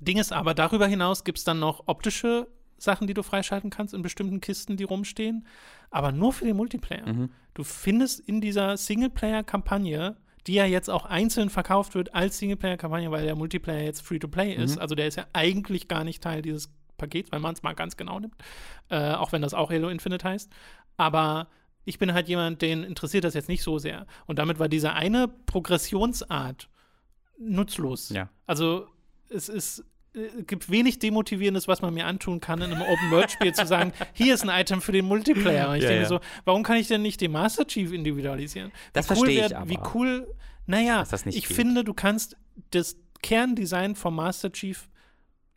[0.00, 3.94] Ding ist aber, darüber hinaus gibt es dann noch optische Sachen, die du freischalten kannst
[3.94, 5.46] in bestimmten Kisten, die rumstehen,
[5.90, 7.12] aber nur für den Multiplayer.
[7.12, 7.30] Mhm.
[7.54, 10.16] Du findest in dieser Singleplayer-Kampagne,
[10.46, 14.62] die ja jetzt auch einzeln verkauft wird als Singleplayer-Kampagne, weil der Multiplayer jetzt Free-to-Play mhm.
[14.62, 17.74] ist, also der ist ja eigentlich gar nicht Teil dieses Pakets, wenn man es mal
[17.74, 18.34] ganz genau nimmt,
[18.88, 20.50] äh, auch wenn das auch Halo Infinite heißt.
[20.96, 21.48] Aber
[21.84, 24.06] ich bin halt jemand, den interessiert das jetzt nicht so sehr.
[24.26, 26.68] Und damit war diese eine Progressionsart
[27.38, 28.08] nutzlos.
[28.10, 28.28] Ja.
[28.46, 28.88] Also
[29.28, 29.84] es ist
[30.16, 34.34] äh, gibt wenig Demotivierendes, was man mir antun kann, in einem Open-World-Spiel zu sagen, hier
[34.34, 35.70] ist ein Item für den Multiplayer.
[35.70, 36.08] Und ich ja, denke ja.
[36.08, 38.72] so, warum kann ich denn nicht den Master Chief individualisieren?
[38.92, 39.68] Das cool verstehe ich aber.
[39.68, 40.26] Wie cool
[40.66, 41.56] Naja, ich geht.
[41.56, 42.36] finde, du kannst
[42.70, 44.88] das Kerndesign vom Master Chief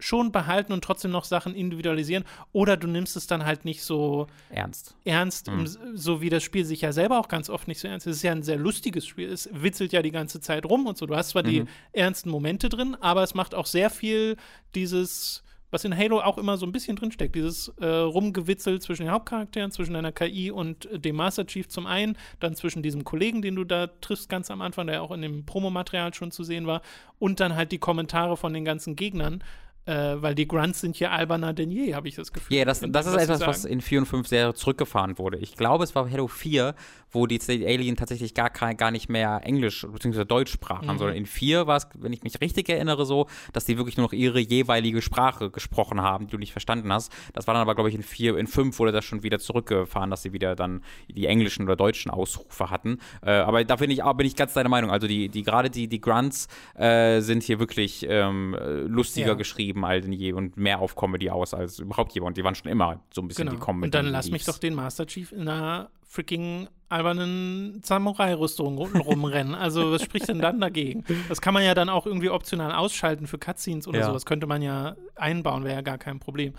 [0.01, 2.23] schon behalten und trotzdem noch Sachen individualisieren.
[2.53, 4.95] Oder du nimmst es dann halt nicht so Ernst.
[5.03, 5.59] ernst, Hm.
[5.59, 8.07] im, so wie das Spiel sich ja selber auch ganz oft nicht so ernst.
[8.07, 9.29] Es ist ja ein sehr lustiges Spiel.
[9.29, 11.05] Es witzelt ja die ganze Zeit rum und so.
[11.05, 11.67] Du hast zwar die Mhm.
[11.91, 14.37] ernsten Momente drin, aber es macht auch sehr viel
[14.75, 19.11] dieses, was in Halo auch immer so ein bisschen drinsteckt, dieses äh, Rumgewitzel zwischen den
[19.11, 23.41] Hauptcharakteren, zwischen deiner KI und äh, dem Master Chief zum einen, dann zwischen diesem Kollegen,
[23.41, 26.65] den du da triffst ganz am Anfang, der auch in dem Promomaterial schon zu sehen
[26.67, 26.81] war,
[27.19, 29.43] und dann halt die Kommentare von den ganzen Gegnern.
[29.89, 32.57] Äh, weil die Grunts sind hier alberner denn je, habe ich das Gefühl.
[32.57, 35.37] Ja, das, in das dem, ist etwas, was in 4 und 5 sehr zurückgefahren wurde.
[35.39, 36.75] Ich glaube, es war Halo 4,
[37.11, 40.25] wo die Alien tatsächlich gar, gar nicht mehr Englisch bzw.
[40.25, 40.97] Deutsch sprachen, Mhm.
[40.99, 44.05] sondern in 4 war es, wenn ich mich richtig erinnere, so, dass die wirklich nur
[44.05, 47.11] noch ihre jeweilige Sprache gesprochen haben, die du nicht verstanden hast.
[47.33, 50.11] Das war dann aber, glaube ich, in 4, in 5 wurde das schon wieder zurückgefahren,
[50.11, 52.99] dass sie wieder dann die englischen oder deutschen Ausrufe hatten.
[53.23, 54.91] Äh, aber da bin ich, bin ich ganz deiner Meinung.
[54.91, 59.33] Also die, die gerade die, die Grunts äh, sind hier wirklich ähm, äh, lustiger Ja.
[59.33, 62.37] geschrieben als denn je und mehr auf Comedy aus als überhaupt jemand.
[62.37, 63.59] Die waren schon immer so ein bisschen Genau.
[63.59, 63.85] die Comedy.
[63.85, 69.53] Und dann lass mich doch den Master Chief in einer freaking albernen Samurai-Rüstung ru- rumrennen.
[69.55, 71.03] Also, was spricht denn dann dagegen?
[71.27, 74.05] Das kann man ja dann auch irgendwie optional ausschalten für Cutscenes oder Ja.
[74.07, 74.13] so.
[74.13, 76.53] Das könnte man ja einbauen, wäre ja gar kein Problem.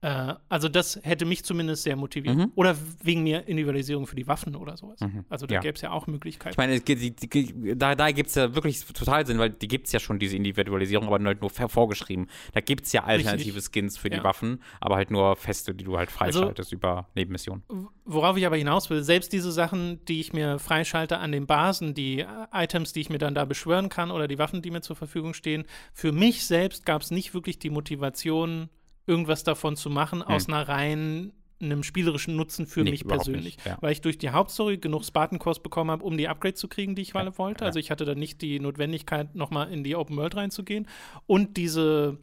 [0.00, 2.36] Äh, also, das hätte mich zumindest sehr motiviert.
[2.36, 2.52] Mhm.
[2.54, 5.00] Oder wegen mir Individualisierung für die Waffen oder sowas.
[5.00, 5.24] Mhm.
[5.28, 5.60] Also, da Ja.
[5.60, 6.52] gäbe es ja auch Möglichkeiten.
[6.52, 9.86] Ich meine, die, die, da, da gibt es ja wirklich total Sinn, weil die gibt
[9.86, 12.28] es ja schon, diese Individualisierung, aber halt nur vorgeschrieben.
[12.52, 13.72] Da gibt es ja alternative Richtig.
[13.72, 14.24] Skins für die Ja.
[14.24, 17.64] Waffen, aber halt nur feste, die du halt Also- freischaltest über Nebenmissionen.
[18.04, 21.92] Worauf ich aber hinaus will, selbst diese Sachen, die ich mir freischalte an den Basen,
[21.94, 24.80] die äh, Items, die ich mir dann da beschwören kann oder die Waffen, die mir
[24.80, 28.68] zur Verfügung stehen, für mich selbst gab es nicht wirklich die Motivation,
[29.08, 33.56] irgendwas davon zu machen, aus einer rein einem spielerischen Nutzen für Nee, mich persönlich.
[33.56, 33.76] nicht, ja.
[33.80, 37.02] Weil ich durch die Hauptstory genug Spartan-Cores bekommen habe, um die Upgrades zu kriegen, die
[37.02, 37.62] ich alle wollte.
[37.64, 37.66] ja.
[37.66, 40.86] Also ich hatte dann nicht die Notwendigkeit, nochmal in die Open World reinzugehen.
[41.26, 42.18] Und diese,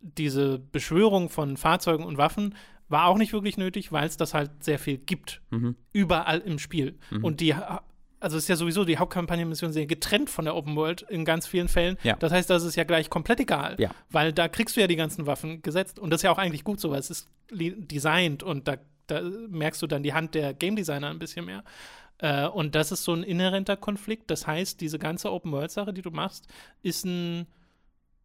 [0.00, 2.54] diese Beschwörung von Fahrzeugen und Waffen
[2.90, 5.40] war auch nicht wirklich nötig, weil es das halt sehr viel gibt.
[5.50, 5.76] Mhm.
[5.94, 6.98] Überall im Spiel.
[7.22, 7.54] Und die,
[8.20, 11.24] also es ist ja sowieso, die Hauptkampagnenmissionen sind ja getrennt von der Open World in
[11.24, 11.98] ganz vielen Fällen.
[12.02, 12.16] Ja.
[12.16, 13.76] Das heißt, das ist ja gleich komplett egal.
[13.78, 13.90] Ja.
[14.10, 15.98] Weil da kriegst du ja die ganzen Waffen gesetzt.
[15.98, 19.20] Und das ist ja auch eigentlich gut so, weil es ist designt und da, da
[19.48, 21.62] merkst du dann die Hand der Game Designer ein bisschen mehr.
[22.18, 24.30] Äh, und das ist so ein inhärenter Konflikt.
[24.30, 26.46] Das heißt, diese ganze Open World-Sache, die du machst,
[26.82, 27.46] ist ein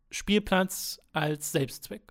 [0.09, 2.01] Spielplatz als Selbstzweck.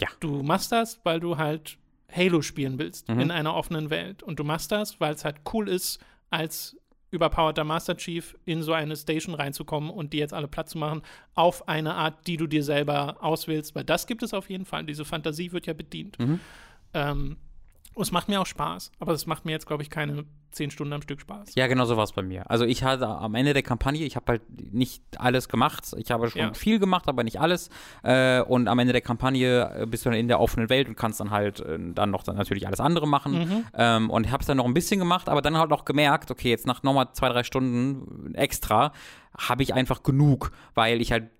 [0.00, 0.08] Ja.
[0.20, 1.78] Du machst das, weil du halt
[2.10, 3.20] Halo spielen willst Mhm.
[3.20, 4.22] in einer offenen Welt.
[4.22, 6.00] Und du machst das, weil es halt cool ist,
[6.30, 6.76] als
[7.10, 11.02] überpowerter Master Chief in so eine Station reinzukommen und die jetzt alle platt zu machen,
[11.34, 13.74] auf eine Art, die du dir selber auswählst.
[13.74, 14.84] Weil das gibt es auf jeden Fall.
[14.84, 16.18] Diese Fantasie wird ja bedient.
[16.18, 16.40] Mhm.
[16.94, 17.36] Ähm,
[17.94, 18.92] und es macht mir auch Spaß.
[18.98, 21.54] Aber es macht mir jetzt, glaube ich, keine zehn Stunden am Stück Spaß.
[21.54, 22.50] Ja, genau so war es bei mir.
[22.50, 24.42] Also ich hatte am Ende der Kampagne, ich habe halt
[24.72, 25.84] nicht alles gemacht.
[25.96, 26.54] Ich habe schon Ja.
[26.54, 27.70] viel gemacht, aber nicht alles.
[28.02, 30.96] Äh, und am Ende der Kampagne äh, bist du dann in der offenen Welt und
[30.96, 33.32] kannst dann halt äh, dann noch dann natürlich alles andere machen.
[33.38, 33.64] Mhm.
[33.74, 36.50] Ähm, und habe es dann noch ein bisschen gemacht, aber dann halt auch gemerkt, okay,
[36.50, 38.92] jetzt nach nochmal zwei, drei Stunden extra
[39.36, 41.30] habe ich einfach genug, weil ich halt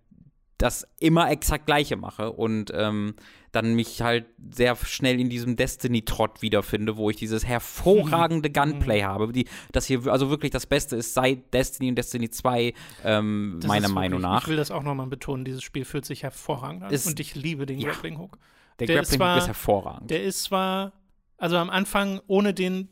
[0.59, 3.15] das immer exakt gleiche mache und ähm,
[3.53, 9.33] dann mich halt sehr schnell in diesem Destiny-Trott wiederfinde, wo ich dieses hervorragende Gunplay habe,
[9.33, 13.87] die, das hier also wirklich das Beste ist seit Destiny und Destiny 2, ähm, meiner
[13.87, 14.43] ist Meinung wirklich, nach.
[14.43, 15.45] Ich will das auch nochmal betonen.
[15.45, 16.91] Dieses Spiel fühlt sich hervorragend an.
[16.93, 17.91] Ist- und ich liebe den Ja.
[17.93, 18.39] Grappling Hook.
[18.81, 20.11] Der, der ist Grappling zwar- ist hervorragend.
[20.11, 20.93] Der ist zwar,
[21.39, 22.89] also am Anfang ohne den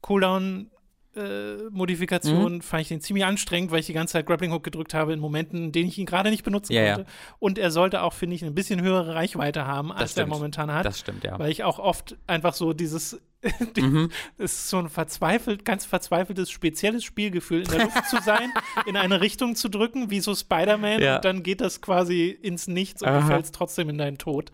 [0.00, 0.70] Cooldown
[1.16, 2.60] äh, Modifikation Mhm.
[2.62, 5.18] fand ich den ziemlich anstrengend, weil ich die ganze Zeit Grappling Hook gedrückt habe in
[5.20, 6.94] Momenten, in denen ich ihn gerade nicht benutzen Ja, ja.
[6.96, 7.10] konnte.
[7.38, 10.86] Und er sollte auch, finde ich, ein bisschen höhere Reichweite haben, als er momentan hat.
[10.86, 11.38] das stimmt, ja.
[11.38, 13.20] weil ich auch oft einfach so dieses,
[13.76, 14.10] Mhm.
[14.38, 18.50] es ist so ein verzweifelt, ganz verzweifeltes, spezielles Spielgefühl, in der Luft zu sein,
[18.86, 21.16] in eine Richtung zu drücken, wie so Spider-Man, Ja.
[21.16, 23.26] und dann geht das quasi ins Nichts und du Aha.
[23.26, 24.52] fällst trotzdem in deinen Tod.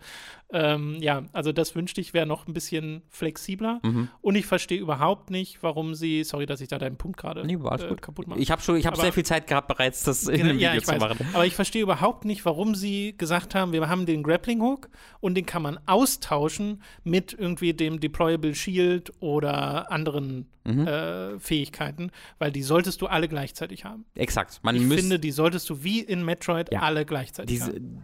[0.49, 3.81] Ähm, ja, also das wünschte ich wäre noch ein bisschen flexibler.
[3.83, 4.07] Mhm.
[4.21, 7.55] Und ich verstehe überhaupt nicht, warum sie, sorry, dass ich da deinen Punkt gerade Nee,
[7.55, 8.39] äh, kaputt mache.
[8.39, 10.79] Ich habe schon, ich habe sehr viel Zeit gehabt bereits, das in Genau, dem Video
[10.81, 10.99] zu weiß.
[10.99, 11.27] machen.
[11.33, 14.89] Aber ich verstehe überhaupt nicht, warum sie gesagt haben, wir haben den Grappling Hook
[15.19, 20.85] und den kann man austauschen mit irgendwie dem Deployable Shield oder anderen Mhm.
[20.85, 24.03] äh, Fähigkeiten, weil die solltest du alle gleichzeitig haben.
[24.15, 24.59] Exakt.
[24.63, 26.81] Man Ich finde, die solltest du wie in Metroid Ja.
[26.81, 28.03] alle gleichzeitig diese, haben.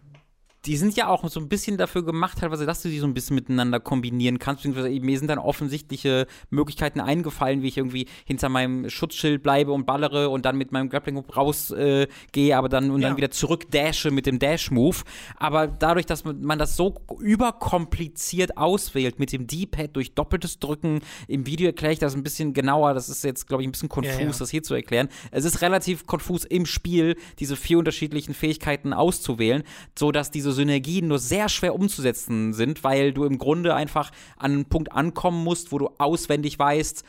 [0.65, 3.13] Die sind ja auch so ein bisschen dafür gemacht, teilweise, dass du die so ein
[3.13, 4.63] bisschen miteinander kombinieren kannst.
[4.63, 9.85] Beziehungsweise mir sind dann offensichtliche Möglichkeiten eingefallen, wie ich irgendwie hinter meinem Schutzschild bleibe und
[9.85, 13.09] ballere und dann mit meinem Grappling Hook rausgehe, äh, aber dann und ja.
[13.09, 14.97] dann wieder zurück dashe mit dem Dash-Move.
[15.35, 21.45] Aber dadurch, dass man das so überkompliziert auswählt mit dem D-Pad durch doppeltes Drücken, im
[21.45, 22.93] Video erkläre ich das ein bisschen genauer.
[22.93, 24.31] Das ist jetzt, glaube ich, ein bisschen konfus, ja, ja.
[24.31, 25.09] das hier zu erklären.
[25.31, 29.63] Es ist relativ konfus im Spiel, diese vier unterschiedlichen Fähigkeiten auszuwählen,
[29.97, 34.51] so dass diese Synergien nur sehr schwer umzusetzen sind, weil du im Grunde einfach an
[34.51, 37.03] einen Punkt ankommen musst, wo du auswendig weißt,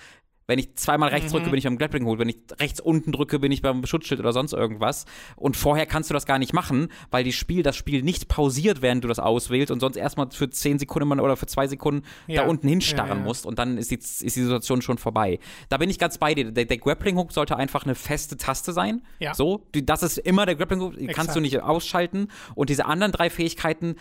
[0.47, 1.51] wenn ich zweimal rechts drücke, mhm.
[1.51, 2.19] bin ich beim Grappling Hold.
[2.19, 5.07] Wenn ich rechts unten drücke, bin ich beim Schutzschild oder sonst irgendwas.
[5.37, 8.83] Und vorher kannst du das gar nicht machen, weil die Spiel, das Spiel nicht pausiert,
[8.83, 12.43] während du das auswählst und sonst erstmal für zehn Sekunden oder für zwei Sekunden ja.
[12.43, 13.23] da unten hinstarren ja, ja.
[13.23, 15.39] musst und dann ist die, ist die Situation schon vorbei.
[15.69, 16.51] Da bin ich ganz bei dir.
[16.51, 19.03] Der, der Grappling Hook sollte einfach eine feste Taste sein.
[19.19, 19.35] Ja.
[19.35, 22.29] So, das ist immer der Grappling Hook, die kannst du nicht ausschalten.
[22.55, 23.97] Und diese anderen drei Fähigkeiten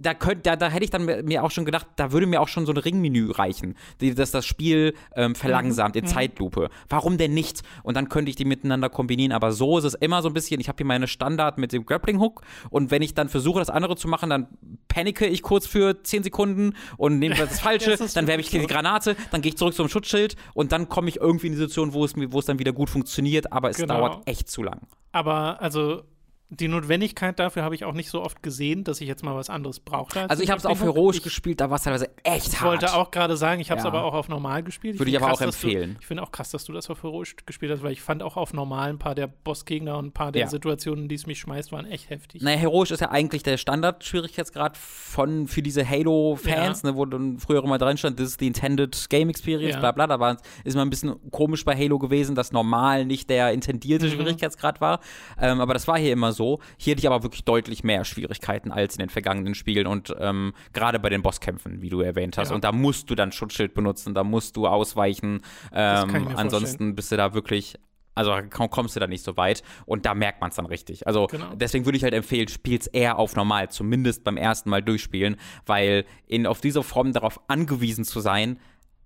[0.00, 2.48] da, könnt, da, da hätte ich dann mir auch schon gedacht, da würde mir auch
[2.48, 6.08] schon so ein Ringmenü reichen, die, das Spiel ähm, verlangsamt in mhm.
[6.08, 6.70] Zeitlupe.
[6.88, 7.62] Warum denn nicht?
[7.82, 9.32] Und dann könnte ich die miteinander kombinieren.
[9.32, 11.84] Aber so ist es immer so ein bisschen, ich habe hier meine Standard mit dem
[11.84, 14.48] Grappling Hook und wenn ich dann versuche, das andere zu machen, dann
[14.88, 18.66] panike ich kurz für 10 Sekunden und nehme das Falsche, das dann werfe ich die
[18.66, 21.92] Granate, dann gehe ich zurück zum Schutzschild und dann komme ich irgendwie in die Situation,
[21.92, 23.98] wo es, wo es dann wieder gut funktioniert, aber es genau.
[23.98, 24.80] dauert echt zu lang.
[25.12, 26.04] Aber also
[26.52, 29.48] die Notwendigkeit dafür habe ich auch nicht so oft gesehen, dass ich jetzt mal was
[29.48, 30.22] anderes brauchte.
[30.22, 32.60] Als also ich habe es auf heroisch ich, gespielt, da war es teilweise echt ich
[32.60, 32.82] hart.
[32.82, 33.88] Ich wollte auch gerade sagen, ich habe es ja.
[33.88, 34.98] aber auch auf normal gespielt.
[34.98, 35.94] Würde ich, aber krass, auch empfehlen.
[35.94, 38.24] Du, ich finde auch krass, dass du das auf heroisch gespielt hast, weil ich fand
[38.24, 40.48] auch auf normal ein paar der Bossgegner und ein paar der ja.
[40.48, 42.42] Situationen, die es mich schmeißt, waren echt heftig.
[42.42, 46.90] Naja, heroisch ist ja eigentlich der Standard-Schwierigkeitsgrad von für diese Halo-Fans, ja.
[46.90, 50.08] ne, wo dann früher immer drin stand, das ist die Intended Game Experience, bla bla.
[50.08, 54.06] Da war, ist mal ein bisschen komisch bei Halo gewesen, dass normal nicht der intendierte
[54.06, 54.10] mhm.
[54.10, 54.98] Schwierigkeitsgrad war.
[55.40, 56.39] Ähm, aber das war hier immer so.
[56.76, 60.52] Hier hätte ich aber wirklich deutlich mehr Schwierigkeiten als in den vergangenen Spielen und ähm,
[60.72, 62.50] gerade bei den Bosskämpfen, wie du erwähnt hast.
[62.50, 62.54] Ja.
[62.54, 65.42] Und da musst du dann Schutzschild benutzen, da musst du ausweichen.
[65.72, 66.94] Ähm, ansonsten vorstellen.
[66.94, 67.76] bist du da wirklich
[68.14, 71.06] also kommst du da nicht so weit und da merkt man es dann richtig.
[71.06, 71.54] Also genau.
[71.54, 76.04] deswegen würde ich halt empfehlen, spiel's eher auf normal, zumindest beim ersten Mal durchspielen, weil
[76.26, 78.58] in auf dieser Form darauf angewiesen zu sein,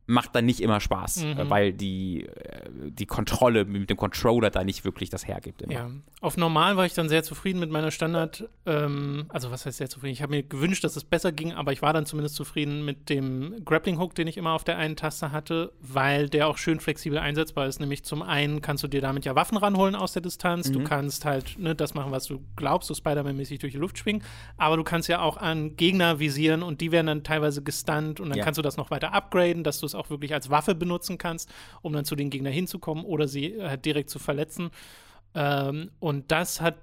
[0.06, 1.50] macht dann nicht immer Spaß, mhm.
[1.50, 5.62] weil die, äh, die Kontrolle mit dem Controller da nicht wirklich das hergibt.
[5.62, 5.72] Immer.
[5.72, 5.90] Ja.
[6.20, 9.88] Auf normal war ich dann sehr zufrieden mit meiner Standard, ähm, also was heißt sehr
[9.88, 10.12] zufrieden?
[10.12, 13.08] Ich habe mir gewünscht, dass es besser ging, aber ich war dann zumindest zufrieden mit
[13.08, 16.80] dem Grappling Hook, den ich immer auf der einen Taste hatte, weil der auch schön
[16.80, 17.80] flexibel einsetzbar ist.
[17.80, 20.72] Nämlich zum einen kannst du dir damit ja Waffen ranholen aus der Distanz, mhm.
[20.74, 24.22] du kannst halt ne, das machen, was du glaubst, so Spider-Man-mäßig durch die Luft schwingen,
[24.58, 28.28] aber du kannst ja auch an Gegner visieren und die werden dann teilweise gestunt und
[28.28, 28.44] dann ja.
[28.44, 31.52] kannst du das noch weiter upgraden, dass du es auch wirklich als Waffe benutzen kannst,
[31.82, 34.70] um dann zu den Gegnern hinzukommen oder sie äh, direkt zu verletzen.
[35.34, 36.76] Ähm, und das hat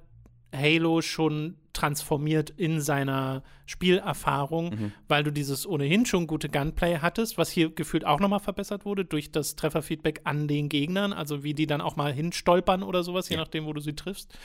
[0.53, 4.91] Halo schon transformiert in seiner Spielerfahrung, mhm.
[5.07, 9.05] weil du dieses ohnehin schon gute Gunplay hattest, was hier gefühlt auch nochmal verbessert wurde
[9.05, 13.29] durch das Trefferfeedback an den Gegnern, also wie die dann auch mal hinstolpern oder sowas,
[13.29, 13.35] ja.
[13.35, 14.37] je nachdem, wo du sie triffst.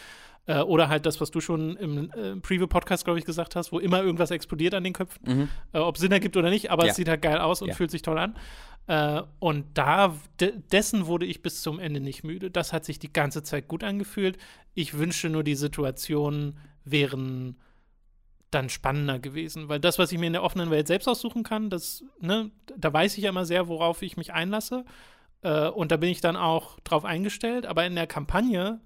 [0.46, 3.78] Äh, oder halt das, was du schon im äh, Preview-Podcast, glaube ich, gesagt hast, wo
[3.78, 5.20] immer irgendwas explodiert an den Köpfen.
[5.24, 5.48] Mhm.
[5.72, 6.90] Äh, ob es Sinn ergibt oder nicht, aber ja.
[6.90, 7.74] es sieht halt geil aus und ja.
[7.74, 8.36] fühlt sich toll an.
[8.86, 12.50] Äh, und da, dessen wurde ich bis zum Ende nicht müde.
[12.50, 14.38] Das hat sich die ganze Zeit gut angefühlt.
[14.74, 17.56] Ich wünschte nur, die Situationen wären
[18.52, 21.68] dann spannender gewesen, weil das, was ich mir in der offenen Welt selbst aussuchen kann,
[21.68, 24.84] das, ne, da weiß ich ja immer sehr, worauf ich mich einlasse.
[25.42, 27.66] Äh, und da bin ich dann auch drauf eingestellt.
[27.66, 28.80] Aber in der Kampagne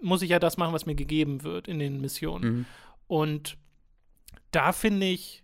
[0.00, 2.54] muss ich ja das machen, was mir gegeben wird in den Missionen.
[2.54, 2.66] Mhm.
[3.06, 3.56] Und
[4.50, 5.42] da finde ich,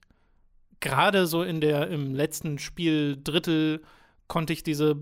[0.80, 3.82] gerade so in der, im letzten Spieldrittel
[4.26, 4.96] konnte ich diese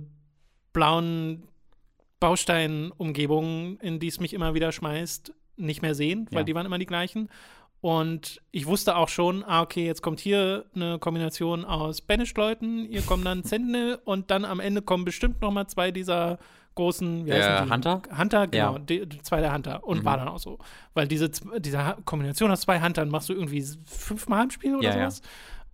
[0.72, 1.48] blauen
[2.20, 6.44] Bausteinumgebungen, in die es mich immer wieder schmeißt, nicht mehr sehen, weil ja.
[6.44, 7.28] die waren immer die gleichen.
[7.80, 13.02] Und ich wusste auch schon, ah, okay, jetzt kommt hier eine Kombination aus Banished-Leuten, hier
[13.02, 16.38] kommen dann Sentinel und dann am Ende kommen bestimmt noch mal zwei dieser
[16.76, 17.72] großen, wie heißen die?
[17.72, 18.02] Hunter?
[18.16, 18.78] Hunter, genau, ja.
[18.78, 19.82] die, zwei der Hunter.
[19.82, 20.04] Und mhm.
[20.04, 20.58] war dann auch so.
[20.94, 24.92] Weil diese, diese Kombination aus zwei Huntern machst du irgendwie fünfmal im Spiel oder ja,
[24.92, 25.22] sowas.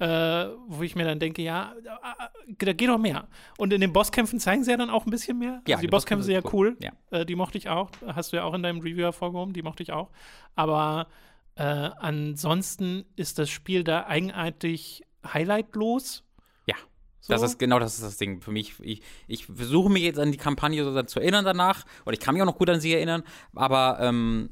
[0.00, 0.44] Ja.
[0.44, 3.28] Äh, wo ich mir dann denke, ja, äh, da geht doch mehr.
[3.58, 5.60] Und in den Bosskämpfen zeigen sie ja dann auch ein bisschen mehr.
[5.66, 6.76] Ja, also die, die Bosskämpfe sind ja cool.
[6.80, 6.90] Ja.
[7.10, 7.90] Äh, die mochte ich auch.
[8.06, 9.52] Hast du ja auch in deinem Review hervorgehoben.
[9.52, 10.10] Die mochte ich auch.
[10.56, 11.08] Aber
[11.56, 16.24] äh, ansonsten ist das Spiel da eigenartig highlightlos
[17.22, 17.32] so?
[17.32, 18.74] Das ist genau das ist das Ding für mich.
[18.80, 22.34] Ich, ich versuche mich jetzt an die Kampagne so zu erinnern danach, und ich kann
[22.34, 23.22] mich auch noch gut an sie erinnern,
[23.54, 24.50] aber ähm,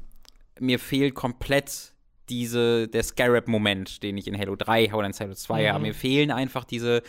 [0.57, 1.91] mir fehlt komplett
[2.29, 5.67] diese, der Scarab-Moment, den ich in Halo 3 oder in Halo 2 mhm.
[5.67, 5.81] habe.
[5.81, 7.03] Mir fehlen einfach diese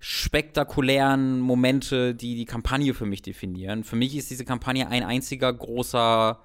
[0.00, 3.84] spektakulären Momente, die die Kampagne für mich definieren.
[3.84, 6.40] Für mich ist diese Kampagne ein einziger großer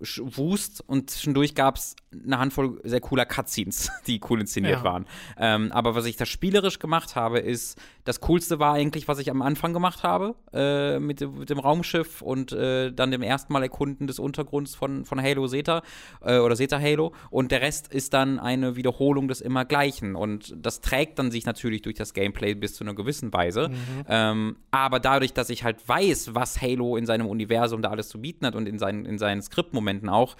[0.00, 4.84] Wust und zwischendurch gab es eine Handvoll sehr cooler Cutscenes, die cool inszeniert Ja.
[4.84, 5.06] waren.
[5.38, 9.30] Ähm, aber was ich da spielerisch gemacht habe, ist, das Coolste war eigentlich, was ich
[9.30, 13.52] am Anfang gemacht habe, äh, mit, dem- mit dem Raumschiff und äh, dann dem ersten
[13.52, 15.82] Mal Erkunden des Untergrunds von, von Halo Zeta
[16.22, 17.12] äh, oder Zeta Halo.
[17.30, 20.14] Und der Rest ist dann eine Wiederholung des immer Gleichen.
[20.14, 23.70] Und das trägt dann sich natürlich durch das Gameplay bis zu einer gewissen Weise.
[24.08, 28.20] Ähm, aber dadurch, dass ich halt weiß, was Halo in seinem Universum da alles zu
[28.20, 30.36] bieten hat und in seinen, in seinen Skriptmomenten auch,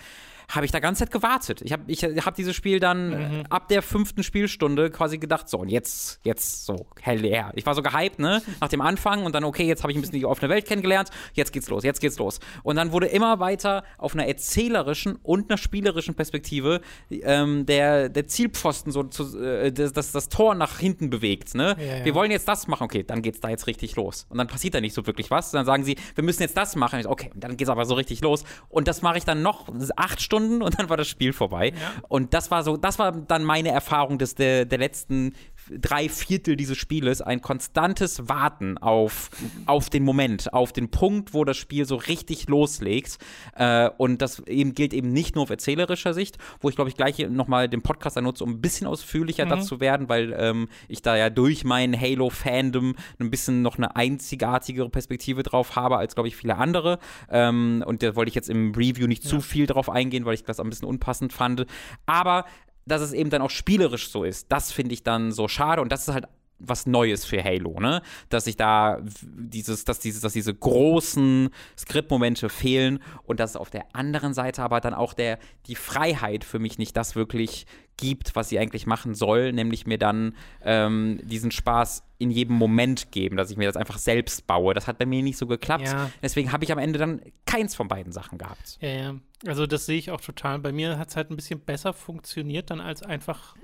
[0.49, 1.63] habe ich da ganz Zeit gewartet.
[1.63, 5.59] Ich habe ich hab dieses Spiel dann äh, ab der fünften Spielstunde quasi gedacht, so,
[5.59, 7.53] und jetzt, jetzt so, hell yeah.
[7.55, 10.01] Ich war so gehypt, ne, nach dem Anfang und dann, okay, jetzt habe ich ein
[10.01, 12.41] bisschen die offene Welt kennengelernt, jetzt geht's los, jetzt geht's los.
[12.63, 16.81] Und dann wurde immer weiter auf einer erzählerischen und einer spielerischen Perspektive
[17.11, 21.77] ähm, der, der Zielpfosten so, zu, äh, das, das, das Tor nach hinten bewegt, ne.
[21.79, 22.05] Ja, ja.
[22.05, 24.27] Wir wollen jetzt das machen, okay, dann geht's da jetzt richtig los.
[24.29, 25.51] Und dann passiert da nicht so wirklich was.
[25.51, 27.01] Dann sagen sie, wir müssen jetzt das machen.
[27.01, 28.45] Ich okay, dann geht's aber so richtig los.
[28.69, 31.73] Und das mache ich dann noch acht Stunden und dann war das Spiel vorbei.
[32.09, 35.35] Und das war so, das war dann meine Erfahrung des, der, der letzten
[35.71, 37.21] drei Viertel dieses Spieles.
[37.21, 39.31] Ein konstantes Warten auf,
[39.67, 43.19] auf den Moment, auf den Punkt, wo das Spiel so richtig loslegt.
[43.55, 46.97] Äh, und das eben gilt eben nicht nur auf erzählerischer Sicht, wo ich glaube ich
[46.97, 51.17] gleich nochmal den Podcast nutze, um ein bisschen ausführlicher dazu werden, weil ähm, ich da
[51.17, 56.37] ja durch mein Halo-Fandom ein bisschen noch eine einzigartigere Perspektive drauf habe als, glaube ich,
[56.37, 56.99] viele andere.
[57.31, 60.45] Ähm, und da wollte ich jetzt im Review nicht zu viel drauf eingehen, weil ich
[60.45, 61.67] das ein bisschen unpassend fand.
[62.07, 62.45] Aber
[62.87, 65.93] dass es eben dann auch spielerisch so ist, das finde ich dann so schade und
[65.93, 66.27] das ist halt
[66.59, 68.03] was Neues für Halo, ne?
[68.29, 73.85] Dass sich da dieses, dass dieses, dass diese großen Skriptmomente fehlen und dass auf der
[73.95, 78.49] anderen Seite aber dann auch der, die Freiheit für mich nicht das wirklich gibt, was
[78.49, 83.51] sie eigentlich machen soll, nämlich mir dann ähm, diesen Spaß in jedem Moment geben, dass
[83.51, 84.73] ich mir das einfach selbst baue.
[84.73, 85.85] Das hat bei mir nicht so geklappt.
[85.87, 86.11] Ja.
[86.23, 88.79] Deswegen habe ich am Ende dann keins von beiden Sachen gehabt.
[88.81, 89.15] Ja, ja.
[89.47, 90.59] Also das sehe ich auch total.
[90.61, 93.55] Bei mir hat es halt ein bisschen besser funktioniert dann als einfach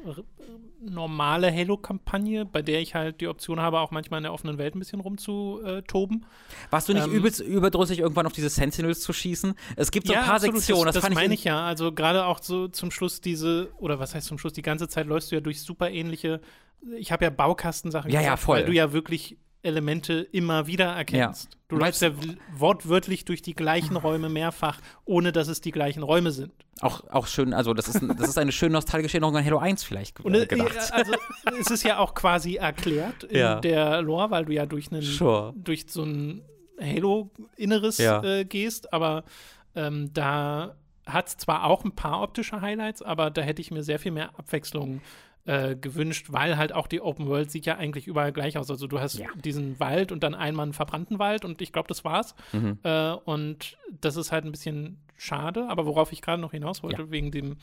[0.81, 4.75] normale Halo-Kampagne, bei der ich halt die Option habe, auch manchmal in der offenen Welt
[4.75, 6.27] ein bisschen rumzutoben.
[6.71, 9.55] Warst du nicht Ähm, übelst überdrüssig, irgendwann auf diese Sentinels zu schießen?
[9.77, 11.65] Es gibt so ein paar absolut, Sektionen, das, das, das meine in- ich ja.
[11.65, 15.07] Also gerade auch so zum Schluss diese, oder was heißt zum Schluss, die ganze Zeit
[15.07, 16.41] läufst du ja durch super ähnliche,
[16.99, 18.59] ich habe ja Baukastensachen Ja, ja, voll.
[18.59, 21.57] weil du ja wirklich Elemente immer wieder erkennst.
[21.69, 22.11] Du Weil- läufst ja
[22.57, 26.53] wortwörtlich durch die gleichen Räume mehrfach, ohne dass es die gleichen Räume sind.
[26.81, 29.85] Auch, auch schön, also das ist, das ist eine schöne nostalgische Erinnerung an Halo 1
[29.85, 30.93] vielleicht Und äh, gedacht.
[30.93, 31.13] also
[31.61, 33.61] es ist ja auch quasi erklärt in Ja.
[33.61, 35.53] der Lore, weil du ja durch einen Sure.
[35.57, 36.43] durch so ein
[36.81, 38.23] Halo-Inneres Ja.
[38.23, 39.25] äh, gehst, aber
[39.75, 40.77] ähm, da
[41.07, 44.13] hat es zwar auch ein paar optische Highlights, aber da hätte ich mir sehr viel
[44.13, 45.01] mehr Abwechslung
[45.45, 48.71] äh, gewünscht, weil halt auch die Open World sieht ja eigentlich überall gleich aus.
[48.71, 49.27] Also du hast Ja.
[49.45, 52.35] diesen Wald und dann einmal einen verbrannten Wald und ich glaube, das war's.
[52.53, 52.79] Mhm.
[52.85, 57.03] Äh, und das ist halt ein bisschen schade, aber worauf ich gerade noch hinaus wollte,
[57.03, 57.11] Ja.
[57.11, 57.57] wegen dem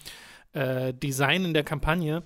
[0.53, 2.23] äh, Design in der Kampagne,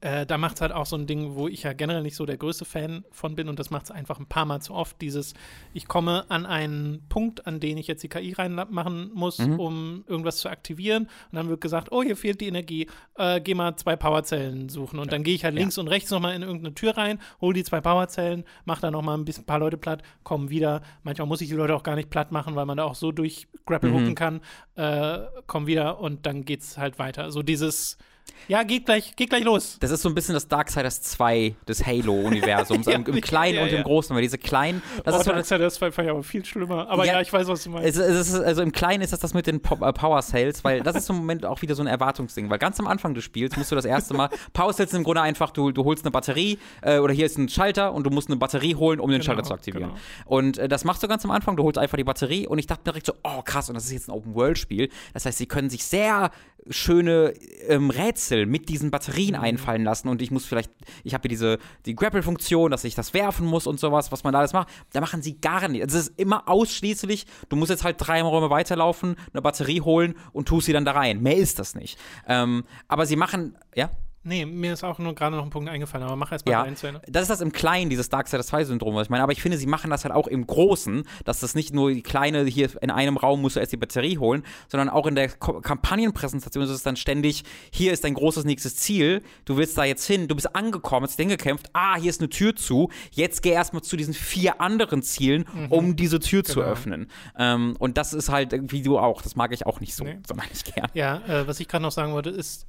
[0.00, 2.24] äh, da macht es halt auch so ein Ding, wo ich ja generell nicht so
[2.24, 5.00] der größte Fan von bin und das macht es einfach ein paar Mal zu oft.
[5.00, 5.34] Dieses,
[5.74, 9.58] ich komme an einen Punkt, an den ich jetzt die KI reinmachen muss, Mhm.
[9.58, 12.86] um irgendwas zu aktivieren und dann wird gesagt, oh, hier fehlt die Energie,
[13.16, 16.34] äh, geh mal zwei Powerzellen suchen und dann gehe ich halt links und rechts nochmal
[16.36, 19.58] in irgendeine Tür rein, hol die zwei Powerzellen, mach da nochmal ein bisschen ein paar
[19.58, 20.82] Leute platt, komm wieder.
[21.02, 23.10] Manchmal muss ich die Leute auch gar nicht platt machen, weil man da auch so
[23.10, 24.40] durch Grapple hooken kann,
[24.76, 27.32] äh, komm wieder und dann geht's halt weiter.
[27.32, 27.98] So dieses,
[28.46, 29.76] ja, geht gleich, geht gleich los.
[29.80, 33.56] Das ist so ein bisschen das Darksiders 2 des Halo-Universums, Ja, im, im ja, Kleinen
[33.56, 33.82] ja, und im ja.
[33.82, 36.88] Großen, weil diese kleinen, das oh, ist das, das fand ich aber viel schlimmer.
[36.88, 37.88] Aber ja, Ja, ich weiß, was du meinst.
[37.88, 40.62] es, es ist, also im Kleinen ist das das mit den Po- äh, Power Cells,
[40.64, 43.24] weil das ist im Moment auch wieder so ein Erwartungsding, weil ganz am Anfang des
[43.24, 46.04] Spiels musst du das erste Mal, Power Cells sind im Grunde einfach, du, du holst
[46.04, 49.10] eine Batterie äh, oder hier ist ein Schalter und du musst eine Batterie holen, um
[49.10, 49.88] den Genau, Schalter zu aktivieren.
[49.90, 49.98] genau.
[50.26, 52.66] Und äh, das machst du ganz am Anfang, du holst einfach die Batterie und ich
[52.66, 54.88] dachte mir direkt so, oh krass, und das ist jetzt ein Open-World-Spiel.
[55.14, 56.30] Das heißt, sie können sich sehr
[56.70, 57.32] schöne
[57.68, 59.40] ähm, Rätsel mit diesen Batterien Mhm.
[59.42, 60.70] einfallen lassen und ich muss vielleicht,
[61.04, 64.32] ich habe hier diese die Grapple-Funktion, dass ich das werfen muss und sowas, was man
[64.32, 64.68] da alles macht.
[64.92, 65.84] Da machen sie gar nicht.
[65.84, 70.48] Es ist immer ausschließlich, du musst jetzt halt drei Räume weiterlaufen, eine Batterie holen und
[70.48, 71.22] tust sie dann da rein.
[71.22, 71.98] Mehr ist das nicht.
[72.26, 73.90] Ähm, aber sie machen, ja?
[74.28, 76.62] Nee, mir ist auch nur gerade noch ein Punkt eingefallen, aber mach erst mal Ja,
[76.62, 77.00] rein zu Ende.
[77.08, 79.22] das ist das im Kleinen, dieses Darksiders 2-Syndrom, was ich meine.
[79.24, 82.02] Aber ich finde, sie machen das halt auch im Großen, dass das nicht nur die
[82.02, 85.28] kleine, hier in einem Raum musst du erst die Batterie holen, sondern auch in der
[85.30, 87.42] Ko Kampagnenpräsentation ist es dann ständig,
[87.72, 91.18] hier ist dein großes nächstes Ziel, du willst da jetzt hin, du bist angekommen, hast
[91.18, 95.02] dich hingekämpft, ah, hier ist eine Tür zu, jetzt geh erstmal zu diesen vier anderen
[95.02, 96.66] Zielen, um diese Tür zu Genau.
[96.72, 97.06] öffnen.
[97.38, 100.18] Ähm, und das ist halt irgendwie du auch, das mag ich auch nicht so, Nee.
[100.26, 100.88] so ich gern.
[100.94, 102.66] Ja, äh, was ich gerade noch sagen wollte, ist,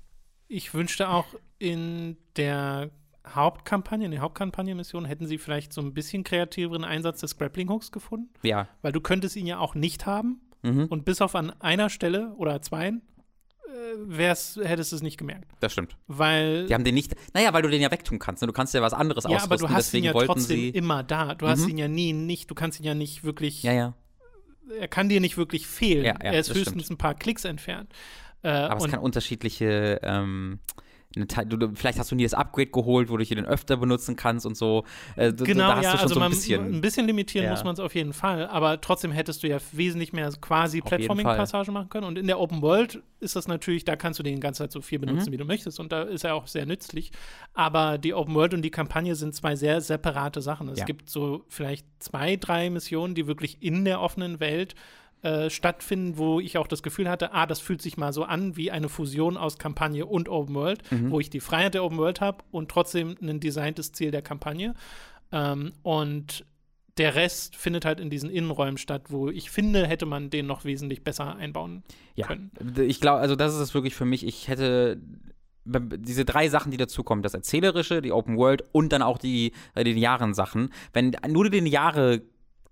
[0.49, 1.27] ich wünschte auch
[1.59, 2.89] in der
[3.27, 7.91] Hauptkampagne, in der Hauptkampagnenmission hätten sie vielleicht so ein bisschen kreativeren Einsatz des Grappling Hooks
[7.91, 10.85] gefunden, Ja, weil du könntest ihn ja auch nicht haben Mhm.
[10.89, 13.01] und bis auf an einer Stelle oder zweien
[13.67, 15.51] äh, wär's, hättest du es nicht gemerkt.
[15.59, 15.95] Das stimmt.
[16.07, 17.13] Weil Die haben den nicht.
[17.35, 18.41] Naja, weil du den ja wegtun kannst.
[18.41, 18.47] Ne?
[18.47, 19.67] Du kannst ja was anderes ja, aber ausrüsten.
[19.69, 20.69] du hast ihn ja wollten trotzdem sie.
[20.69, 21.35] immer da.
[21.35, 21.69] Du hast Mhm.
[21.69, 23.93] ihn ja nie nicht, du kannst ihn ja nicht wirklich, Ja, ja.
[24.79, 26.03] er kann dir nicht wirklich fehlen.
[26.03, 26.89] Ja, ja, er ist höchstens stimmt.
[26.91, 27.93] ein paar Klicks entfernt.
[28.43, 29.99] Äh, Aber es kann unterschiedliche.
[30.03, 30.59] Ähm,
[31.27, 34.45] Teil- du, vielleicht hast du nie das Upgrade geholt, wodurch du den öfter benutzen kannst
[34.45, 34.83] und so.
[35.15, 36.75] Äh, Genau, da hast ja, du schon also so ein bisschen.
[36.75, 37.49] ein bisschen limitieren Ja.
[37.51, 41.73] muss man es auf jeden Fall, aber trotzdem hättest du ja wesentlich mehr quasi Platforming-Passagen
[41.73, 42.05] machen können.
[42.05, 44.81] Und in der Open World ist das natürlich, da kannst du den ganze Zeit so
[44.81, 45.33] viel benutzen, Mhm.
[45.33, 45.79] wie du möchtest.
[45.79, 47.11] Und da ist er auch sehr nützlich.
[47.55, 50.69] Aber die Open World und die Kampagne sind zwei sehr separate Sachen.
[50.69, 50.85] Es Ja.
[50.85, 54.75] gibt so vielleicht zwei, drei Missionen, die wirklich in der offenen Welt
[55.21, 58.55] äh, stattfinden, wo ich auch das Gefühl hatte, ah, das fühlt sich mal so an
[58.55, 61.11] wie eine Fusion aus Kampagne und Open World, Mhm.
[61.11, 64.73] wo ich die Freiheit der Open World habe und trotzdem ein designtes Ziel der Kampagne.
[65.31, 66.45] Ähm, und
[66.97, 70.65] der Rest findet halt in diesen Innenräumen statt, wo ich finde, hätte man den noch
[70.65, 71.83] wesentlich besser einbauen
[72.15, 72.51] Ja, können.
[72.87, 74.25] ich glaube, also das ist es wirklich für mich.
[74.25, 75.01] Ich hätte
[75.65, 79.83] diese drei Sachen, die dazukommen, das Erzählerische, die Open World und dann auch die äh,
[79.83, 80.71] linearen Sachen.
[80.93, 82.21] Wenn nur die lineare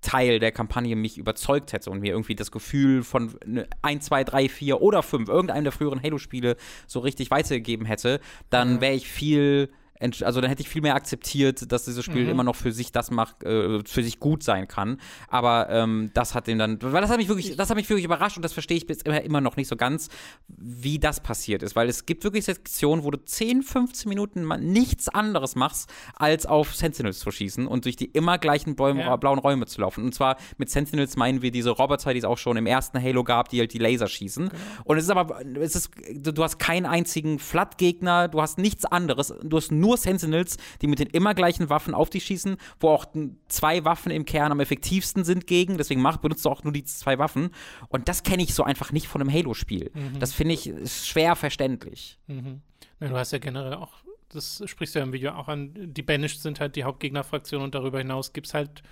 [0.02, 3.36] Teil der Kampagne mich überzeugt hätte und mir irgendwie das Gefühl von
[3.82, 6.56] 1, 2, 3, 4 oder 5, irgendeinem der früheren Halo-Spiele
[6.86, 8.19] so richtig weitergegeben hätte,
[8.49, 9.69] dann wäre ich viel
[9.99, 12.30] also dann hätte ich viel mehr akzeptiert, dass dieses Spiel Mhm.
[12.30, 14.99] immer noch für sich das macht, äh, für sich gut sein kann.
[15.28, 18.06] Aber ähm, das hat den dann, weil das hat mich wirklich, das hat mich wirklich
[18.06, 20.10] überrascht und das verstehe ich bis immer, immer noch nicht so ganz,
[20.48, 21.76] wie das passiert ist.
[21.76, 26.45] Weil es gibt wirklich Sektionen, wo du 10, 15 Minuten mal nichts anderes machst, als
[26.45, 29.15] auf Sentinels zu schießen und durch die immer gleichen Bäume, Ja.
[29.15, 30.03] blauen Räume zu laufen.
[30.06, 33.24] Und zwar mit Sentinels meinen wir diese Roboter, die es auch schon im ersten Halo
[33.24, 34.49] gab, die halt die Laser schießen.
[34.84, 38.86] Und es ist aber, es ist, du, du hast keinen einzigen Flat-Gegner, du hast nichts
[38.86, 39.34] anderes.
[39.44, 43.06] Du hast nur Sentinels, die mit den immer gleichen Waffen auf dich schießen, wo auch
[43.48, 45.78] zwei Waffen im Kern am effektivsten sind gegen.
[45.78, 47.52] Deswegen mach, benutzt du auch nur die zwei Waffen.
[47.90, 49.92] Und das kenne ich so einfach nicht von einem Halo-Spiel.
[50.20, 52.20] Das finde ich schwer verständlich.
[52.28, 52.62] Mhm.
[53.00, 53.94] Ja, du hast ja generell auch,
[54.30, 57.76] das sprichst du ja im Video auch an, die Banished sind halt die Hauptgegnerfraktion und
[57.76, 58.84] darüber hinaus gibt es halt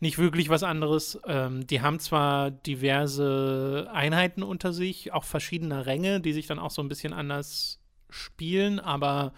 [0.00, 1.18] nicht wirklich was anderes.
[1.26, 6.70] Ähm, die haben zwar diverse Einheiten unter sich, auch verschiedene Ränge, die sich dann auch
[6.70, 7.80] so ein bisschen anders
[8.10, 9.32] spielen, aber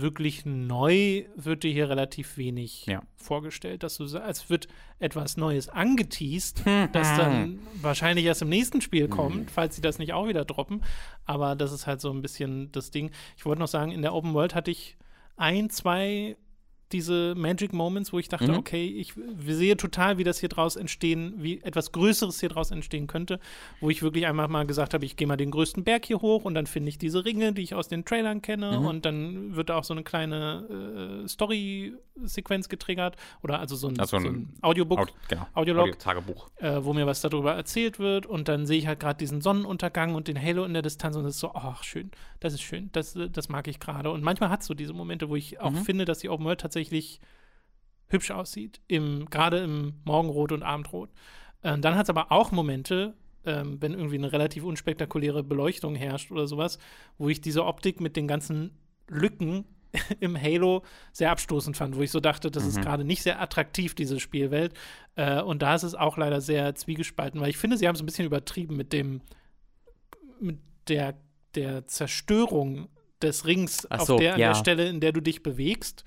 [0.00, 3.02] wirklich neu wird dir hier relativ wenig Ja.
[3.16, 4.68] vorgestellt, dass du als wird
[4.98, 6.62] etwas Neues angeteased,
[6.92, 10.82] das dann wahrscheinlich erst im nächsten Spiel kommt, falls sie das nicht auch wieder droppen.
[11.24, 13.10] Aber das ist halt so ein bisschen das Ding.
[13.36, 14.96] Ich wollte noch sagen, in der Open World hatte ich
[15.36, 16.36] ein, zwei
[16.92, 18.58] diese Magic Moments, wo ich dachte, Mhm.
[18.58, 19.14] okay, ich
[19.46, 23.40] sehe total, wie das hier draus entstehen, wie etwas Größeres hier draus entstehen könnte,
[23.80, 26.44] wo ich wirklich einmal mal gesagt habe, ich gehe mal den größten Berg hier hoch
[26.44, 28.86] und dann finde ich diese Ringe, die ich aus den Trailern kenne Mhm.
[28.86, 33.98] und dann wird da auch so eine kleine äh, Story-Sequenz getriggert oder also so ein,
[33.98, 35.46] Also so ein Audiobook, Audi- genau.
[35.54, 35.98] Audiolog.
[35.98, 36.48] Tagebuch.
[36.56, 40.14] äh, wo mir was darüber erzählt wird und dann sehe ich halt gerade diesen Sonnenuntergang
[40.14, 42.10] und den Halo in der Distanz und das ist so, ach schön,
[42.40, 44.10] das ist schön, das, das mag ich gerade.
[44.10, 45.76] Und manchmal hat es so diese Momente, wo ich auch Mhm.
[45.84, 46.75] finde, dass die Open World tatsächlich
[48.08, 51.10] hübsch aussieht, im, gerade im Morgenrot und Abendrot.
[51.62, 56.30] Ähm, dann hat es aber auch Momente, ähm, wenn irgendwie eine relativ unspektakuläre Beleuchtung herrscht
[56.30, 56.78] oder sowas,
[57.18, 58.70] wo ich diese Optik mit den ganzen
[59.08, 59.64] Lücken
[60.20, 60.82] im Halo
[61.12, 62.82] sehr abstoßend fand, wo ich so dachte, das ist Mhm.
[62.82, 64.74] gerade nicht sehr attraktiv, diese Spielwelt.
[65.14, 68.02] Äh, und da ist es auch leider sehr zwiegespalten, weil ich finde, sie haben es
[68.02, 69.22] ein bisschen übertrieben mit dem,
[70.40, 70.58] mit
[70.88, 71.14] der,
[71.54, 72.88] der Zerstörung
[73.22, 74.48] des Rings Ach auf so, der, ja.
[74.48, 76.04] der Stelle, in der du dich bewegst.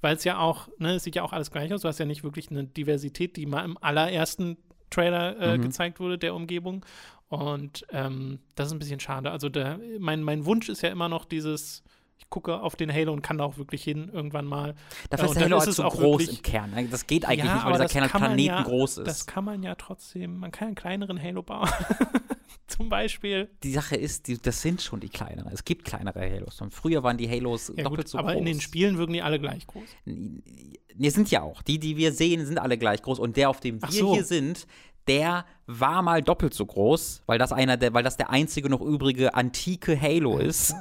[0.00, 1.80] Weil es ja auch, ne, es sieht ja auch alles gleich aus.
[1.82, 4.56] Du hast ja nicht wirklich eine Diversität, die mal im allerersten
[4.90, 5.62] Trailer äh, Mhm.
[5.62, 6.84] gezeigt wurde, der Umgebung.
[7.28, 9.30] Und ähm, das ist ein bisschen schade.
[9.30, 11.82] Also der, mein, mein Wunsch ist ja immer noch dieses,
[12.28, 14.74] gucke auf den Halo und kann da auch wirklich hin irgendwann mal.
[15.10, 16.88] Dafür Äh, ist der Halo ist halt so auch groß wirklich- im Kern.
[16.90, 18.98] Das geht eigentlich Ja, nicht, weil aber dieser Kern halt kann man Planeten ja- groß
[18.98, 19.06] ist.
[19.06, 21.68] Das kann man ja trotzdem, man kann einen kleineren Halo bauen.
[22.68, 23.48] Zum Beispiel.
[23.62, 25.52] die Sache ist, die, das sind schon die kleineren.
[25.52, 26.60] Es gibt kleinere Halos.
[26.60, 28.40] Und früher waren die Halos Ja, doppelt gut, so aber groß.
[28.40, 29.84] in den Spielen wirken die alle gleich groß.
[30.04, 31.62] Wir sind ja auch.
[31.62, 33.18] Die, die wir sehen, sind alle gleich groß.
[33.20, 34.14] Und der, auf dem wir so.
[34.14, 34.66] hier sind,
[35.06, 38.80] der war mal doppelt so groß, weil das einer der, weil das der einzige noch
[38.80, 40.74] übrige antike Halo ist.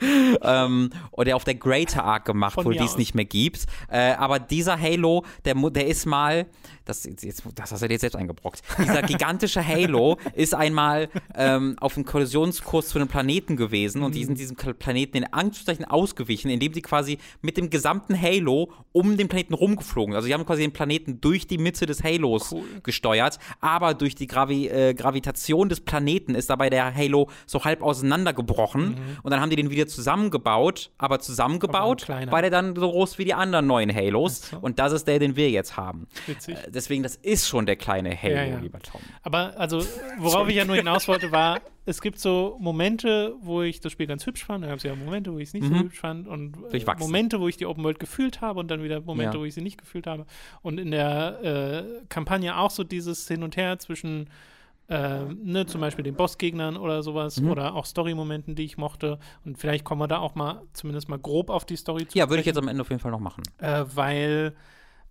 [0.42, 3.66] ähm, und der auf der Greater Arc gemacht Von wurde, die es nicht mehr gibt.
[3.88, 6.46] Äh, aber dieser Halo, der, der ist mal,
[6.84, 8.62] das, jetzt, das hast du dir jetzt selbst eingebrockt.
[8.78, 14.20] Dieser gigantische Halo ist einmal ähm, auf einem Kollisionskurs zu einem Planeten gewesen und die
[14.20, 14.26] Mhm.
[14.26, 19.28] sind diesem Planeten in Anführungszeichen ausgewichen, indem sie quasi mit dem gesamten Halo um den
[19.28, 20.16] Planeten rumgeflogen sind.
[20.16, 22.64] Also sie haben quasi den Planeten durch die Mitte des Halos Cool.
[22.82, 27.82] gesteuert, aber durch die Gravi äh, Gravitation des Planeten ist dabei der Halo so halb
[27.82, 28.96] auseinandergebrochen Mhm.
[29.22, 33.18] und dann haben die den wieder zusammengebaut, aber zusammengebaut Aber war der dann so groß
[33.18, 34.58] wie die anderen neuen Halos so.
[34.58, 36.06] und das ist der, den wir jetzt haben.
[36.26, 36.56] Witzig.
[36.56, 38.58] Äh, Deswegen, das ist schon der kleine Halo, Ja, ja.
[38.58, 39.00] lieber Tom.
[39.22, 39.80] Aber also,
[40.18, 44.06] worauf ich ja nur hinaus wollte, war, es gibt so Momente, wo ich das Spiel
[44.08, 45.78] ganz hübsch fand, dann gab es ja Momente, wo ich es nicht so Mhm.
[45.84, 46.84] hübsch fand und äh.
[46.98, 49.40] Momente, wo ich die Open World gefühlt habe und dann wieder Momente, Ja.
[49.40, 50.26] wo ich sie nicht gefühlt habe.
[50.62, 54.05] Und in der äh, Kampagne auch so dieses Hin und Her zwischen
[54.88, 57.50] äh, ne, zum Beispiel den Bossgegnern oder sowas Mhm.
[57.50, 59.18] oder auch Story-Momenten, die ich mochte.
[59.44, 62.28] Und vielleicht kommen wir da auch mal zumindest mal grob auf die Story zu Ja,
[62.28, 63.42] würde ich jetzt am Ende auf jeden Fall noch machen.
[63.58, 64.54] äh, weil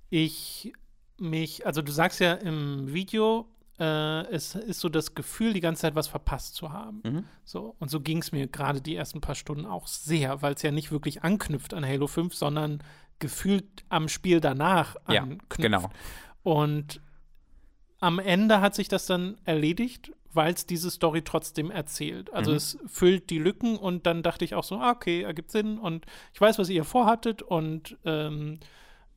[0.09, 0.71] ich
[1.19, 3.47] mich, also du sagst ja im Video,
[3.79, 7.01] äh, es ist so das Gefühl, die ganze Zeit was verpasst zu haben.
[7.03, 7.23] Mhm.
[7.43, 10.61] So, und so ging es mir gerade die ersten paar Stunden auch sehr, weil es
[10.61, 12.81] ja nicht wirklich anknüpft an Halo 5, sondern
[13.19, 15.57] gefühlt am Spiel danach Ja, anknüpft.
[15.57, 15.89] genau.
[16.43, 17.01] Und
[18.05, 22.31] am Ende hat sich das dann erledigt, weil es diese Story trotzdem erzählt.
[22.33, 22.57] Also Mhm.
[22.57, 26.05] es füllt die Lücken und dann dachte ich auch so, ah, okay, ergibt Sinn und
[26.33, 28.59] ich weiß, was ihr vorhattet und ähm,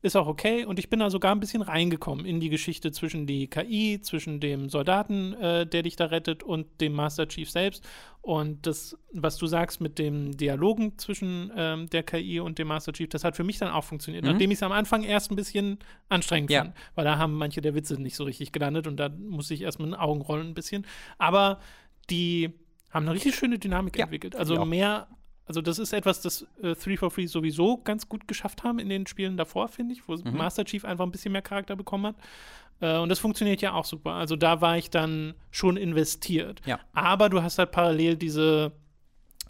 [0.00, 0.64] ist auch okay.
[0.64, 4.38] Und ich bin da sogar ein bisschen reingekommen in die Geschichte zwischen die KI, zwischen
[4.40, 7.84] dem Soldaten, äh, der dich da rettet, und dem Master Chief selbst.
[8.20, 12.92] Und das, was du sagst mit dem Dialogen zwischen ähm, der KI und dem Master
[12.92, 14.24] Chief, das hat für mich dann auch funktioniert.
[14.24, 14.30] Mhm.
[14.32, 16.62] Nachdem ich es am Anfang erst ein bisschen anstrengend Ja.
[16.64, 19.62] fand, weil da haben manche der Witze nicht so richtig gelandet und da musste ich
[19.62, 20.86] erst mit den Augen rollen ein bisschen.
[21.18, 21.58] Aber
[22.10, 22.50] die
[22.90, 24.36] haben eine richtig schöne Dynamik Ja, entwickelt.
[24.36, 25.08] Also mehr,
[25.48, 29.36] also das ist etwas, das äh, 343 sowieso ganz gut geschafft haben in den Spielen
[29.36, 30.36] davor, finde ich, wo Mhm.
[30.36, 32.16] Master Chief einfach ein bisschen mehr Charakter bekommen hat.
[32.80, 34.12] Äh, und das funktioniert ja auch super.
[34.12, 36.60] Also da war ich dann schon investiert.
[36.66, 36.78] Ja.
[36.92, 38.72] Aber du hast halt parallel diese,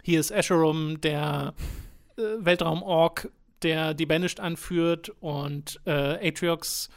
[0.01, 1.53] hier ist Escherum, der
[2.17, 3.29] äh, Weltraum-Ork,
[3.61, 6.89] der die Banished anführt und äh, Atriox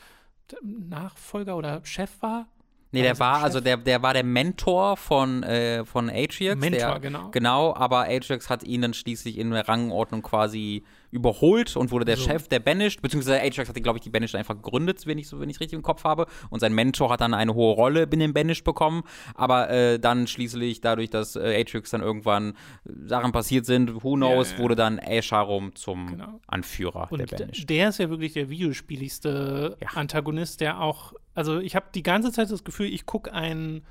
[0.62, 2.46] Nachfolger oder Chef war.
[2.92, 6.60] Nee, der war, also der, der war der Mentor von, äh, von Atriox.
[6.60, 7.30] Mentor, der, genau.
[7.30, 12.16] Genau, aber Atriox hat ihn dann schließlich in der Rangordnung quasi überholt und wurde der
[12.16, 12.24] So.
[12.24, 15.38] Chef der Banished, beziehungsweise Atriox hat, glaube ich, die Banished einfach gegründet, wenn ich so,
[15.38, 16.26] wenn ich richtig im Kopf habe.
[16.50, 19.02] Und sein Mentor hat dann eine hohe Rolle in den Banished bekommen.
[19.34, 22.50] Aber äh, dann schließlich, dadurch, dass äh, Atriox dann irgendwann
[22.86, 24.62] äh, Sachen passiert sind, who knows, Ja, ja.
[24.62, 26.40] wurde dann Asharum zum Genau.
[26.46, 27.70] Anführer der Und d- Banished.
[27.70, 29.88] der ist ja wirklich der videospieligste Ja.
[29.94, 33.82] Antagonist, der auch, also ich habe die ganze Zeit das Gefühl, ich gucke ein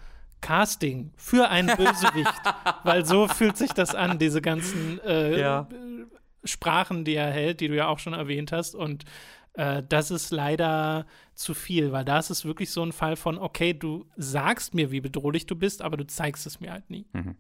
[0.42, 2.34] Casting für einen Bösewicht,
[2.84, 5.68] weil so fühlt sich das an, diese ganzen äh, Ja.
[6.44, 8.76] Sprachen, die er hält, die du ja auch schon erwähnt hast.
[8.76, 9.06] Und
[9.54, 11.06] äh, das ist leider
[11.36, 14.92] zu viel, weil da ist es wirklich so ein Fall von, okay, du sagst mir,
[14.92, 17.06] wie bedrohlich du bist, aber du zeigst es mir halt nie.
[17.14, 17.36] Mhm.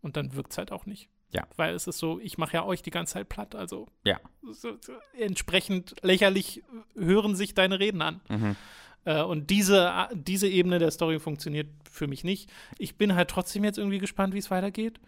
[0.00, 1.08] Und dann wirkt es halt auch nicht.
[1.32, 1.46] Ja.
[1.56, 4.20] Weil es ist so, ich mache ja euch die ganze Zeit platt, also Ja.
[4.42, 6.62] so, so, entsprechend lächerlich
[6.96, 8.20] hören sich deine Reden an.
[8.28, 8.56] Mhm.
[9.04, 12.50] Äh, und diese, diese Ebene der Story funktioniert für mich nicht.
[12.78, 15.00] Ich bin halt trotzdem jetzt irgendwie gespannt, wie es weitergeht.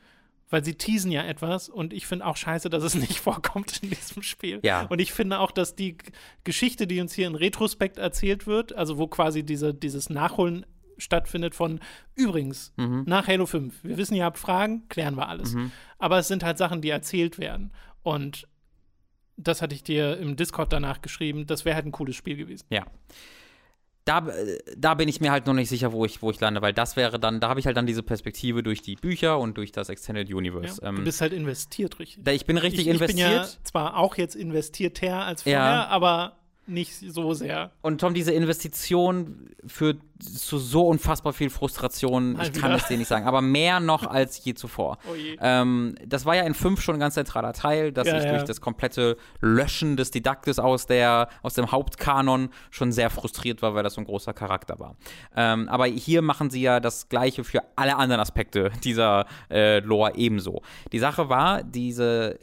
[0.51, 3.91] Weil sie teasen ja etwas und ich finde auch scheiße, dass es nicht vorkommt in
[3.91, 4.61] diesem Spiel.
[4.62, 4.83] Ja.
[4.87, 5.97] Und ich finde auch, dass die
[6.45, 10.65] Geschichte, die uns hier in Retrospekt erzählt wird, also wo quasi diese, dieses Nachholen
[10.97, 11.79] stattfindet von
[12.16, 13.05] übrigens Mhm.
[13.07, 13.85] nach Halo 5.
[13.85, 15.55] Wir wissen, ihr habt Fragen, klären wir alles.
[15.55, 15.70] Mhm.
[15.99, 17.73] Aber es sind halt Sachen, die erzählt werden.
[18.03, 18.49] Und
[19.37, 22.66] das hatte ich dir im Discord danach geschrieben, das wäre halt ein cooles Spiel gewesen.
[22.70, 22.87] Ja.
[24.09, 26.62] Da, äh, da bin ich mir halt noch nicht sicher, wo ich, wo ich lande,
[26.62, 29.59] weil das wäre dann, da habe ich halt dann diese Perspektive durch die Bücher und
[29.59, 30.80] durch das Extended Universe.
[30.80, 32.24] Ja, Ähm, du bist halt investiert, richtig.
[32.24, 33.66] da, ich bin richtig ich, ich bin ja investiert.
[33.66, 35.86] zwar auch jetzt investierter als vorher, Ja.
[35.89, 36.38] aber
[36.69, 37.73] nicht so sehr.
[37.82, 42.32] Und Tom, diese Investition führt zu so unfassbar viel Frustration.
[42.32, 44.99] Mal ich kann es dir nicht sagen, aber mehr noch als je zuvor.
[45.11, 45.36] Oh je.
[45.40, 48.32] Ähm, das war ja in 5 schon ein ganz zentraler Teil, dass Ja, ich ja.
[48.32, 53.74] durch das komplette Löschen des Didaktes aus, der, aus dem Hauptkanon schon sehr frustriert war,
[53.74, 54.97] weil das so ein großer Charakter war.
[55.36, 60.16] Ähm, aber hier machen sie ja das Gleiche für alle anderen Aspekte dieser äh, Lore
[60.16, 60.62] ebenso.
[60.93, 62.39] Die Sache war, diese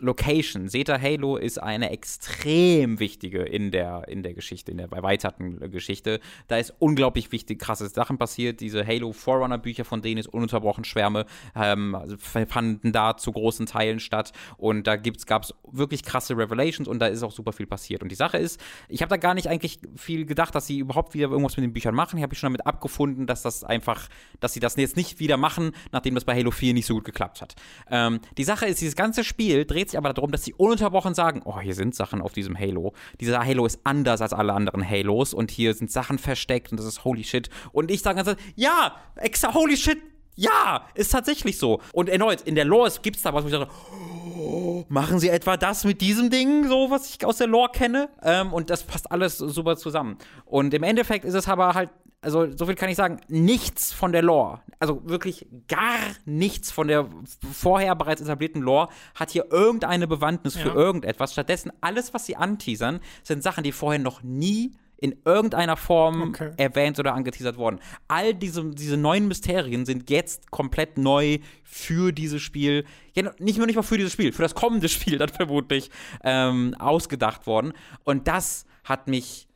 [0.00, 5.70] Location, Zeta Halo ist eine extrem wichtige in der, in der Geschichte, in der erweiterten
[5.70, 6.20] Geschichte.
[6.46, 8.60] Da ist unglaublich wichtig, krasse Sachen passiert.
[8.60, 13.66] Diese Halo Forerunner Bücher, von denen es ununterbrochen Schwärme, ähm, also fanden da zu großen
[13.66, 14.32] Teilen statt.
[14.56, 18.02] Und da gab es wirklich krasse Revelations und da ist auch super viel passiert.
[18.02, 21.14] Und die Sache ist, ich habe da gar nicht eigentlich viel gedacht, dass sie überhaupt
[21.14, 22.18] wieder irgendwas mit den Büchern machen.
[22.18, 24.08] Ich habe mich schon damit abgefunden, dass das einfach,
[24.40, 27.04] dass sie das jetzt nicht wieder machen, nachdem das bei Halo 4 nicht so gut
[27.04, 27.56] geklappt hat.
[27.90, 31.42] Ähm, die Sache ist, dieses ganze Spiel dreht sich aber darum, dass sie ununterbrochen sagen,
[31.44, 32.92] oh, hier sind Sachen auf diesem Halo.
[33.20, 36.86] Dieser Halo ist anders als alle anderen Halos und hier sind Sachen versteckt und das
[36.86, 37.50] ist holy shit.
[37.72, 39.98] Und ich sage ganz ja, exa holy shit,
[40.38, 41.80] ja, ist tatsächlich so.
[41.92, 45.28] Und erneut, in der Lore gibt es da was, wo ich sage, oh, machen sie
[45.30, 48.08] etwa das mit diesem Ding, so was ich aus der Lore kenne?
[48.22, 50.16] Ähm, und das passt alles super zusammen.
[50.44, 51.90] Und im Endeffekt ist es aber halt
[52.20, 56.88] also so viel kann ich sagen, nichts von der Lore, also wirklich gar nichts von
[56.88, 57.06] der
[57.52, 60.74] vorher bereits etablierten Lore hat hier irgendeine Bewandtnis für Ja.
[60.74, 61.32] irgendetwas.
[61.32, 66.50] Stattdessen alles, was sie anteasern, sind Sachen, die vorher noch nie in irgendeiner Form Okay.
[66.56, 67.78] erwähnt oder angeteasert wurden.
[68.08, 72.84] All diese, diese neuen Mysterien sind jetzt komplett neu für dieses Spiel.
[73.14, 75.90] Ja, nicht nur nicht mal für dieses Spiel, für das kommende Spiel dann vermutlich
[76.24, 77.72] ähm, ausgedacht worden.
[78.04, 79.46] Und das hat mich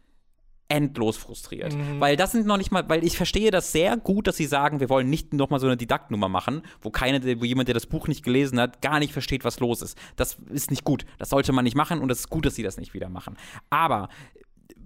[0.68, 1.76] endlos frustriert.
[1.98, 4.80] Weil das sind noch nicht mal, weil ich verstehe das sehr gut, dass sie sagen,
[4.80, 8.08] wir wollen nicht nochmal so eine Didaktnummer machen, wo keine, wo jemand, der das Buch
[8.08, 9.98] nicht gelesen hat, gar nicht versteht, was los ist.
[10.16, 11.04] Das ist nicht gut.
[11.18, 13.36] Das sollte man nicht machen und es ist gut, dass sie das nicht wieder machen.
[13.68, 14.08] Aber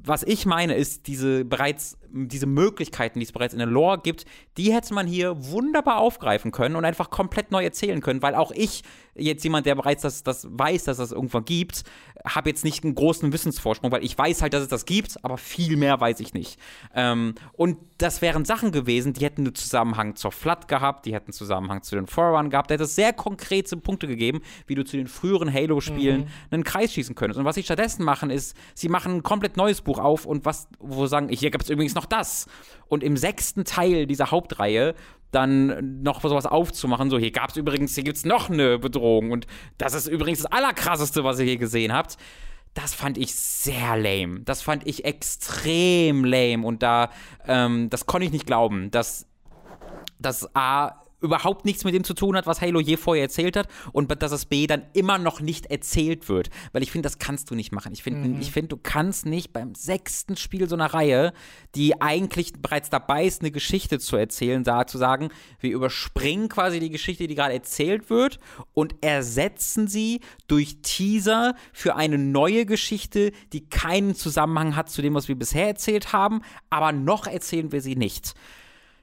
[0.06, 4.24] was ich meine, ist diese bereits, diese Möglichkeiten, die es bereits in der Lore gibt,
[4.56, 8.52] die hätte man hier wunderbar aufgreifen können und einfach komplett neu erzählen können, weil auch
[8.52, 8.82] ich,
[9.18, 11.84] jetzt jemand, der bereits das, das weiß, dass es irgendwann gibt,
[12.24, 15.38] habe jetzt nicht einen großen Wissensvorsprung, weil ich weiß halt, dass es das gibt, aber
[15.38, 16.58] viel mehr weiß ich nicht.
[16.94, 21.26] Ähm, und das wären Sachen gewesen, die hätten einen Zusammenhang zur Flood gehabt, die hätten
[21.26, 24.84] einen Zusammenhang zu den Forerun gehabt, da hätte es sehr konkrete Punkte gegeben, wie du
[24.84, 27.38] zu den früheren Halo-Spielen einen Kreis schießen könntest.
[27.38, 30.68] Und was sie stattdessen machen, ist, sie machen ein komplett neues Buch auf und was,
[30.78, 32.46] wo sagen, hier gibt es übrigens noch das.
[32.88, 34.94] Und im sechsten Teil dieser Hauptreihe
[35.36, 39.30] dann noch sowas aufzumachen, so hier gab es übrigens, hier gibt es noch eine Bedrohung
[39.30, 39.46] und
[39.76, 42.16] das ist übrigens das Allerkrasseste, was ihr hier gesehen habt.
[42.72, 44.40] Das fand ich sehr lame.
[44.40, 47.10] Das fand ich extrem lame und da,
[47.46, 49.26] ähm, das konnte ich nicht glauben, dass
[50.18, 53.68] das A überhaupt nichts mit dem zu tun hat, was Halo je vorher erzählt hat
[53.92, 56.50] und dass es B dann immer noch nicht erzählt wird.
[56.72, 57.92] Weil ich finde, das kannst du nicht machen.
[57.92, 61.32] Ich finde, ich finde, du kannst nicht beim sechsten Spiel so einer Reihe,
[61.74, 65.30] die eigentlich bereits dabei ist, eine Geschichte zu erzählen, da zu sagen,
[65.60, 68.38] wir überspringen quasi die Geschichte, die gerade erzählt wird
[68.72, 75.14] und ersetzen sie durch Teaser für eine neue Geschichte, die keinen Zusammenhang hat zu dem,
[75.14, 78.34] was wir bisher erzählt haben, aber noch erzählen wir sie nicht.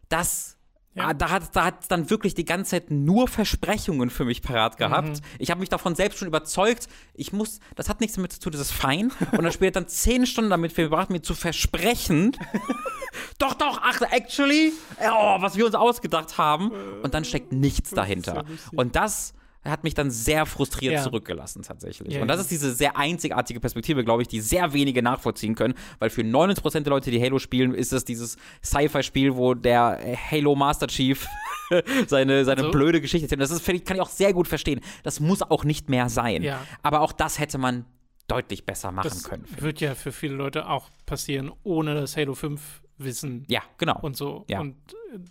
[0.10, 0.53] Das
[0.95, 1.07] Ja.
[1.07, 4.78] Ah, da hat da hat's dann wirklich die ganze Zeit nur Versprechungen für mich parat
[4.78, 5.22] gehabt.
[5.40, 6.88] Ich habe mich davon selbst schon überzeugt.
[7.15, 9.11] Ich muss, das hat nichts damit zu tun, das ist fein.
[9.32, 12.38] Und dann später dann zehn Stunden damit verbracht, mir zu versprechen.
[13.40, 16.72] doch, doch, ach, actually, oh, was wir uns ausgedacht haben.
[17.02, 18.45] Und dann steckt nichts dahinter.
[18.76, 19.34] Und das
[19.72, 21.02] hat mich dann sehr frustriert Ja.
[21.03, 22.14] zurückgelassen tatsächlich.
[22.14, 25.73] Ja, und das ist diese sehr einzigartige Perspektive, glaube ich, die sehr wenige nachvollziehen können,
[25.99, 29.99] weil für 99% der Leute, die Halo spielen, ist es dieses Sci-Fi-Spiel, wo der
[30.31, 31.26] Halo Master Chief
[32.07, 32.72] seine, seine So.
[32.72, 33.41] blöde Geschichte erzählt.
[33.41, 34.81] Das ist, ich, kann ich auch sehr gut verstehen.
[35.03, 36.44] Das muss auch nicht mehr sein.
[36.44, 36.65] Ja.
[36.81, 37.85] Aber auch das hätte man
[38.27, 39.45] deutlich besser machen Das können.
[39.60, 43.44] wird ja für viele Leute auch passieren, ohne das Halo 5 Wissen.
[43.49, 43.99] Ja, genau.
[44.02, 44.45] und so.
[44.48, 44.60] Ja.
[44.61, 44.76] Und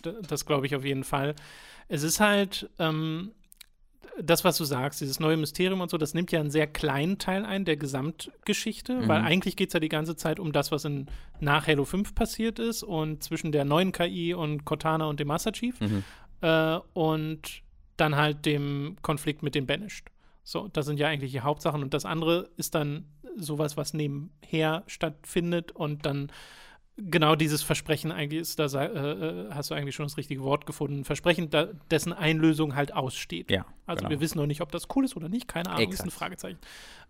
[0.04, 1.34] äh, das glaube ich auf jeden Fall.
[1.88, 3.30] Es ist halt ähm,
[4.20, 7.18] das, was du sagst, dieses neue Mysterium und so, das nimmt ja einen sehr kleinen
[7.18, 9.08] Teil ein der Gesamtgeschichte, Mhm.
[9.08, 11.06] weil eigentlich geht es ja die ganze Zeit um das, was in,
[11.40, 15.52] nach Halo 5 passiert ist und zwischen der neuen KI und Cortana und dem Master
[15.52, 16.04] Chief Mhm.
[16.42, 17.62] äh, und
[17.96, 20.10] dann halt dem Konflikt mit den Banished.
[20.44, 23.04] So, das sind ja eigentlich die Hauptsachen und das andere ist dann
[23.36, 26.30] sowas, was nebenher stattfindet und dann
[26.96, 30.66] genau dieses Versprechen eigentlich ist, da äh, äh, hast du eigentlich schon das richtige Wort
[30.66, 33.50] gefunden, Versprechen, da, dessen Einlösung halt aussteht.
[33.50, 34.10] Ja, Also genau.
[34.10, 36.12] wir wissen noch nicht, ob das cool ist oder nicht, keine Ahnung, ist ein Exakt.
[36.12, 36.58] Fragezeichen.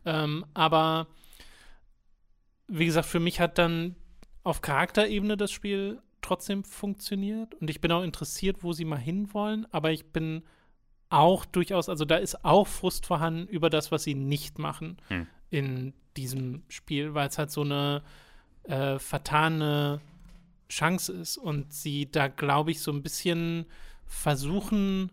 [0.05, 1.09] Ähm, aber
[2.69, 3.97] wie gesagt, für mich hat dann
[4.45, 9.67] auf Charakterebene das Spiel trotzdem funktioniert und ich bin auch interessiert, wo sie mal hinwollen,
[9.73, 10.43] aber ich bin
[11.11, 15.27] auch durchaus, also da ist auch Frust vorhanden über das, was sie nicht machen Hm.
[15.51, 18.03] in diesem Spiel, weil es halt so eine
[18.65, 20.01] äh, vertane
[20.69, 23.67] Chance ist und sie da, glaube ich, so ein bisschen
[24.07, 25.11] versuchen,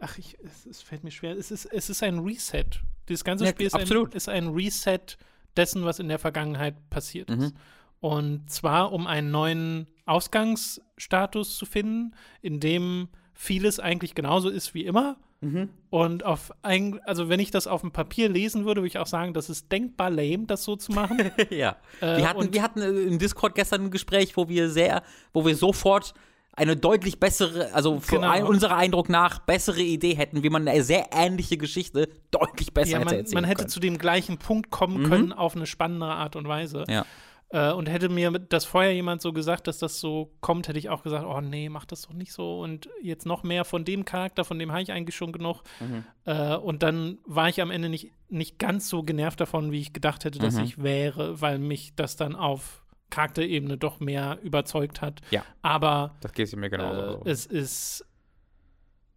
[0.00, 2.64] ach, ich, es, es fällt mir schwer, es ist, es ist ein Reset.
[3.08, 5.18] Dieses ganze Ja, Spiel ist ein, ist ein Reset
[5.56, 7.38] dessen, was in der Vergangenheit passiert ist.
[7.38, 7.52] Mhm.
[8.00, 14.84] Und zwar, um einen neuen Ausgangsstatus zu finden, in dem vieles eigentlich genauso ist wie
[14.84, 15.16] immer.
[15.42, 15.68] Mhm.
[15.90, 19.06] Und auf ein, also wenn ich das auf dem Papier lesen würde, würde ich auch
[19.06, 21.18] sagen, das ist denkbar lame, das so zu machen.
[21.50, 21.76] ja.
[22.00, 25.02] Äh, wir, hatten, wir hatten äh, im Discord gestern ein Gespräch, wo wir sehr,
[25.34, 26.14] wo wir sofort
[26.54, 28.30] eine deutlich bessere, also für Genau.
[28.30, 32.92] ein, unserer Eindruck nach bessere Idee hätten, wie man eine sehr ähnliche Geschichte deutlich besser
[32.92, 33.68] ja, hätte man, erzählen man hätte können.
[33.68, 35.08] zu dem gleichen Punkt kommen Mhm.
[35.10, 36.84] können auf eine spannendere Art und Weise.
[36.88, 37.04] Ja.
[37.50, 40.88] Äh, und hätte mir das vorher jemand so gesagt, dass das so kommt, hätte ich
[40.90, 42.60] auch gesagt, oh nee, mach das doch nicht so.
[42.60, 45.62] Und jetzt noch mehr von dem Charakter, von dem habe ich eigentlich schon genug.
[45.78, 46.04] Mhm.
[46.24, 49.92] Äh, und dann war ich am Ende nicht, nicht ganz so genervt davon, wie ich
[49.92, 50.64] gedacht hätte, dass Mhm.
[50.64, 55.20] ich wäre, weil mich das dann auf Charakterebene doch mehr überzeugt hat.
[55.30, 55.44] Ja.
[55.62, 57.24] Aber Das geht mir genauso.
[57.24, 58.04] äh, es ist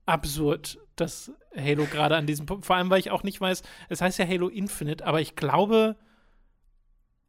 [0.06, 4.02] absurd, dass Halo gerade an diesem Punkt, vor allem weil ich auch nicht weiß, es
[4.02, 5.96] heißt ja Halo Infinite, aber ich glaube,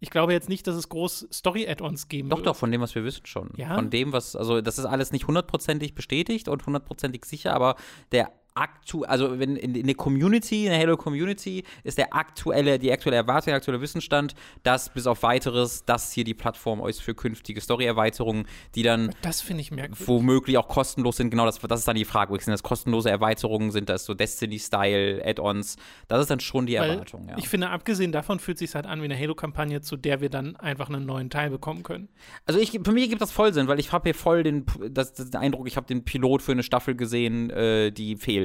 [0.01, 2.47] ich glaube jetzt nicht, dass es groß Story-Add-ons geben Doch, wird.
[2.47, 3.51] doch, von dem, was wir wissen schon.
[3.57, 3.75] Ja?
[3.75, 7.77] Von dem, was, also das ist alles nicht hundertprozentig bestätigt und hundertprozentig sicher, aber
[8.11, 12.79] der aktu also wenn in, in der Community, in der Halo Community, ist der aktuelle,
[12.79, 17.01] die aktuelle Erwartung, der aktuelle Wissensstand, dass bis auf weiteres, das hier die Plattform ist
[17.03, 20.07] für künftige Story-Erweiterungen, die dann Das finde ich merkwürdig.
[20.09, 21.31] womöglich auch kostenlos sind.
[21.31, 22.39] Genau, das, das ist dann die Frage.
[22.41, 23.71] Sind das kostenlose Erweiterungen?
[23.71, 25.77] Sind das so Destiny-Style Add-ons?
[26.09, 27.37] Das ist dann schon die Weil Erwartung, ja.
[27.39, 30.57] Ich finde, abgesehen davon fühlt sich halt an wie eine Halo-Kampagne, zu der wir dann
[30.57, 32.09] einfach einen neuen Teil bekommen können.
[32.47, 35.13] Also ich, für mich gibt das voll Sinn, weil ich habe hier voll den, das,
[35.13, 38.40] das den Eindruck, ich habe den Pilot für eine Staffel gesehen, äh, die fehlt.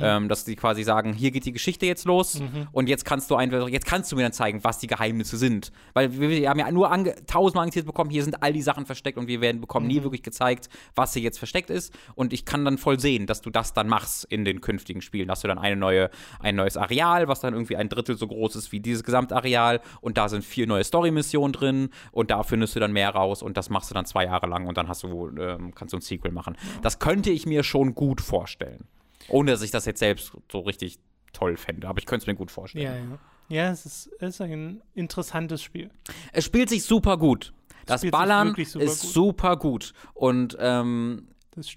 [0.00, 2.40] Ähm, dass die quasi sagen, hier geht die Geschichte jetzt los
[2.72, 5.72] und jetzt kannst du einfach, jetzt kannst du mir dann zeigen, was die Geheimnisse sind.
[5.94, 9.18] Weil wir, haben ja nur ange, tausendmal angeteasert bekommen, hier sind all die Sachen versteckt
[9.18, 11.92] und wir werden bekommen nie wirklich gezeigt, was hier jetzt versteckt ist.
[12.14, 15.28] Und ich kann dann voll sehen, dass du das dann machst in den künftigen Spielen.
[15.28, 16.10] Dass du dann eine neue,
[16.40, 20.18] ein neues Areal, was dann irgendwie ein Drittel so groß ist wie dieses Gesamtareal und
[20.18, 23.70] da sind vier neue Story-Missionen drin und da findest du dann mehr raus und das
[23.70, 26.32] machst du dann zwei Jahre lang und dann hast du, ähm, kannst du ein Sequel
[26.32, 26.56] machen.
[26.82, 28.86] Das könnte ich mir schon gut vorstellen.
[29.28, 30.98] Ohne dass ich das jetzt selbst so richtig
[31.32, 32.84] toll fände, aber ich könnte es mir gut vorstellen.
[32.84, 33.18] Ja, ja.
[33.48, 35.90] Ja, es ist, es ist ein interessantes Spiel.
[36.32, 37.52] Es spielt sich super gut.
[37.86, 39.10] Das Spielt Ballern super ist gut.
[39.12, 39.92] super gut.
[40.14, 41.28] Und ähm,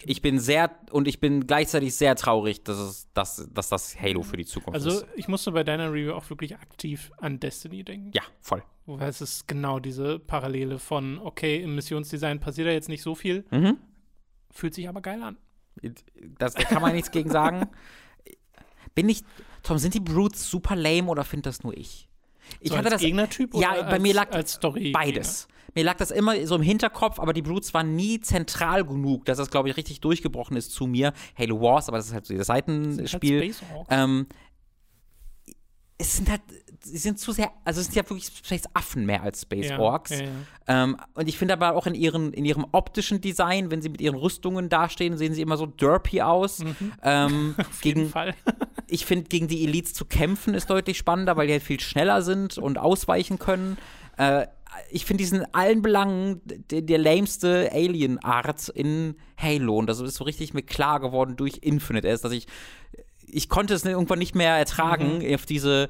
[0.05, 4.23] ich bin sehr und ich bin gleichzeitig sehr traurig, dass, es, dass, dass das Halo
[4.23, 5.05] für die Zukunft also, ist.
[5.15, 8.11] ich musste bei deiner Review auch wirklich aktiv an Destiny denken.
[8.15, 8.63] Ja, voll.
[8.87, 13.13] Weil es ist genau diese Parallele von, okay, im Missionsdesign passiert da jetzt nicht so
[13.13, 13.77] viel, Mhm.
[14.51, 15.37] fühlt sich aber geil an.
[16.37, 17.69] Das, da kann man nichts gegen sagen.
[18.95, 19.23] Bin ich,
[19.63, 22.07] Tom, sind die Brutes super lame oder finde das nur ich?
[22.59, 25.47] Ich so hatte das Gegnertyp Ja, oder bei als, mir lag als Story beides.
[25.75, 29.37] Mir lag das immer so im Hinterkopf, aber die Brutes waren nie zentral genug, dass
[29.37, 31.13] das, glaube ich, richtig durchgebrochen ist zu mir.
[31.37, 33.41] Halo Wars, aber das ist halt so dieses Seitenspiel.
[33.41, 34.27] Halt Space ähm,
[35.99, 36.41] es sind halt,
[36.81, 39.79] sie sind zu sehr, also es sind ja wirklich Space Affen mehr als Space Ja,
[39.79, 40.11] Orks.
[40.11, 40.29] ja, ja.
[40.67, 44.01] Ähm, und ich finde aber auch in, ihren, in ihrem optischen Design, wenn sie mit
[44.01, 46.63] ihren Rüstungen dastehen, sehen sie immer so derpy aus.
[47.03, 48.35] Ähm, Auf jeden gegen, Fall.
[48.87, 52.21] ich finde, gegen die Elites zu kämpfen ist deutlich spannender, weil die halt viel schneller
[52.21, 53.77] sind und ausweichen können.
[54.17, 54.47] Äh,
[54.91, 59.77] ich finde diesen allen Belangen der, der lameste Alien-Art in Halo.
[59.77, 62.47] Und das ist so richtig mir klar geworden durch Infinite erst, dass ich
[63.31, 65.89] ich konnte es irgendwann nicht mehr ertragen, auf diese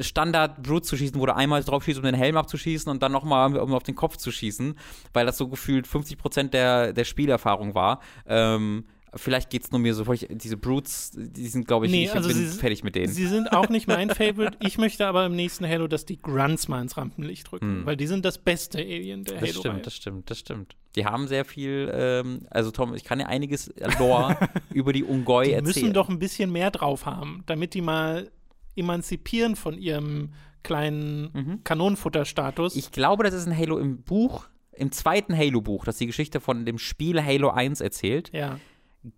[0.00, 3.56] Standard-Brute zu schießen, wo du einmal drauf schießt, um den Helm abzuschießen und dann nochmal,
[3.58, 4.74] um auf den Kopf zu schießen,
[5.12, 8.00] weil das so gefühlt 50% der, der Spielerfahrung war.
[8.26, 8.84] Ähm,
[9.14, 12.12] vielleicht geht es nur mir so, ich, diese Brutes, die sind, glaube ich, Nee, ich
[12.14, 13.12] also bin sie- fertig mit denen.
[13.12, 14.58] Sie sind auch nicht mein Favorite.
[14.60, 18.06] Ich möchte aber im nächsten Halo, dass die Grunts mal ins Rampenlicht rücken, weil die
[18.06, 19.40] sind das beste Alien der.
[19.40, 19.60] Das Halo.
[19.60, 20.76] stimmt, das stimmt, das stimmt.
[20.96, 24.36] Die haben sehr viel, ähm, also Tom, ich kann ja einiges Lore
[24.72, 25.64] über die Ungoi die erzählen.
[25.64, 28.30] müssen doch ein bisschen mehr drauf haben, damit die mal
[28.76, 30.32] emanzipieren von ihrem
[30.62, 32.74] kleinen Kanonenfutterstatus.
[32.74, 32.78] Mhm.
[32.78, 36.64] Ich glaube, das ist ein Halo im Buch, im zweiten Halo-Buch, das die Geschichte von
[36.66, 38.30] dem Spiel Halo 1 erzählt.
[38.32, 38.58] ja.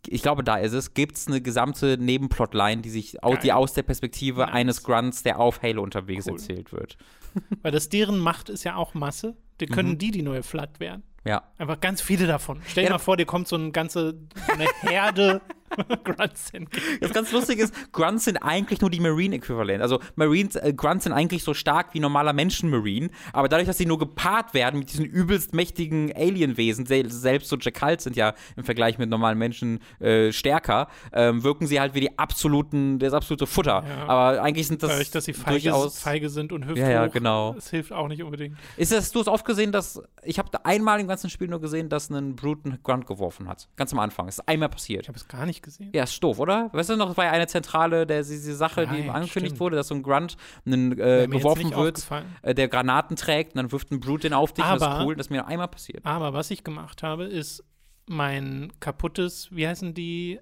[0.06, 0.92] Ich glaube, da ist es.
[0.92, 3.40] Gibt es eine gesamte Nebenplotline, die sich au- Geil.
[3.42, 4.52] die aus der Perspektive Nice.
[4.52, 6.34] eines Grunts, der auf Halo unterwegs Cool.
[6.34, 6.98] erzählt wird.
[7.62, 9.34] Weil das deren Macht ist ja auch Masse.
[9.62, 9.98] Die können Mhm.
[9.98, 11.04] die die neue Flat werden.
[11.24, 11.42] Ja.
[11.56, 12.60] Einfach ganz viele davon.
[12.66, 12.94] Stell dir Ja.
[12.96, 15.40] mal vor, dir kommt so eine ganze so eine Herde
[16.04, 16.98] Grunts entgegen.
[17.00, 19.82] Das ganz lustig ist, Grunts sind eigentlich nur die Marine-Äquivalent.
[19.82, 23.86] Also Marines, äh, Grunts sind eigentlich so stark wie normaler Menschen-Marine, aber dadurch, dass sie
[23.86, 28.64] nur gepaart werden mit diesen übelst mächtigen Alien-Wesen, sel selbst so Jackals sind ja im
[28.64, 33.46] Vergleich mit normalen Menschen äh, stärker, ähm, wirken sie halt wie die absoluten, das absolute
[33.46, 33.84] Futter.
[33.86, 34.06] Ja.
[34.06, 35.98] Aber eigentlich sind das Dadurch, dass sie feige, durchaus.
[35.98, 36.82] feige sind und hüfthoch.
[36.82, 37.54] Ja, ja, genau.
[37.58, 38.56] Das hilft auch nicht unbedingt.
[38.76, 41.88] Ist das, du hast oft gesehen, dass ich habe einmal im ganzen Spiel nur gesehen,
[41.88, 43.68] dass ein Brute einen Grunt geworfen hat.
[43.76, 44.26] Ganz am Anfang.
[44.26, 45.02] Das ist einmal passiert.
[45.02, 45.90] Ich habe es gar nicht gesehen.
[45.94, 46.70] Ja, ist doof, oder?
[46.72, 49.60] Weißt du noch, war ja eine zentrale, der, diese Sache, Ja, die angekündigt stimmt.
[49.60, 50.36] wurde, dass so ein Grunt
[50.66, 52.06] einen, äh, geworfen nicht wird,
[52.42, 54.86] äh, der Granaten trägt und dann wirft ein Brute den auf dich und das ist
[54.88, 55.16] Aber- cool.
[55.16, 56.04] Das ist mir einmal passiert.
[56.04, 57.64] Aber was ich gemacht habe, ist
[58.06, 60.40] mein kaputtes, wie heißen die?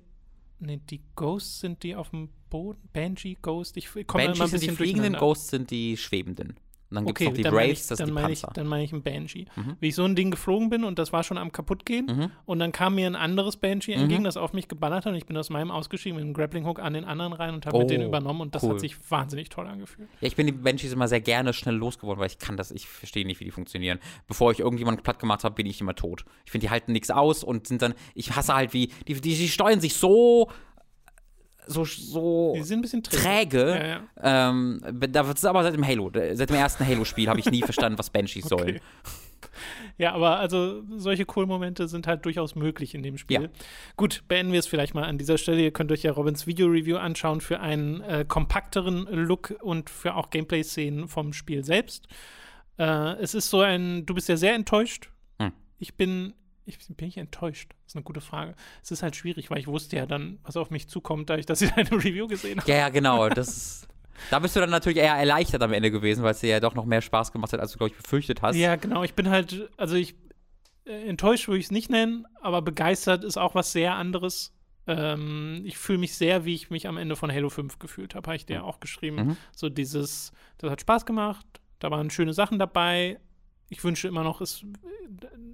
[0.59, 2.81] Nee, die Ghosts sind die auf dem Boden?
[2.93, 3.77] Banshee, Ghost?
[3.77, 5.15] Ich komme immer ein bisschen die fliegenden.
[5.15, 6.57] Ghosts sind die schwebenden.
[6.89, 8.43] Und dann gibt es Okay, noch die dann Braves, ich, das dann die meine ich,
[8.43, 9.47] dann meine ich ein Banshee.
[9.57, 9.77] Mhm.
[9.81, 12.31] Wie ich so ein Ding geflogen bin und das war schon am kaputtgehen Mhm.
[12.45, 15.27] und dann kam mir ein anderes Banshee entgegen, das auf mich geballert hat und ich
[15.27, 17.81] bin aus meinem ausgestiegen mit einem Grappling Hook an den anderen rein und habe Oh,
[17.81, 18.71] mit denen übernommen und das cool.
[18.75, 20.09] hat sich wahnsinnig toll angefühlt.
[20.21, 22.87] Ja, ich bin die Banshees immer sehr gerne schnell losgeworden, weil ich kann das, ich
[22.87, 23.99] verstehe nicht, wie die funktionieren.
[24.29, 26.25] Bevor ich irgendjemanden platt gemacht habe, bin ich immer tot.
[26.45, 29.35] Ich finde, die halten nichts aus und sind dann, ich hasse halt wie, die, die,
[29.35, 30.51] die steuern sich so,
[31.67, 33.69] so, so Die sind ein bisschen träge.
[33.69, 34.51] Ja, ja.
[34.51, 34.81] Ähm,
[35.11, 37.99] da wird es aber seit dem Halo, seit dem ersten Halo-Spiel habe ich nie verstanden,
[37.99, 38.81] was Banshees sollen.
[39.99, 43.43] Ja, aber also solche Cool-Momente sind halt durchaus möglich in dem Spiel.
[43.43, 43.49] Ja.
[43.97, 45.63] Gut, beenden wir es vielleicht mal an dieser Stelle.
[45.63, 50.31] Ihr könnt euch ja Robins Video-Review anschauen für einen äh, kompakteren Look und für auch
[50.31, 52.09] Gameplay-Szenen vom Spiel selbst.
[52.79, 55.11] Äh, es ist so ein, du bist ja sehr enttäuscht.
[55.41, 55.53] Hm.
[55.79, 56.35] Ich bin,
[56.67, 57.73] ich bin ich enttäuscht?
[57.85, 58.55] Das ist eine gute Frage.
[58.83, 61.47] Es ist halt schwierig, weil ich wusste ja dann, was auf mich zukommt, da ich
[61.47, 62.71] das in einem Review gesehen habe.
[62.71, 63.29] Ja, ja, genau.
[63.29, 63.87] Das
[64.31, 66.75] da bist du dann natürlich eher erleichtert am Ende gewesen, weil es dir ja doch
[66.75, 68.57] noch mehr Spaß gemacht hat, als du, glaube ich, befürchtet hast.
[68.57, 69.03] Ja, genau.
[69.05, 70.15] Ich bin halt, also ich
[70.85, 74.53] äh, enttäuscht würde ich es nicht nennen, aber begeistert ist auch was sehr anderes.
[74.87, 78.27] Ähm, ich fühle mich sehr, wie ich mich am Ende von Halo 5 gefühlt habe,
[78.29, 79.17] habe ich dir auch geschrieben.
[79.17, 79.37] Mhm.
[79.55, 81.47] So dieses, das hat Spaß gemacht,
[81.79, 83.19] da waren schöne Sachen dabei.
[83.69, 84.65] Ich wünsche immer noch, es,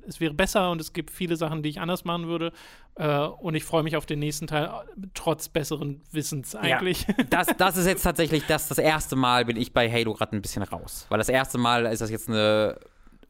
[0.07, 2.53] es wäre besser und es gibt viele Sachen, die ich anders machen würde.
[2.95, 4.71] Äh, und ich freue mich auf den nächsten Teil,
[5.15, 7.07] trotz besseren Wissens eigentlich.
[7.31, 10.43] Das, das ist jetzt tatsächlich das, das erste Mal bin ich bei Halo gerade ein
[10.43, 11.07] bisschen raus.
[11.09, 12.79] Weil das erste Mal ist das jetzt eine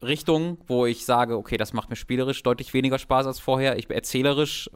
[0.03, 3.77] Richtung, wo ich sage, okay, das macht mir spielerisch deutlich weniger Spaß als vorher.
[3.77, 4.69] Ich erzählerisch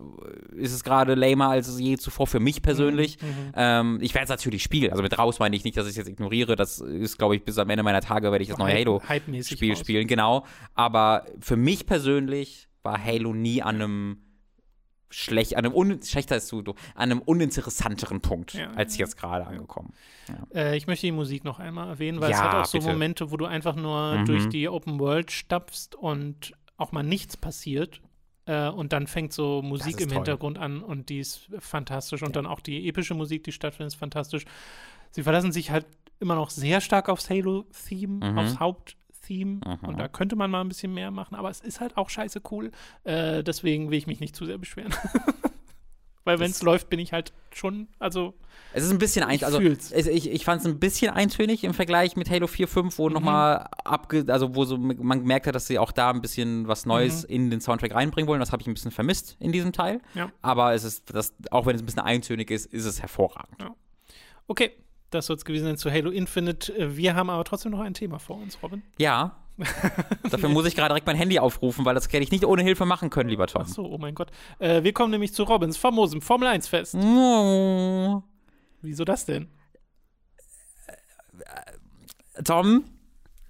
[0.54, 3.18] äh, ist es gerade lamer als je zuvor für mich persönlich.
[3.56, 4.92] Ähm, ich werde es natürlich spielen.
[4.92, 6.56] Also mit raus meine ich nicht, dass ich es jetzt ignoriere.
[6.56, 9.02] Das ist, glaube ich, bis am Ende meiner Tage werde ich das neue Hype- Halo
[9.08, 9.80] hypemäßig Spiel raus.
[9.80, 10.46] spielen, genau.
[10.74, 14.18] Aber für mich persönlich war Halo nie an einem
[15.10, 19.06] schlecht, an einem un schlechter ist du, du, an einem uninteressanteren Punkt Ja, als ja,
[19.06, 19.94] jetzt gerade angekommen.
[20.54, 22.92] Äh, ich möchte die Musik noch einmal erwähnen, weil es Ja, hat auch so bitte.
[22.92, 24.26] Momente, wo du einfach nur Mhm.
[24.26, 28.02] durch die Open World stapfst und auch mal nichts passiert.
[28.46, 30.18] Äh, und dann fängt so Musik im toll.
[30.18, 32.24] Hintergrund an und die ist fantastisch.
[32.24, 34.46] Und dann auch die epische Musik, die stattfindet, ist fantastisch.
[35.12, 35.86] Sie verlassen sich halt
[36.20, 38.38] immer noch sehr stark aufs Halo-Theme, Mhm.
[38.38, 38.60] aufs
[39.28, 39.62] Haupttheme.
[39.66, 39.88] Mhm.
[39.88, 42.42] Und da könnte man mal ein bisschen mehr machen, aber es ist halt auch scheiße
[42.52, 42.72] cool.
[43.04, 44.94] Äh, deswegen will ich mich nicht zu sehr beschweren.
[46.24, 48.34] Weil wenn es läuft, bin ich halt schon, also
[48.74, 49.94] Es ist ein bisschen Ich ein, also fühl's.
[49.94, 53.70] ich, ich fand es ein bisschen eintönig im Vergleich mit Halo 4, 5, wo nochmal
[53.86, 57.24] abge, also wo so man gemerkt hat, dass sie auch da ein bisschen was Neues
[57.24, 58.42] in den Soundtrack reinbringen wollen.
[58.42, 60.02] Das habe ich ein bisschen vermisst in diesem Teil.
[60.16, 60.30] Ja.
[60.42, 63.64] Aber es ist, das, auch wenn es ein bisschen eintönig ist, ist es hervorragend.
[64.48, 64.72] Okay,
[65.10, 66.74] das soll es gewesen sein zu Halo Infinite.
[66.76, 68.84] Äh, Wir haben aber trotzdem noch ein Thema vor uns, Robin.
[68.98, 69.38] Ja.
[70.30, 72.86] Dafür muss ich gerade direkt mein Handy aufrufen, weil das hätte ich nicht ohne Hilfe
[72.86, 73.64] machen können, lieber Tom.
[73.66, 74.30] Ach so, oh mein Gott.
[74.60, 76.96] Äh, wir kommen nämlich zu Robins famosem Formel 1 Fest.
[76.96, 78.22] Oh.
[78.82, 79.50] Wieso das denn?
[82.44, 82.84] Tom,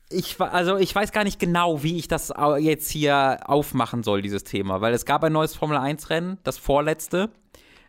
[0.10, 4.44] ich, also ich weiß gar nicht genau, wie ich das jetzt hier aufmachen soll, dieses
[4.46, 7.30] Thema, weil es gab ein neues Formel-1-Rennen, das vorletzte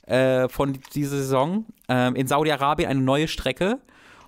[0.08, 3.80] äh, von dieser Saison, ähm, in Saudi-Arabien eine neue Strecke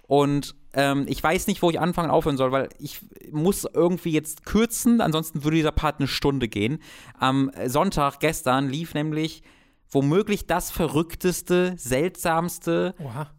[0.02, 3.00] und ähm, ich weiß nicht, wo ich anfangen und aufhören soll, weil ich
[3.32, 6.80] muss irgendwie jetzt kürzen, ansonsten würde dieser Part eine Stunde gehen.
[7.18, 9.42] Am Sonntag gestern lief nämlich
[9.90, 13.30] womöglich das verrückteste, seltsamste, Oha.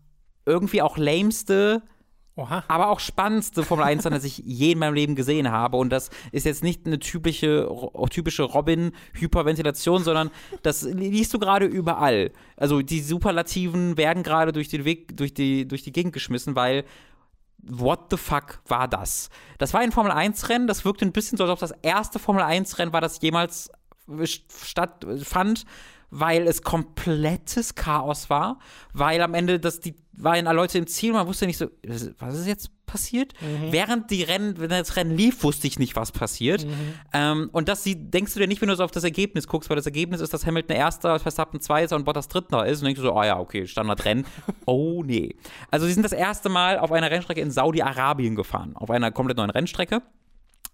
[0.45, 1.83] irgendwie auch lameste
[2.41, 2.63] Oha.
[2.67, 5.77] aber auch spannendste Formel 1 das ich je in meinem Leben gesehen habe.
[5.77, 7.69] Und das ist jetzt nicht eine typische,
[8.09, 10.31] typische Robin-Hyperventilation, sondern
[10.63, 12.31] das liest du gerade überall.
[12.57, 16.83] Also die Superlativen werden gerade durch den Weg, durch die, durch die Gegend geschmissen, weil
[17.63, 19.29] what the fuck war das?
[19.57, 22.43] Das war ein Formel 1-Rennen, das wirkte ein bisschen so, als ob das erste Formel
[22.43, 23.69] 1-Rennen war, das jemals
[24.25, 25.65] stattfand,
[26.11, 28.59] weil es komplettes Chaos war,
[28.93, 31.67] weil am Ende das die waren Leute im Ziel, man wusste nicht so,
[32.19, 33.33] was ist jetzt passiert?
[33.71, 36.67] Während die Rennen, wenn das Rennen lief, wusste ich nicht, was passiert.
[37.13, 39.69] Ähm, und das sie, denkst du dir nicht, wenn du so auf das Ergebnis guckst,
[39.69, 42.99] weil das Ergebnis ist, dass Hamilton erster, Verstappen zweiter und Bottas dritter ist und denkst
[42.99, 44.25] du so, oh ja, okay, Standardrennen.
[44.65, 45.35] oh nee.
[45.71, 49.37] Also sie sind das erste Mal auf einer Rennstrecke in Saudi-Arabien gefahren, auf einer komplett
[49.37, 50.01] neuen Rennstrecke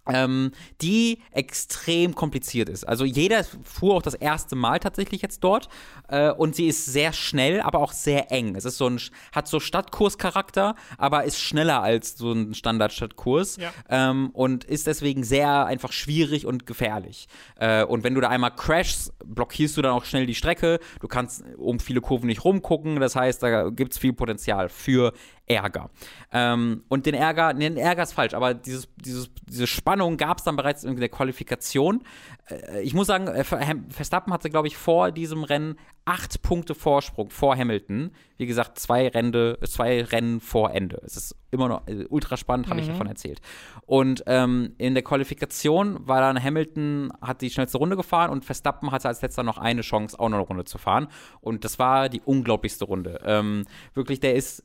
[0.08, 2.84] ähm, die extrem kompliziert ist.
[2.84, 5.68] Also jeder fuhr auch das erste Mal tatsächlich jetzt dort
[6.08, 8.54] äh, und sie ist sehr schnell, aber auch sehr eng.
[8.56, 9.00] Es ist so ein,
[9.32, 13.72] hat so Stadtkurscharakter, aber ist schneller als so ein Standardstadtkurs Ja.
[13.88, 17.28] ähm, und ist deswegen sehr einfach schwierig und gefährlich.
[17.56, 20.78] Äh, und wenn du da einmal crashst, blockierst du dann auch schnell die Strecke.
[21.00, 23.00] Du kannst um viele Kurven nicht rumgucken.
[23.00, 25.12] Das heißt, da gibt es viel Potenzial für
[25.48, 25.90] Ärger.
[26.32, 30.38] Ähm, und den Ärger, nee, den Ärger ist falsch, aber dieses, dieses, diese Spannung gab
[30.38, 32.02] es dann bereits in der Qualifikation.
[32.48, 37.28] Äh, ich muss sagen, äh, Verstappen hatte, glaube ich, vor diesem Rennen acht Punkte Vorsprung
[37.28, 38.12] vor Hamilton.
[38.38, 41.02] Wie gesagt, zwei, Rände, zwei Rennen vor Ende.
[41.04, 43.40] Es ist immer noch äh, ultra spannend, habe ich davon erzählt.
[43.84, 48.90] Und ähm, in der Qualifikation war dann Hamilton, hat die schnellste Runde gefahren und Verstappen
[48.90, 51.08] hatte als letzter noch eine Chance, auch noch eine Runde zu fahren.
[51.40, 53.20] Und das war die unglaublichste Runde.
[53.24, 53.64] Ähm,
[53.94, 54.64] wirklich, der ist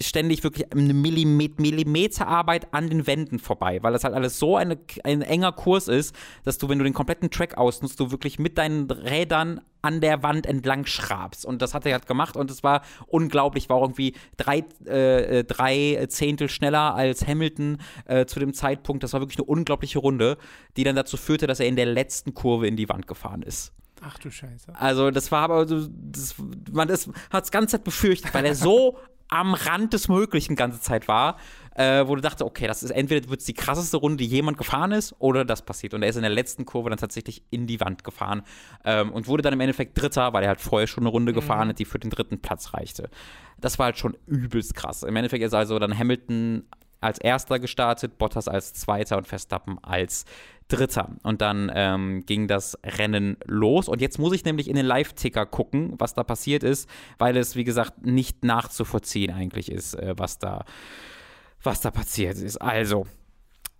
[0.00, 4.78] ständig wirklich eine Millimet Millimeterarbeit an den Wänden vorbei, weil das halt alles so eine,
[5.04, 6.14] ein enger Kurs ist,
[6.44, 10.22] dass du, wenn du den kompletten Track ausnutzt, du wirklich mit deinen Rädern an der
[10.22, 11.44] Wand entlang schrabst.
[11.44, 15.44] Und das hat er halt gemacht und es war unglaublich, war irgendwie drei, äh, äh,
[15.44, 19.02] drei Zehntel schneller als Hamilton äh, zu dem Zeitpunkt.
[19.02, 20.38] Das war wirklich eine unglaubliche Runde,
[20.76, 23.72] die dann dazu führte, dass er in der letzten Kurve in die Wand gefahren ist.
[24.04, 24.74] Ach du Scheiße.
[24.74, 26.34] Also das war aber, das,
[26.72, 31.08] man hat es ganze Zeit befürchtet, weil er so am Rand des Möglichen ganze Zeit
[31.08, 31.38] war,
[31.74, 34.58] äh, wo du dachte, okay, das ist entweder wird es die krasseste Runde, die jemand
[34.58, 35.94] gefahren ist, oder das passiert.
[35.94, 38.42] Und er ist in der letzten Kurve dann tatsächlich in die Wand gefahren
[38.84, 41.68] ähm, und wurde dann im Endeffekt Dritter, weil er halt vorher schon eine Runde gefahren
[41.68, 43.10] hat, die für den dritten Platz reichte.
[43.60, 45.02] Das war halt schon übelst krass.
[45.02, 46.64] Im Endeffekt ist also dann Hamilton
[47.00, 50.24] als Erster gestartet, Bottas als Zweiter und Verstappen als
[50.76, 51.10] Dritter.
[51.22, 53.88] Und dann ähm, ging das Rennen los.
[53.88, 56.88] Und jetzt muss ich nämlich in den Live-Ticker gucken, was da passiert ist,
[57.18, 60.64] weil es, wie gesagt, nicht nachzuvollziehen eigentlich ist, äh, was da,
[61.62, 62.56] was da passiert ist.
[62.58, 63.06] Also.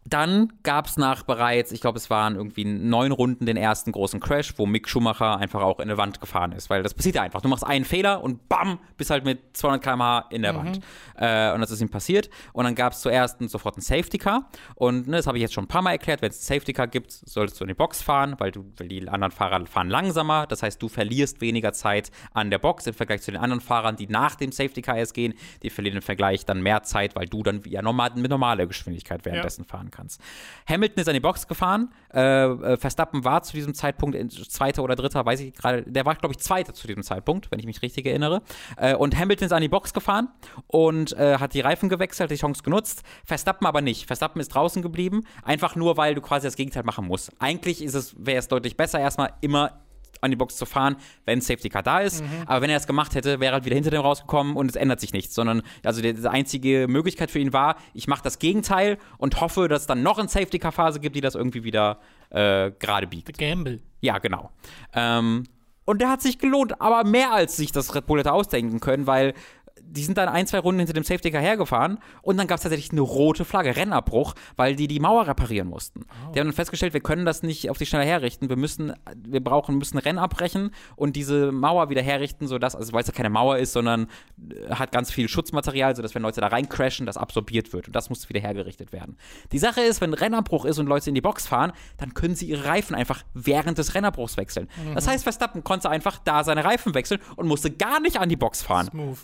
[0.05, 4.19] Dann gab es nach bereits, ich glaube, es waren irgendwie neun Runden den ersten großen
[4.19, 7.23] Crash, wo Mick Schumacher einfach auch in eine Wand gefahren ist, weil das passiert ja
[7.23, 7.41] einfach.
[7.41, 10.81] Du machst einen Fehler und bam, bist halt mit 200 km/h in der Wand.
[11.16, 12.31] Äh, und das ist ihm passiert.
[12.53, 14.49] Und dann gab es zuerst einen- sofort einen Safety Car.
[14.74, 16.20] Und ne, das habe ich jetzt schon ein paar Mal erklärt.
[16.20, 18.89] Wenn es einen Safety Car gibt, solltest du in die Box fahren, weil, du, weil
[18.89, 20.47] die anderen Fahrer fahren langsamer.
[20.49, 23.95] Das heißt, du verlierst weniger Zeit an der Box im Vergleich zu den anderen Fahrern,
[23.95, 25.35] die nach dem Safety Car erst gehen.
[25.62, 29.24] Die verlieren im Vergleich dann mehr Zeit, weil du dann ja normal, mit normaler Geschwindigkeit
[29.24, 30.20] währenddessen fahren kannst.
[30.69, 31.90] Hamilton ist an die Box gefahren.
[32.12, 35.82] Äh, äh, Verstappen war zu diesem Zeitpunkt in- Zweiter oder Dritter, weiß ich gerade.
[35.85, 38.43] Der war, glaube ich, Zweiter zu diesem Zeitpunkt, wenn ich mich richtig erinnere.
[38.77, 40.28] Äh, und Hamilton ist an die Box gefahren
[40.66, 43.02] und äh, hat die Reifen gewechselt, die Chance genutzt.
[43.24, 44.06] Verstappen aber nicht.
[44.06, 47.31] Verstappen ist draußen geblieben, einfach nur, weil du quasi das Gegenteil machen musst.
[47.39, 47.81] Eigentlich
[48.16, 49.82] wäre es deutlich besser, erstmal immer
[50.23, 50.97] an die Box zu fahren,
[51.27, 52.24] wenn Safety Car da ist.
[52.47, 54.77] Aber wenn er das gemacht hätte, wäre er halt wieder hinter dem rausgekommen und es
[54.77, 55.35] ändert sich nichts.
[55.35, 59.69] Sondern, also die, die einzige Möglichkeit für ihn war, ich mache das Gegenteil und hoffe,
[59.69, 61.99] dass es dann noch eine Safety Car Phase gibt, die das irgendwie wieder
[62.31, 63.36] äh, gerade biegt.
[63.36, 63.81] Gamble.
[64.01, 64.51] Ja, genau.
[64.94, 65.44] Ähm,
[65.85, 69.07] und der hat sich gelohnt, aber mehr als sich das Red Bull hätte ausdenken können,
[69.07, 69.35] weil
[69.81, 72.62] die sind dann ein, zwei Runden hinter dem Safety Car hergefahren und dann gab es
[72.62, 76.07] tatsächlich eine rote Flagge, Rennabbruch, weil die die Mauer reparieren mussten.
[76.35, 79.43] Die haben dann festgestellt, wir können das nicht auf die Schnelle herrichten, wir müssen, wir
[79.43, 83.31] brauchen, müssen Rennen abbrechen und diese Mauer wieder herrichten, sodass, also weil es ja keine
[83.31, 84.09] Mauer ist, sondern
[84.39, 87.97] äh, hat ganz viel Schutzmaterial, sodass wenn Leute da rein crashen, das absorbiert wird und
[87.97, 89.16] das muss wieder hergerichtet werden.
[89.53, 92.47] Die Sache ist, wenn Rennabbruch ist und Leute in die Box fahren, dann können sie
[92.47, 94.69] ihre Reifen einfach während des Rennabbruchs wechseln.
[94.94, 98.36] Das heißt, Verstappen konnte einfach da seine Reifen wechseln und musste gar nicht an die
[98.36, 98.89] Box fahren.
[98.90, 99.19] Smooth.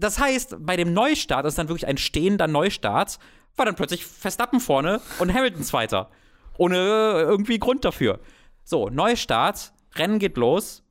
[0.00, 3.18] Das heißt, bei dem Neustart, das ist dann wirklich ein stehender Neustart,
[3.56, 6.10] war dann plötzlich Verstappen vorne und Hamilton Zweiter.
[6.56, 8.20] Ohne irgendwie Grund dafür.
[8.64, 10.84] So, Neustart, Rennen geht los.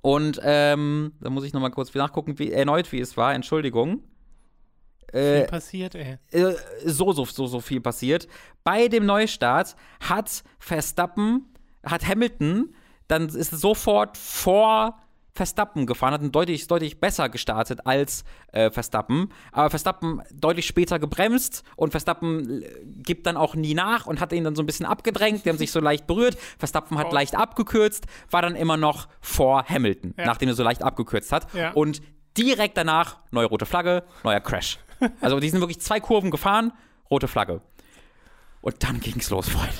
[0.00, 4.02] Und ähm, da muss ich nochmal kurz nachgucken, wie, erneut wie es war, Entschuldigung.
[5.12, 6.18] Viel passiert, ey.
[6.32, 8.26] Äh, so, so, so, so viel passiert.
[8.64, 12.74] Bei dem Neustart hat Verstappen, hat Hamilton,
[13.06, 14.98] dann ist es sofort vor
[15.36, 19.30] Verstappen gefahren, hat ein deutlich, deutlich besser gestartet als äh, Verstappen.
[19.50, 22.70] Aber Verstappen deutlich später gebremst und Verstappen äh,
[23.02, 25.44] gibt dann auch nie nach und hat ihn dann so ein bisschen abgedrängt.
[25.44, 26.36] Die haben sich so leicht berührt.
[26.58, 27.14] Verstappen hat Oh.
[27.14, 30.26] leicht abgekürzt, war dann immer noch vor Hamilton, Ja.
[30.26, 31.52] nachdem er so leicht abgekürzt hat.
[31.52, 31.72] Ja.
[31.72, 32.00] Und
[32.38, 34.78] direkt danach neue rote Flagge, neuer Crash.
[35.20, 36.72] Also die sind wirklich zwei Kurven gefahren,
[37.10, 37.60] rote Flagge.
[38.60, 39.74] Und dann ging's los, Freunde.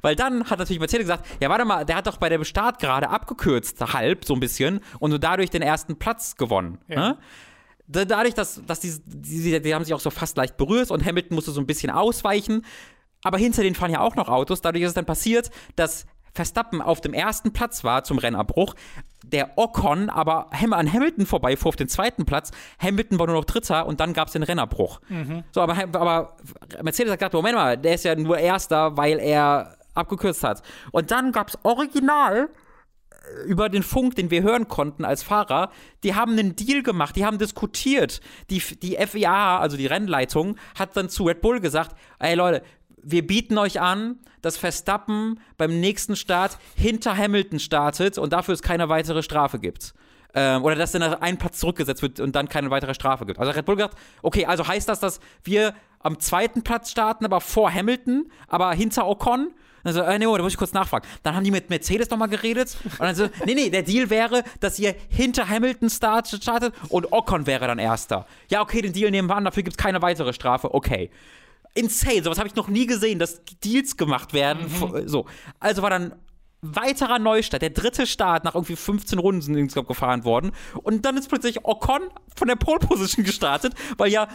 [0.00, 2.78] Weil dann hat natürlich Mercedes gesagt, ja warte mal, der hat doch bei dem Start
[2.78, 6.78] gerade abgekürzt, halb so ein bisschen, und nur dadurch den ersten Platz gewonnen.
[6.88, 6.96] Ja.
[7.00, 7.18] Ne?
[7.88, 11.04] Da- Dadurch, dass, dass die, die, die haben sich auch so fast leicht berührt und
[11.04, 12.64] Hamilton musste so ein bisschen ausweichen.
[13.24, 14.60] Aber hinter denen fahren ja auch noch Autos.
[14.62, 18.74] Dadurch ist es dann passiert, dass Verstappen auf dem ersten Platz war zum Rennabbruch,
[19.24, 22.50] der Ocon aber an Hamilton vorbeifuhr auf den zweiten Platz.
[22.78, 25.00] Hamilton war nur noch Dritter und dann gab es den Rennabbruch.
[25.52, 26.36] So, aber, aber
[26.82, 30.62] Mercedes hat gesagt, Moment mal, der ist ja nur Erster, weil er abgekürzt hat.
[30.90, 32.48] Und dann gab es original
[33.46, 35.70] über den Funk, den wir hören konnten als Fahrer,
[36.02, 38.20] die haben einen Deal gemacht, die haben diskutiert.
[38.50, 42.62] Die, die FIA, also die Rennleitung, hat dann zu Red Bull gesagt, ey Leute,
[43.02, 48.62] wir bieten euch an, dass Verstappen beim nächsten Start hinter Hamilton startet und dafür es
[48.62, 49.94] keine weitere Strafe gibt.
[50.34, 53.38] Ähm, oder dass dann ein Platz zurückgesetzt wird und dann keine weitere Strafe gibt.
[53.38, 57.40] Also Red Bull gesagt, okay, also heißt das, dass wir am zweiten Platz starten, aber
[57.40, 59.52] vor Hamilton, aber hinter Ocon?
[59.84, 61.06] Also, äh, nee, oh, da muss ich kurz nachfragen.
[61.22, 64.44] Dann haben die mit Mercedes nochmal geredet und dann so, nee, nee, der Deal wäre,
[64.60, 68.26] dass ihr hinter Hamilton start, startet und Ocon wäre dann Erster.
[68.48, 71.10] Ja, okay, den Deal nehmen wir an, dafür gibt es keine weitere Strafe, okay.
[71.74, 74.66] Insane, sowas habe ich noch nie gesehen, dass Deals gemacht werden.
[75.06, 75.26] So,
[75.58, 76.14] also war dann
[76.62, 80.52] weiterer Neustart, der dritte Start nach irgendwie 15 Runden sind insgesamt gefahren worden.
[80.82, 82.02] Und dann ist plötzlich Ocon
[82.36, 84.28] von der Pole Position gestartet, weil ja,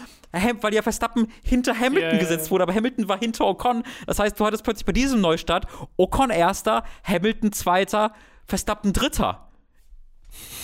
[0.62, 3.84] weil ja Verstappen hinter Hamilton ja, gesetzt wurde, aber Hamilton war hinter Ocon.
[4.06, 8.14] Das heißt, du hattest plötzlich bei diesem Neustart Ocon erster, Hamilton zweiter,
[8.46, 9.48] Verstappen dritter.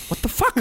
[0.09, 0.53] What the fuck?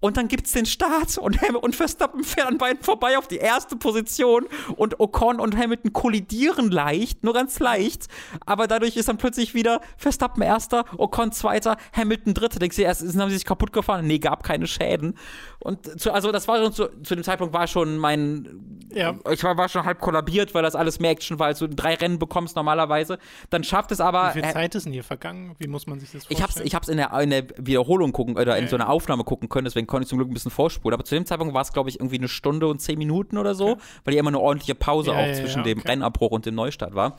[0.00, 3.38] Und dann gibt's den Start und, Ham und Verstappen fährt an beiden vorbei auf die
[3.38, 4.46] erste Position
[4.76, 8.06] und Ocon und Hamilton kollidieren leicht, nur ganz leicht,
[8.44, 12.58] aber dadurch ist dann plötzlich wieder Verstappen erster, Ocon zweiter, Hamilton dritter.
[12.58, 14.06] Denkst du, erst haben sie sich kaputt gefahren?
[14.06, 15.16] Nee, gab keine Schäden.
[15.60, 19.14] Und zu, also das war schon zu, zu dem Zeitpunkt war schon mein Ja.
[19.32, 21.94] ich war, war schon halb kollabiert, weil das alles mehr Action war, als du drei
[21.94, 23.18] Rennen bekommst normalerweise.
[23.50, 25.56] Dann schafft es aber Wie viel äh, Zeit ist denn hier vergangen?
[25.58, 26.48] Wie muss man sich das ich vorstellen?
[26.48, 29.24] hab's, ich hab's in der, in der Wiederholung gucken oder in Ja, so einer Aufnahme
[29.24, 30.94] gucken können, deswegen konnte ich zum Glück ein bisschen vorspulen.
[30.94, 33.54] Aber zu dem Zeitpunkt war es, glaube ich, irgendwie eine Stunde und zehn Minuten oder
[33.54, 35.88] so, weil ja immer eine ordentliche Pause Ja, auch ja, zwischen ja, dem okay.
[35.88, 37.16] Rennabbruch und dem Neustart war.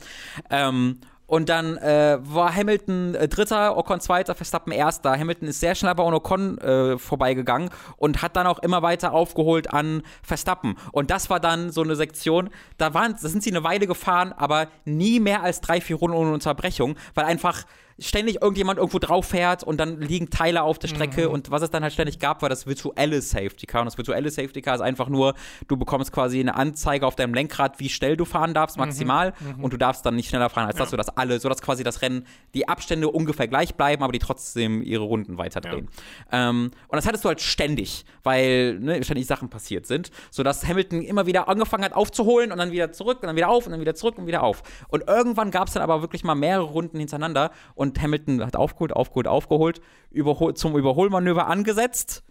[0.50, 5.12] Ähm, und dann äh, war Hamilton äh, Dritter, Ocon Zweiter, Verstappen Erster.
[5.12, 7.68] Hamilton ist sehr schnell bei Ocon äh, vorbeigegangen
[7.98, 10.76] und hat dann auch immer weiter aufgeholt an Verstappen.
[10.90, 12.48] Und das war dann so eine Sektion,
[12.78, 16.16] da, waren, da sind sie eine Weile gefahren, aber nie mehr als drei, vier Runden
[16.16, 17.64] ohne Unterbrechung, weil einfach
[17.98, 21.70] ständig irgendjemand irgendwo drauf fährt und dann liegen Teile auf der Strecke und was es
[21.70, 23.80] dann halt ständig gab, war das virtuelle Safety Car.
[23.82, 25.34] Und das virtuelle Safety Car ist einfach nur,
[25.66, 29.72] du bekommst quasi eine Anzeige auf deinem Lenkrad, wie schnell du fahren darfst, maximal, und
[29.72, 32.68] du darfst dann nicht schneller fahren als das, sodass alle, sodass quasi das Rennen, die
[32.68, 35.88] Abstände ungefähr gleich bleiben, aber die trotzdem ihre Runden weiterdrehen.
[36.30, 41.02] Ähm, und das hattest du halt ständig, weil ne, ständig Sachen passiert sind, sodass Hamilton
[41.02, 43.80] immer wieder angefangen hat aufzuholen und dann wieder zurück und dann wieder auf und dann
[43.80, 44.62] wieder zurück und wieder auf.
[44.88, 48.92] Und irgendwann gab es dann aber wirklich mal mehrere Runden hintereinander und Hamilton hat aufgeholt,
[48.92, 52.24] aufgeholt, aufgeholt, überhol zum Überholmanöver angesetzt.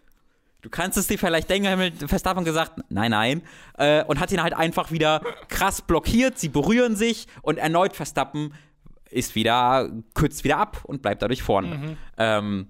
[0.62, 3.42] Du kannst es dir vielleicht denken, Hamilton Verstappen gesagt, nein, nein,
[3.78, 6.38] äh, und hat ihn halt einfach wieder krass blockiert.
[6.40, 8.54] Sie berühren sich und erneut Verstappen
[9.10, 11.98] ist wieder, kürzt wieder ab und bleibt dadurch vorne.
[12.18, 12.68] Ähm,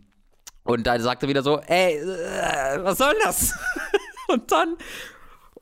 [0.63, 3.57] und da sagt er wieder so, ey, äh, was soll das?
[4.27, 4.75] und dann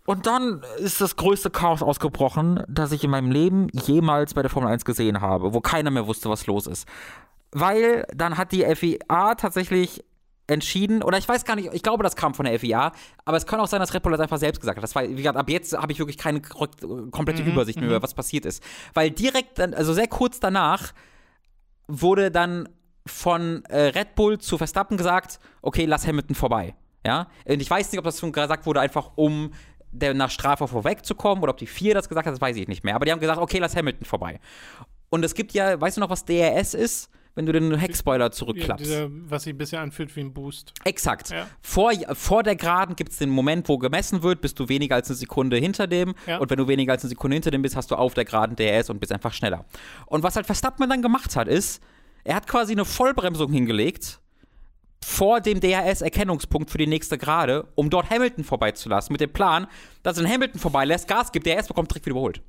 [0.06, 4.52] und dann ist das größte Chaos ausgebrochen, das ich in meinem Leben jemals bei der
[4.52, 6.88] Formel 1 gesehen habe, wo keiner mehr wusste, was los ist.
[7.52, 10.04] Weil dann hat die FIA tatsächlich
[10.48, 12.92] entschieden, oder ich weiß gar nicht, ich glaube, das kam von der FIA,
[13.26, 14.84] aber es kann auch sein, dass Red Bull das einfach selbst gesagt hat.
[14.84, 18.14] Das war, wie gesagt, ab jetzt habe ich wirklich keine komplette Übersicht mehr über was
[18.14, 18.62] passiert ist.
[18.94, 20.94] Weil direkt, dann, also sehr kurz danach,
[21.88, 22.70] wurde dann
[23.08, 26.76] von äh, Red Bull zu Verstappen gesagt, okay, lass Hamilton vorbei.
[27.06, 27.28] Ja?
[27.46, 29.52] Und ich weiß nicht, ob das schon gesagt wurde, einfach um
[30.00, 32.84] der nach Strafe vorwegzukommen oder ob die vier das gesagt hat, das weiß ich nicht
[32.84, 32.96] mehr.
[32.96, 34.40] Aber die haben gesagt, okay, lass Hamilton vorbei.
[35.10, 38.32] Und es gibt ja, weißt du noch, was DRS ist, wenn du den Heckspoiler ja,
[38.32, 38.86] zurückklappst?
[38.86, 40.74] dieser, was sich bisher anfühlt wie ein Boost.
[40.84, 41.30] Exakt.
[41.30, 41.48] Ja.
[41.62, 45.10] Vor, vor der Geraden gibt es den Moment, wo gemessen wird, bist du weniger als
[45.10, 46.16] eine Sekunde hinter dem.
[46.28, 46.38] Ja.
[46.38, 48.56] Und wenn du weniger als eine Sekunde hinter dem bist, hast du auf der Geraden
[48.56, 49.66] DRS und bist einfach schneller.
[50.06, 51.84] Und was halt Verstappen dann gemacht hat, ist,
[52.24, 54.20] er hat quasi eine Vollbremsung hingelegt
[55.06, 59.68] vor dem DRS-Erkennungspunkt für die nächste Gerade, um dort Hamilton vorbeizulassen, mit dem Plan,
[60.02, 62.42] dass er Hamilton vorbeilässt, Gas gibt, DRS bekommt, direkt wieder überholt.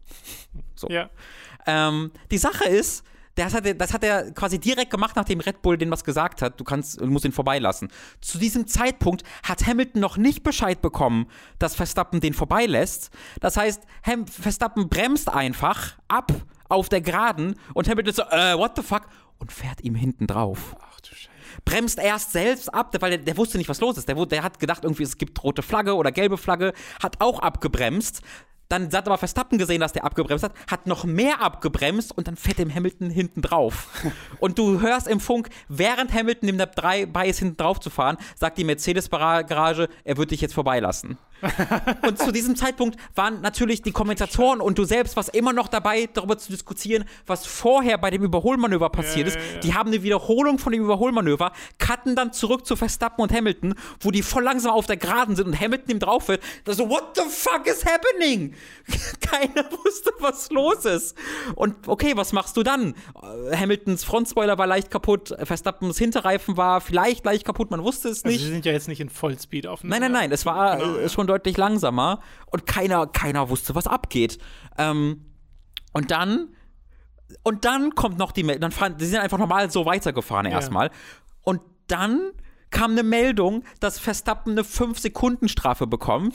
[0.74, 0.88] So.
[0.88, 1.10] Ja.
[1.66, 3.04] Ähm, die Sache ist,
[3.34, 6.40] das hat, er, das hat er quasi direkt gemacht, nachdem Red Bull denen was gesagt
[6.40, 6.58] hat.
[6.58, 7.88] Du kannst, du musst ihn vorbeilassen.
[8.22, 11.26] Zu diesem Zeitpunkt hat Hamilton noch nicht Bescheid bekommen,
[11.58, 13.10] dass Verstappen den vorbeilässt.
[13.40, 16.32] Das heißt, Ham Verstappen bremst einfach ab
[16.70, 19.02] auf der Geraden und Hamilton ist so, äh, what the fuck?
[19.38, 21.35] Und fährt ihm hinten drauf Ach du Scheiße.
[21.66, 24.08] Bremst erst selbst ab, weil der, der wusste nicht, was los ist.
[24.08, 26.72] Der, der hat gedacht, irgendwie es gibt rote Flagge oder gelbe Flagge,
[27.02, 28.22] hat auch abgebremst.
[28.68, 32.36] Dann hat aber Verstappen gesehen, dass der abgebremst hat, hat noch mehr abgebremst und dann
[32.36, 33.88] fährt dem Hamilton hinten drauf.
[34.40, 37.90] und du hörst im Funk, während Hamilton dem Lab 3 bei ist, hinten drauf zu
[37.90, 41.18] fahren, sagt die Mercedes-Garage, er wird dich jetzt vorbeilassen.
[42.06, 46.08] Und zu diesem Zeitpunkt waren natürlich die Kommentatoren und du selbst was immer noch dabei,
[46.12, 49.36] darüber zu diskutieren, was vorher bei dem Überholmanöver passiert Ja, ist.
[49.36, 49.60] ja, ja.
[49.60, 54.10] Die haben eine Wiederholung von dem Überholmanöver, cutten dann zurück zu Verstappen und Hamilton, wo
[54.10, 56.42] die voll langsam auf der Geraden sind und Hamilton ihm drauf wird.
[56.64, 58.54] Da so, what the fuck is happening?
[59.20, 61.16] Keiner wusste, was los ist.
[61.54, 62.94] Und okay, was machst du dann?
[63.50, 68.24] Äh, Hamiltons Frontspoiler war leicht kaputt, Verstappens Hinterreifen war vielleicht leicht kaputt, man wusste es
[68.24, 68.44] Also nicht.
[68.44, 71.02] sie sind ja jetzt nicht in Vollspeed auf Nein, nein, nein, es war Genau, äh,
[71.02, 71.08] ja.
[71.26, 74.38] Schon deutlich langsamer und keiner, keiner wusste, was abgeht.
[74.78, 75.24] Ähm,
[75.92, 76.54] und dann,
[77.42, 80.90] und dann kommt noch die dann fahren, die sind einfach normal so weitergefahren erstmal.
[81.42, 82.32] Und dann
[82.70, 86.34] kam eine Meldung, dass Verstappen eine 5-Sekunden-Strafe bekommt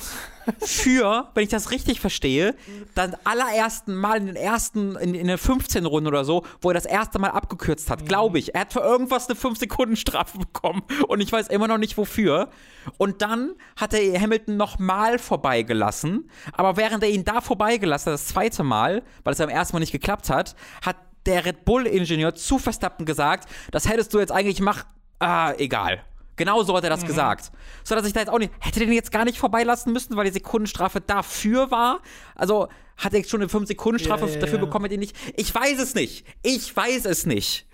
[0.60, 2.56] für, wenn ich das richtig verstehe,
[2.96, 6.74] dann allerersten Mal in den ersten, in, in den 15 Runden oder so, wo er
[6.74, 8.56] das erste Mal abgekürzt hat, glaube ich.
[8.56, 12.50] Er hat für irgendwas eine 5-Sekunden-Strafe bekommen und ich weiß immer noch nicht wofür.
[12.98, 18.28] Und dann hat er Hamilton nochmal vorbeigelassen, aber während er ihn da vorbeigelassen hat, das
[18.28, 20.96] zweite Mal, weil es beim ersten Mal nicht geklappt hat, hat
[21.26, 24.88] der Red Bull-Ingenieur zu Verstappen gesagt, das hättest du jetzt eigentlich gemacht,
[25.20, 26.04] ah, egal.
[26.42, 27.52] Genau so hat er das gesagt.
[27.84, 30.26] So dass ich da jetzt auch nicht, hätte den jetzt gar nicht vorbeilassen müssen, weil
[30.26, 32.02] die Sekundenstrafe dafür war.
[32.34, 34.66] Also hat er schon eine 5-Sekunden-Strafe Ja, ja, dafür ja.
[34.66, 35.16] bekommen, hat ihn nicht.
[35.38, 36.26] Ich weiß es nicht.
[36.42, 37.68] Ich weiß es nicht.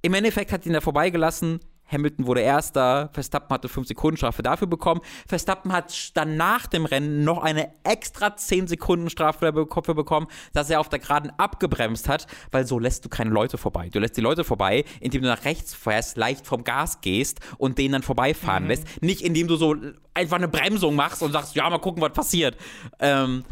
[0.00, 1.60] Im Endeffekt hat ihn da vorbeigelassen.
[1.90, 5.00] Hamilton wurde Erster, Verstappen hatte 5 Sekunden Strafe dafür bekommen.
[5.26, 10.70] Verstappen hat dann nach dem Rennen noch eine extra 10 Sekunden Strafe dafür bekommen, dass
[10.70, 13.88] er auf der Geraden abgebremst hat, weil so lässt du keine Leute vorbei.
[13.90, 17.78] Du lässt die Leute vorbei, indem du nach rechts fährst, leicht vom Gas gehst und
[17.78, 19.02] denen dann vorbeifahren lässt.
[19.02, 19.74] Nicht indem du so
[20.14, 22.56] einfach eine Bremsung machst und sagst, ja, mal gucken, was passiert.
[22.98, 23.44] Ähm,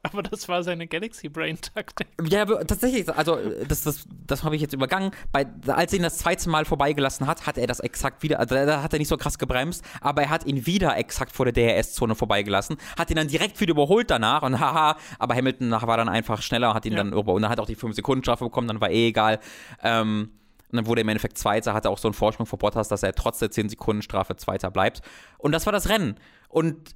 [0.12, 2.06] Aber das war seine Galaxy Brain-Taktik.
[2.28, 3.36] Ja, aber tatsächlich, also
[3.68, 5.10] das, das, das habe ich jetzt übergangen.
[5.30, 8.54] Bei, als er ihn das zweite Mal vorbeigelassen hat, hat er das exakt wieder, also
[8.54, 11.52] da hat er nicht so krass gebremst, aber er hat ihn wieder exakt vor der
[11.52, 16.08] DRS-Zone vorbeigelassen, hat ihn dann direkt wieder überholt danach und haha, aber Hamilton war dann
[16.08, 16.98] einfach schneller, hat ihn Ja.
[16.98, 19.38] dann über und dann hat er auch die 5-Sekunden-Strafe bekommen, dann war eh egal.
[19.82, 20.30] Ähm,
[20.70, 23.02] und dann wurde er im Endeffekt Zweiter, hatte auch so einen Vorsprung vor Bottas, dass
[23.02, 25.02] er trotz der 10-Sekunden-Strafe Zweiter bleibt.
[25.36, 26.14] Und das war das Rennen.
[26.48, 26.94] Und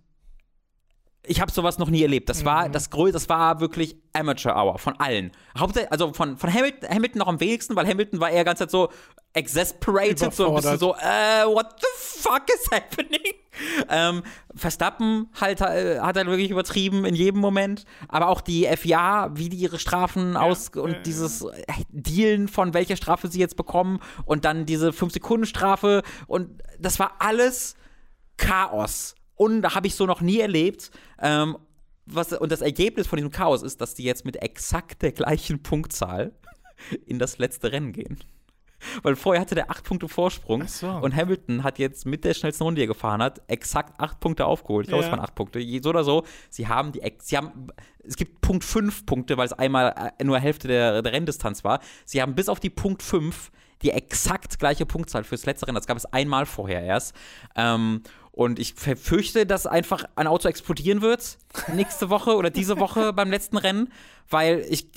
[1.26, 2.28] ich habe sowas noch nie erlebt.
[2.28, 5.32] Das war das größte, das war wirklich Amateur Hour von allen.
[5.58, 8.70] Hauptsächlich, also von, von Hamilton, Hamilton noch am wenigsten, weil Hamilton war eher ganz Zeit
[8.70, 8.90] so
[9.32, 13.20] exasperated, so ein bisschen so, äh, what the fuck is happening?
[13.88, 14.24] Ähm,
[14.56, 19.48] Verstappen halt, äh, hat er wirklich übertrieben in jedem Moment, aber auch die FIA, wie
[19.48, 21.02] die ihre Strafen aus und ja, ja.
[21.04, 26.98] dieses äh, Dealen von welcher Strafe sie jetzt bekommen und dann diese 5-Sekunden-Strafe und das
[26.98, 27.76] war alles
[28.38, 29.14] Chaos.
[29.36, 30.90] Und da habe ich so noch nie erlebt.
[31.20, 31.56] Ähm,
[32.06, 35.62] was, und das Ergebnis von diesem Chaos ist, dass die jetzt mit exakt der gleichen
[35.62, 36.32] Punktzahl
[37.06, 38.18] in das letzte Rennen gehen.
[39.02, 40.90] Weil vorher hatte der acht Punkte Vorsprung so.
[40.90, 44.44] und Hamilton hat jetzt mit der schnellsten Runde, die er gefahren hat, exakt acht Punkte
[44.44, 44.84] aufgeholt.
[44.84, 45.08] Ich glaube, Ja.
[45.08, 45.58] es waren acht Punkte.
[45.58, 47.68] Je- So oder so, sie haben die, sie haben,
[48.02, 51.80] es gibt Punkt fünf Punkte, weil es einmal äh, nur Hälfte der, der Renndistanz war.
[52.04, 53.50] Sie haben bis auf die Punkt fünf
[53.80, 55.76] die exakt gleiche Punktzahl fürs letzte Rennen.
[55.76, 57.14] Das gab es einmal vorher erst.
[57.56, 58.02] Ähm,
[58.34, 61.38] und ich verfürchte, dass einfach ein Auto explodieren wird
[61.72, 63.92] nächste Woche oder diese Woche beim letzten Rennen,
[64.28, 64.88] weil ich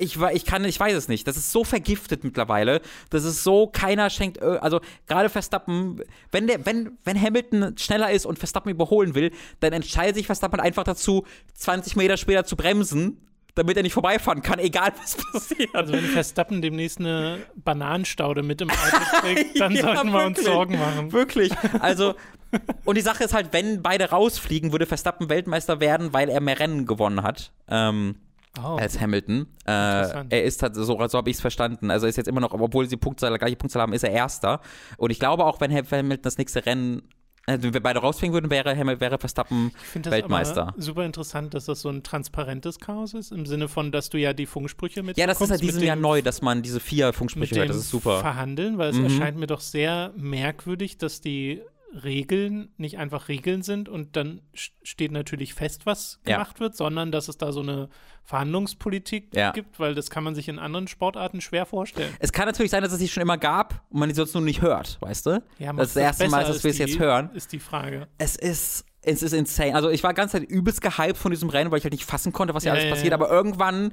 [0.00, 1.26] ich, ich kann, ich weiß es nicht.
[1.26, 2.80] Das ist so vergiftet mittlerweile.
[3.10, 6.00] Das ist so, keiner schenkt, ö- also gerade Verstappen,
[6.30, 10.60] wenn der, wenn, wenn Hamilton schneller ist und Verstappen überholen will, dann entscheidet sich Verstappen
[10.60, 11.24] einfach dazu,
[11.54, 13.27] 20 Meter später zu bremsen,
[13.58, 15.74] damit er nicht vorbeifahren kann, egal was passiert.
[15.74, 20.38] Also wenn Verstappen demnächst eine Bananenstaude mit im Auto trägt, dann Ja, sollten wir uns
[20.38, 20.46] wirklich.
[20.46, 21.12] Sorgen machen.
[21.12, 21.52] Wirklich.
[21.80, 22.14] Also,
[22.84, 26.58] und die Sache ist halt, wenn beide rausfliegen, würde Verstappen Weltmeister werden, weil er mehr
[26.58, 27.52] Rennen gewonnen hat.
[27.68, 28.16] Ähm,
[28.64, 28.76] Oh.
[28.76, 29.46] als Hamilton.
[29.68, 29.70] Äh,
[30.00, 30.32] Interessant.
[30.32, 31.92] er ist halt, so, so habe ich es verstanden.
[31.92, 34.60] Also er ist jetzt immer noch, obwohl sie Punktzahl, gleiche Punktzahl haben, ist er Erster.
[34.96, 37.02] Und ich glaube auch, wenn Hamilton das nächste Rennen,
[37.48, 40.74] äh, wenn wir beide rausfliegen würden, wäre, wäre Verstappen Ich finde das Weltmeister.
[40.76, 44.32] super interessant, dass das so ein transparentes Chaos ist, im Sinne von, dass du ja
[44.32, 47.56] die Funksprüche mit Ja, das ist halt diesem Jahr neu, dass man diese vier Funksprüche
[47.56, 47.70] hört.
[47.70, 48.20] Das ist super.
[48.20, 49.04] Verhandeln, weil es Mhm.
[49.04, 51.60] erscheint mir doch sehr merkwürdig, dass die
[52.04, 56.34] Regeln nicht einfach Regeln sind und dann st- steht natürlich fest, was Ja.
[56.36, 57.88] gemacht wird, sondern dass es da so eine
[58.24, 59.52] Verhandlungspolitik Ja.
[59.52, 62.12] gibt, weil das kann man sich in anderen Sportarten schwer vorstellen.
[62.18, 64.42] Es kann natürlich sein, dass es die schon immer gab und man die sonst nur
[64.42, 65.42] nicht hört, weißt du?
[65.58, 67.30] Ja, das ist das erste Mal, dass wir es jetzt hören.
[67.34, 68.06] Ist die Frage.
[68.18, 69.74] Es ist, es ist insane.
[69.74, 72.32] Also ich war ganz Zeit übelst gehypt von diesem Rennen, weil ich halt nicht fassen
[72.32, 73.10] konnte, was hier Ja, alles ja, passiert.
[73.10, 73.14] ja.
[73.14, 73.92] Aber irgendwann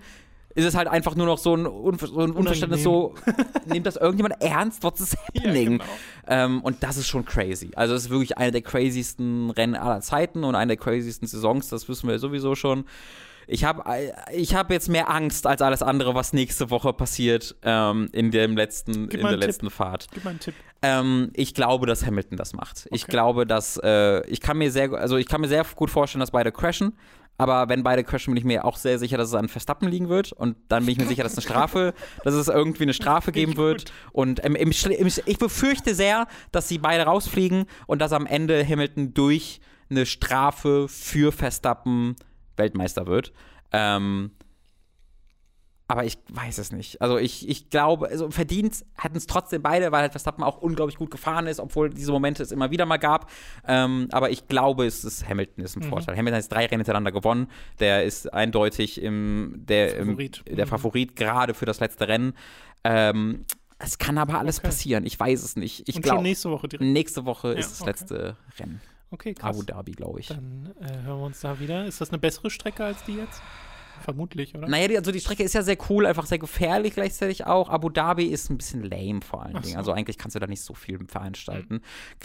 [0.55, 3.13] ist es halt einfach nur noch so ein, Unver so ein Unverständnis, so,
[3.65, 4.81] nimmt das irgendjemand ernst?
[4.83, 5.79] What is happening?
[5.79, 5.83] genau.
[6.27, 7.71] ähm, und das ist schon crazy.
[7.75, 11.69] Also es ist wirklich eine der craziesten Rennen aller Zeiten und eine der craziesten Saisons,
[11.69, 12.85] das wissen wir sowieso schon.
[13.47, 13.83] Ich habe
[14.33, 18.57] ich hab jetzt mehr Angst als alles andere, was nächste Woche passiert ähm, in dem
[18.57, 19.39] letzten, in der Tipp.
[19.39, 20.07] letzten Fahrt.
[20.11, 20.55] Gib mal einen Tipp.
[20.81, 22.87] Ähm, ich glaube, dass Hamilton das macht.
[22.91, 23.11] Ich Okay.
[23.11, 26.31] glaube, dass äh, ich kann mir sehr, also ich kann mir sehr gut vorstellen, dass
[26.31, 26.97] beide crashen.
[27.37, 30.07] Aber wenn beide crashen, bin ich mir auch sehr sicher, dass es an Verstappen liegen
[30.07, 30.31] wird.
[30.31, 31.93] Und dann bin ich mir sicher, dass eine Strafe,
[32.23, 33.91] dass es irgendwie eine Strafe geben wird.
[34.13, 38.25] Und ähm, im, Schle- im, ich befürchte sehr, dass sie beide rausfliegen und dass am
[38.25, 39.59] Ende Hamilton durch
[39.89, 42.15] eine Strafe für Verstappen
[42.57, 43.33] Weltmeister wird.
[43.73, 44.31] Ähm,
[45.87, 47.01] aber ich weiß es nicht.
[47.01, 50.97] Also ich, ich glaube, also verdient hatten es trotzdem beide, weil halt Verstappen auch unglaublich
[50.97, 53.29] gut gefahren ist, obwohl diese Momente es immer wieder mal gab.
[53.67, 56.15] Ähm, aber ich glaube, es ist Hamilton ist ein Vorteil.
[56.17, 57.47] Hamilton hat jetzt drei Rennen hintereinander gewonnen.
[57.79, 60.41] Der ist eindeutig im, der, Favorit.
[60.45, 60.69] Im, der Mhm.
[60.69, 62.33] Favorit gerade für das letzte Rennen.
[62.83, 63.45] Ähm,
[63.77, 64.67] es kann aber alles Okay.
[64.67, 65.05] passieren.
[65.05, 65.87] Ich weiß es nicht.
[65.87, 66.89] Ich glaube, nächste Woche direkt.
[66.91, 67.89] nächste Woche Ja, ist das okay.
[67.91, 68.81] letzte Rennen.
[69.11, 69.55] Okay, krass.
[69.55, 70.27] Abu Dhabi, glaube ich.
[70.27, 71.85] Dann äh, hören wir uns da wieder.
[71.85, 73.41] Ist das eine bessere Strecke als die jetzt?
[74.01, 74.67] Vermutlich, oder?
[74.67, 77.69] Naja, die, also die Strecke ist ja sehr cool, einfach sehr gefährlich gleichzeitig auch.
[77.69, 79.73] Abu Dhabi ist ein bisschen lame vor allen Ach Dingen.
[79.73, 79.79] so.
[79.79, 81.81] Also eigentlich kannst du da nicht so viel veranstalten.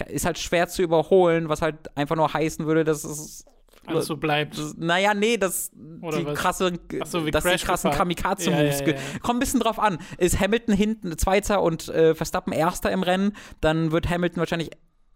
[0.08, 3.44] Ist halt schwer zu überholen, was halt einfach nur heißen würde, dass es
[3.86, 4.58] Alles so bleibt.
[4.78, 5.70] Naja, nee, das
[6.02, 6.38] Oder die was?
[6.38, 6.72] krasse,
[7.06, 7.90] so, dass die krassen.
[7.90, 8.80] Kamikaze-Moves.
[8.80, 9.18] Ja, ja, ja.
[9.20, 9.98] Kommt ein bisschen drauf an.
[10.18, 14.70] Ist Hamilton hinten Zweiter und äh, Verstappen Erster im Rennen, dann wird Hamilton wahrscheinlich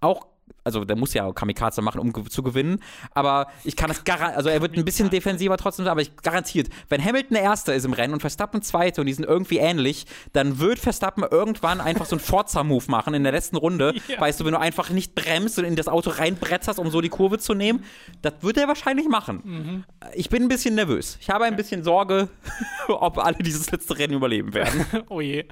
[0.05, 0.27] auch,
[0.63, 2.81] also der muss ja Kamikaze machen, um zu gewinnen.
[3.13, 6.69] Aber ich kann das garantieren, also er wird ein bisschen defensiver trotzdem, aber ich garantiert,
[6.89, 10.59] wenn Hamilton Erster ist im Rennen und Verstappen Zweiter und die sind irgendwie ähnlich, dann
[10.59, 13.95] wird Verstappen irgendwann einfach so einen Forza-Move machen in der letzten Runde.
[14.07, 14.21] Ja.
[14.21, 17.09] Weißt du, wenn du einfach nicht bremst und in das Auto reinbretterst, um so die
[17.09, 17.83] Kurve zu nehmen,
[18.21, 19.41] das wird er wahrscheinlich machen.
[19.43, 19.85] Mhm.
[20.15, 21.17] Ich bin ein bisschen nervös.
[21.23, 22.29] Ich habe ein bisschen Sorge,
[22.89, 24.85] ob alle dieses letzte Rennen überleben werden.
[25.09, 25.47] Oh je.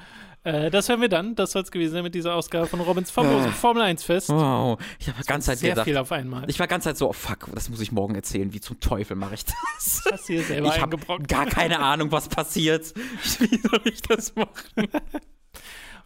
[0.45, 1.35] Äh, das hören wir dann.
[1.35, 4.29] Das soll es gewesen sein mit dieser Ausgabe von Robins famosem Formel 1 Fest.
[4.29, 4.79] Wow.
[4.99, 6.49] Ich habe die ganze Zeit Sehr gedacht, viel auf einmal.
[6.49, 8.53] ich war ganz Zeit so, oh fuck, das muss ich morgen erzählen.
[8.53, 10.03] Wie zum Teufel mache ich das?
[10.05, 10.99] du hier selber Ich habe
[11.29, 12.93] gar keine Ahnung, was passiert.
[13.39, 14.51] Wie soll ich das machen?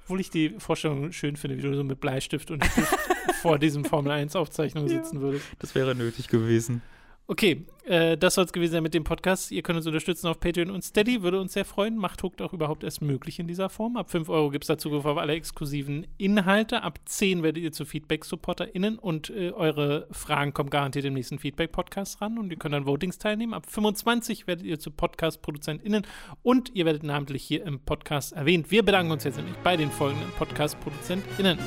[0.04, 2.96] Obwohl ich die Vorstellung schön finde, wie du so mit Bleistift und Stift
[3.42, 5.44] vor diesem Formel 1 Aufzeichnung sitzen würdest.
[5.58, 6.80] Das wäre nötig gewesen.
[7.28, 9.50] Okay, äh, das soll es gewesen sein mit dem Podcast.
[9.50, 11.96] Ihr könnt uns unterstützen auf Patreon und Steady, würde uns sehr freuen.
[11.96, 13.96] Macht Hooked auch überhaupt erst möglich in dieser Form.
[13.96, 16.82] Ab 5 Euro gibt es da Zugriff auf alle exklusiven Inhalte.
[16.82, 22.20] Ab 10 werdet ihr zu Feedback-SupporterInnen und äh, eure Fragen kommen garantiert im nächsten Feedback-Podcast
[22.20, 23.54] ran und ihr könnt an Votings teilnehmen.
[23.54, 26.06] Ab 25 werdet ihr zu Podcast-ProduzentInnen
[26.42, 28.70] und ihr werdet namentlich hier im Podcast erwähnt.
[28.70, 31.58] Wir bedanken uns jetzt nämlich bei den folgenden Podcast-ProduzentInnen.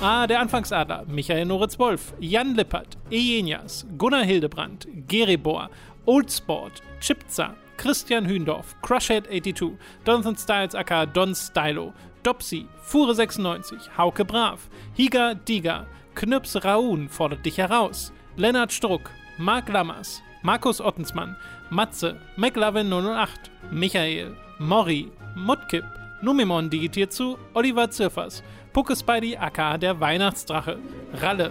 [0.00, 5.68] Ah, der Anfangsadler, Michael Noritz-Wolf, Jan Lippert, Ejenias, Gunnar Hildebrand, Geribor,
[6.06, 15.34] Oldsport, Chipza, Christian Hündorf, Crushhead82, Jonathan Styles aka Don Stylo, Dopsy, Fure96, Hauke Brav, Higa
[15.34, 21.36] Diga, Knüps Raun fordert dich heraus, Lennart Struck, Marc Lammers, Markus Ottensmann,
[21.70, 25.84] Matze, McLovin 008, Michael, Mori, Mutkip,
[26.22, 28.42] Numimon digitiert zu, Oliver Zirfers,
[28.74, 30.78] Pucke Spidey aka der Weihnachtsdrache,
[31.14, 31.50] Ralle,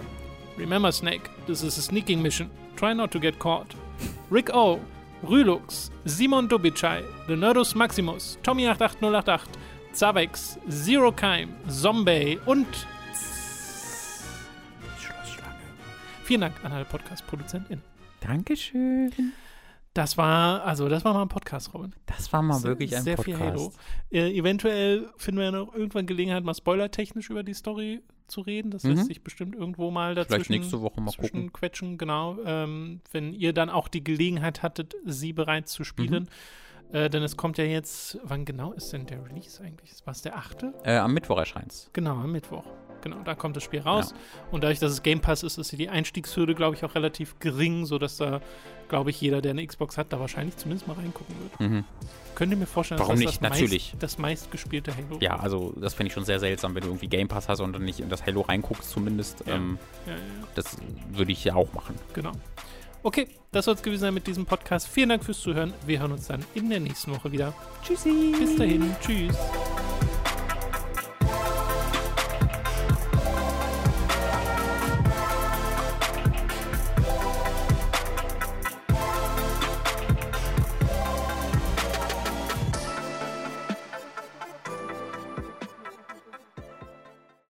[0.56, 3.74] Remember Snake, this is a sneaking mission, try not to get caught,
[4.30, 4.80] Rick O,
[5.22, 9.40] Rülux, Simon Dubicai, Leonardus Maximus, Tommy88088,
[9.92, 12.66] Zavex, Zero Keim, Zombie und
[14.78, 15.58] die Schlossschlange.
[16.24, 17.84] Vielen Dank an alle Podcast-ProduzentInnen.
[18.20, 19.12] Dankeschön.
[19.92, 21.94] Das war, also das war mal ein Podcast, Robin.
[22.06, 23.38] Das war mal wirklich ein Sehr Podcast.
[23.38, 23.72] viel Halo.
[24.10, 28.00] Äh, eventuell finden wir ja noch irgendwann Gelegenheit, mal spoilertechnisch über die Story
[28.30, 28.70] zu reden.
[28.70, 28.90] Das Mhm.
[28.92, 31.52] lässt sich bestimmt irgendwo mal dazwischen nächste Woche mal gucken.
[31.52, 32.38] quetschen, genau.
[32.44, 36.28] Ähm, wenn ihr dann auch die Gelegenheit hattet, sie bereits zu spielen.
[36.90, 36.96] Mhm.
[36.96, 39.92] Äh, denn es kommt ja jetzt, wann genau ist denn der Release eigentlich?
[40.04, 40.72] War es der 8.?
[40.82, 41.88] Äh, am Mittwoch erscheint's.
[41.92, 42.64] Genau, am Mittwoch.
[43.02, 44.14] Genau, da kommt das Spiel raus.
[44.50, 47.86] Und dadurch, dass es Game Pass ist, ist die Einstiegshürde, glaube ich, auch relativ gering,
[47.86, 48.40] sodass da,
[48.88, 51.60] glaube ich, jeder, der eine Xbox hat, da wahrscheinlich zumindest mal reingucken wird.
[51.70, 51.84] Mhm.
[52.34, 53.34] Könnt ihr mir vorstellen, Warum dass nicht?
[53.34, 53.94] das meist, Natürlich.
[53.98, 57.28] das meistgespielte Halo Ja, also das finde ich schon sehr seltsam, wenn du irgendwie Game
[57.28, 59.44] Pass hast und dann nicht in das Halo reinguckst zumindest.
[59.46, 59.54] Ja.
[59.56, 60.22] Ähm, Ja, ja, ja,
[60.54, 60.76] das
[61.12, 61.94] würde ich ja auch machen.
[62.14, 62.32] genau.
[63.02, 64.86] Okay, das soll es gewesen sein mit diesem Podcast.
[64.86, 65.72] Vielen Dank fürs Zuhören.
[65.86, 67.54] Wir hören uns dann in der nächsten Woche wieder.
[67.82, 68.34] Tschüssi.
[68.38, 68.94] Bis dahin.
[69.00, 69.38] Tschüss.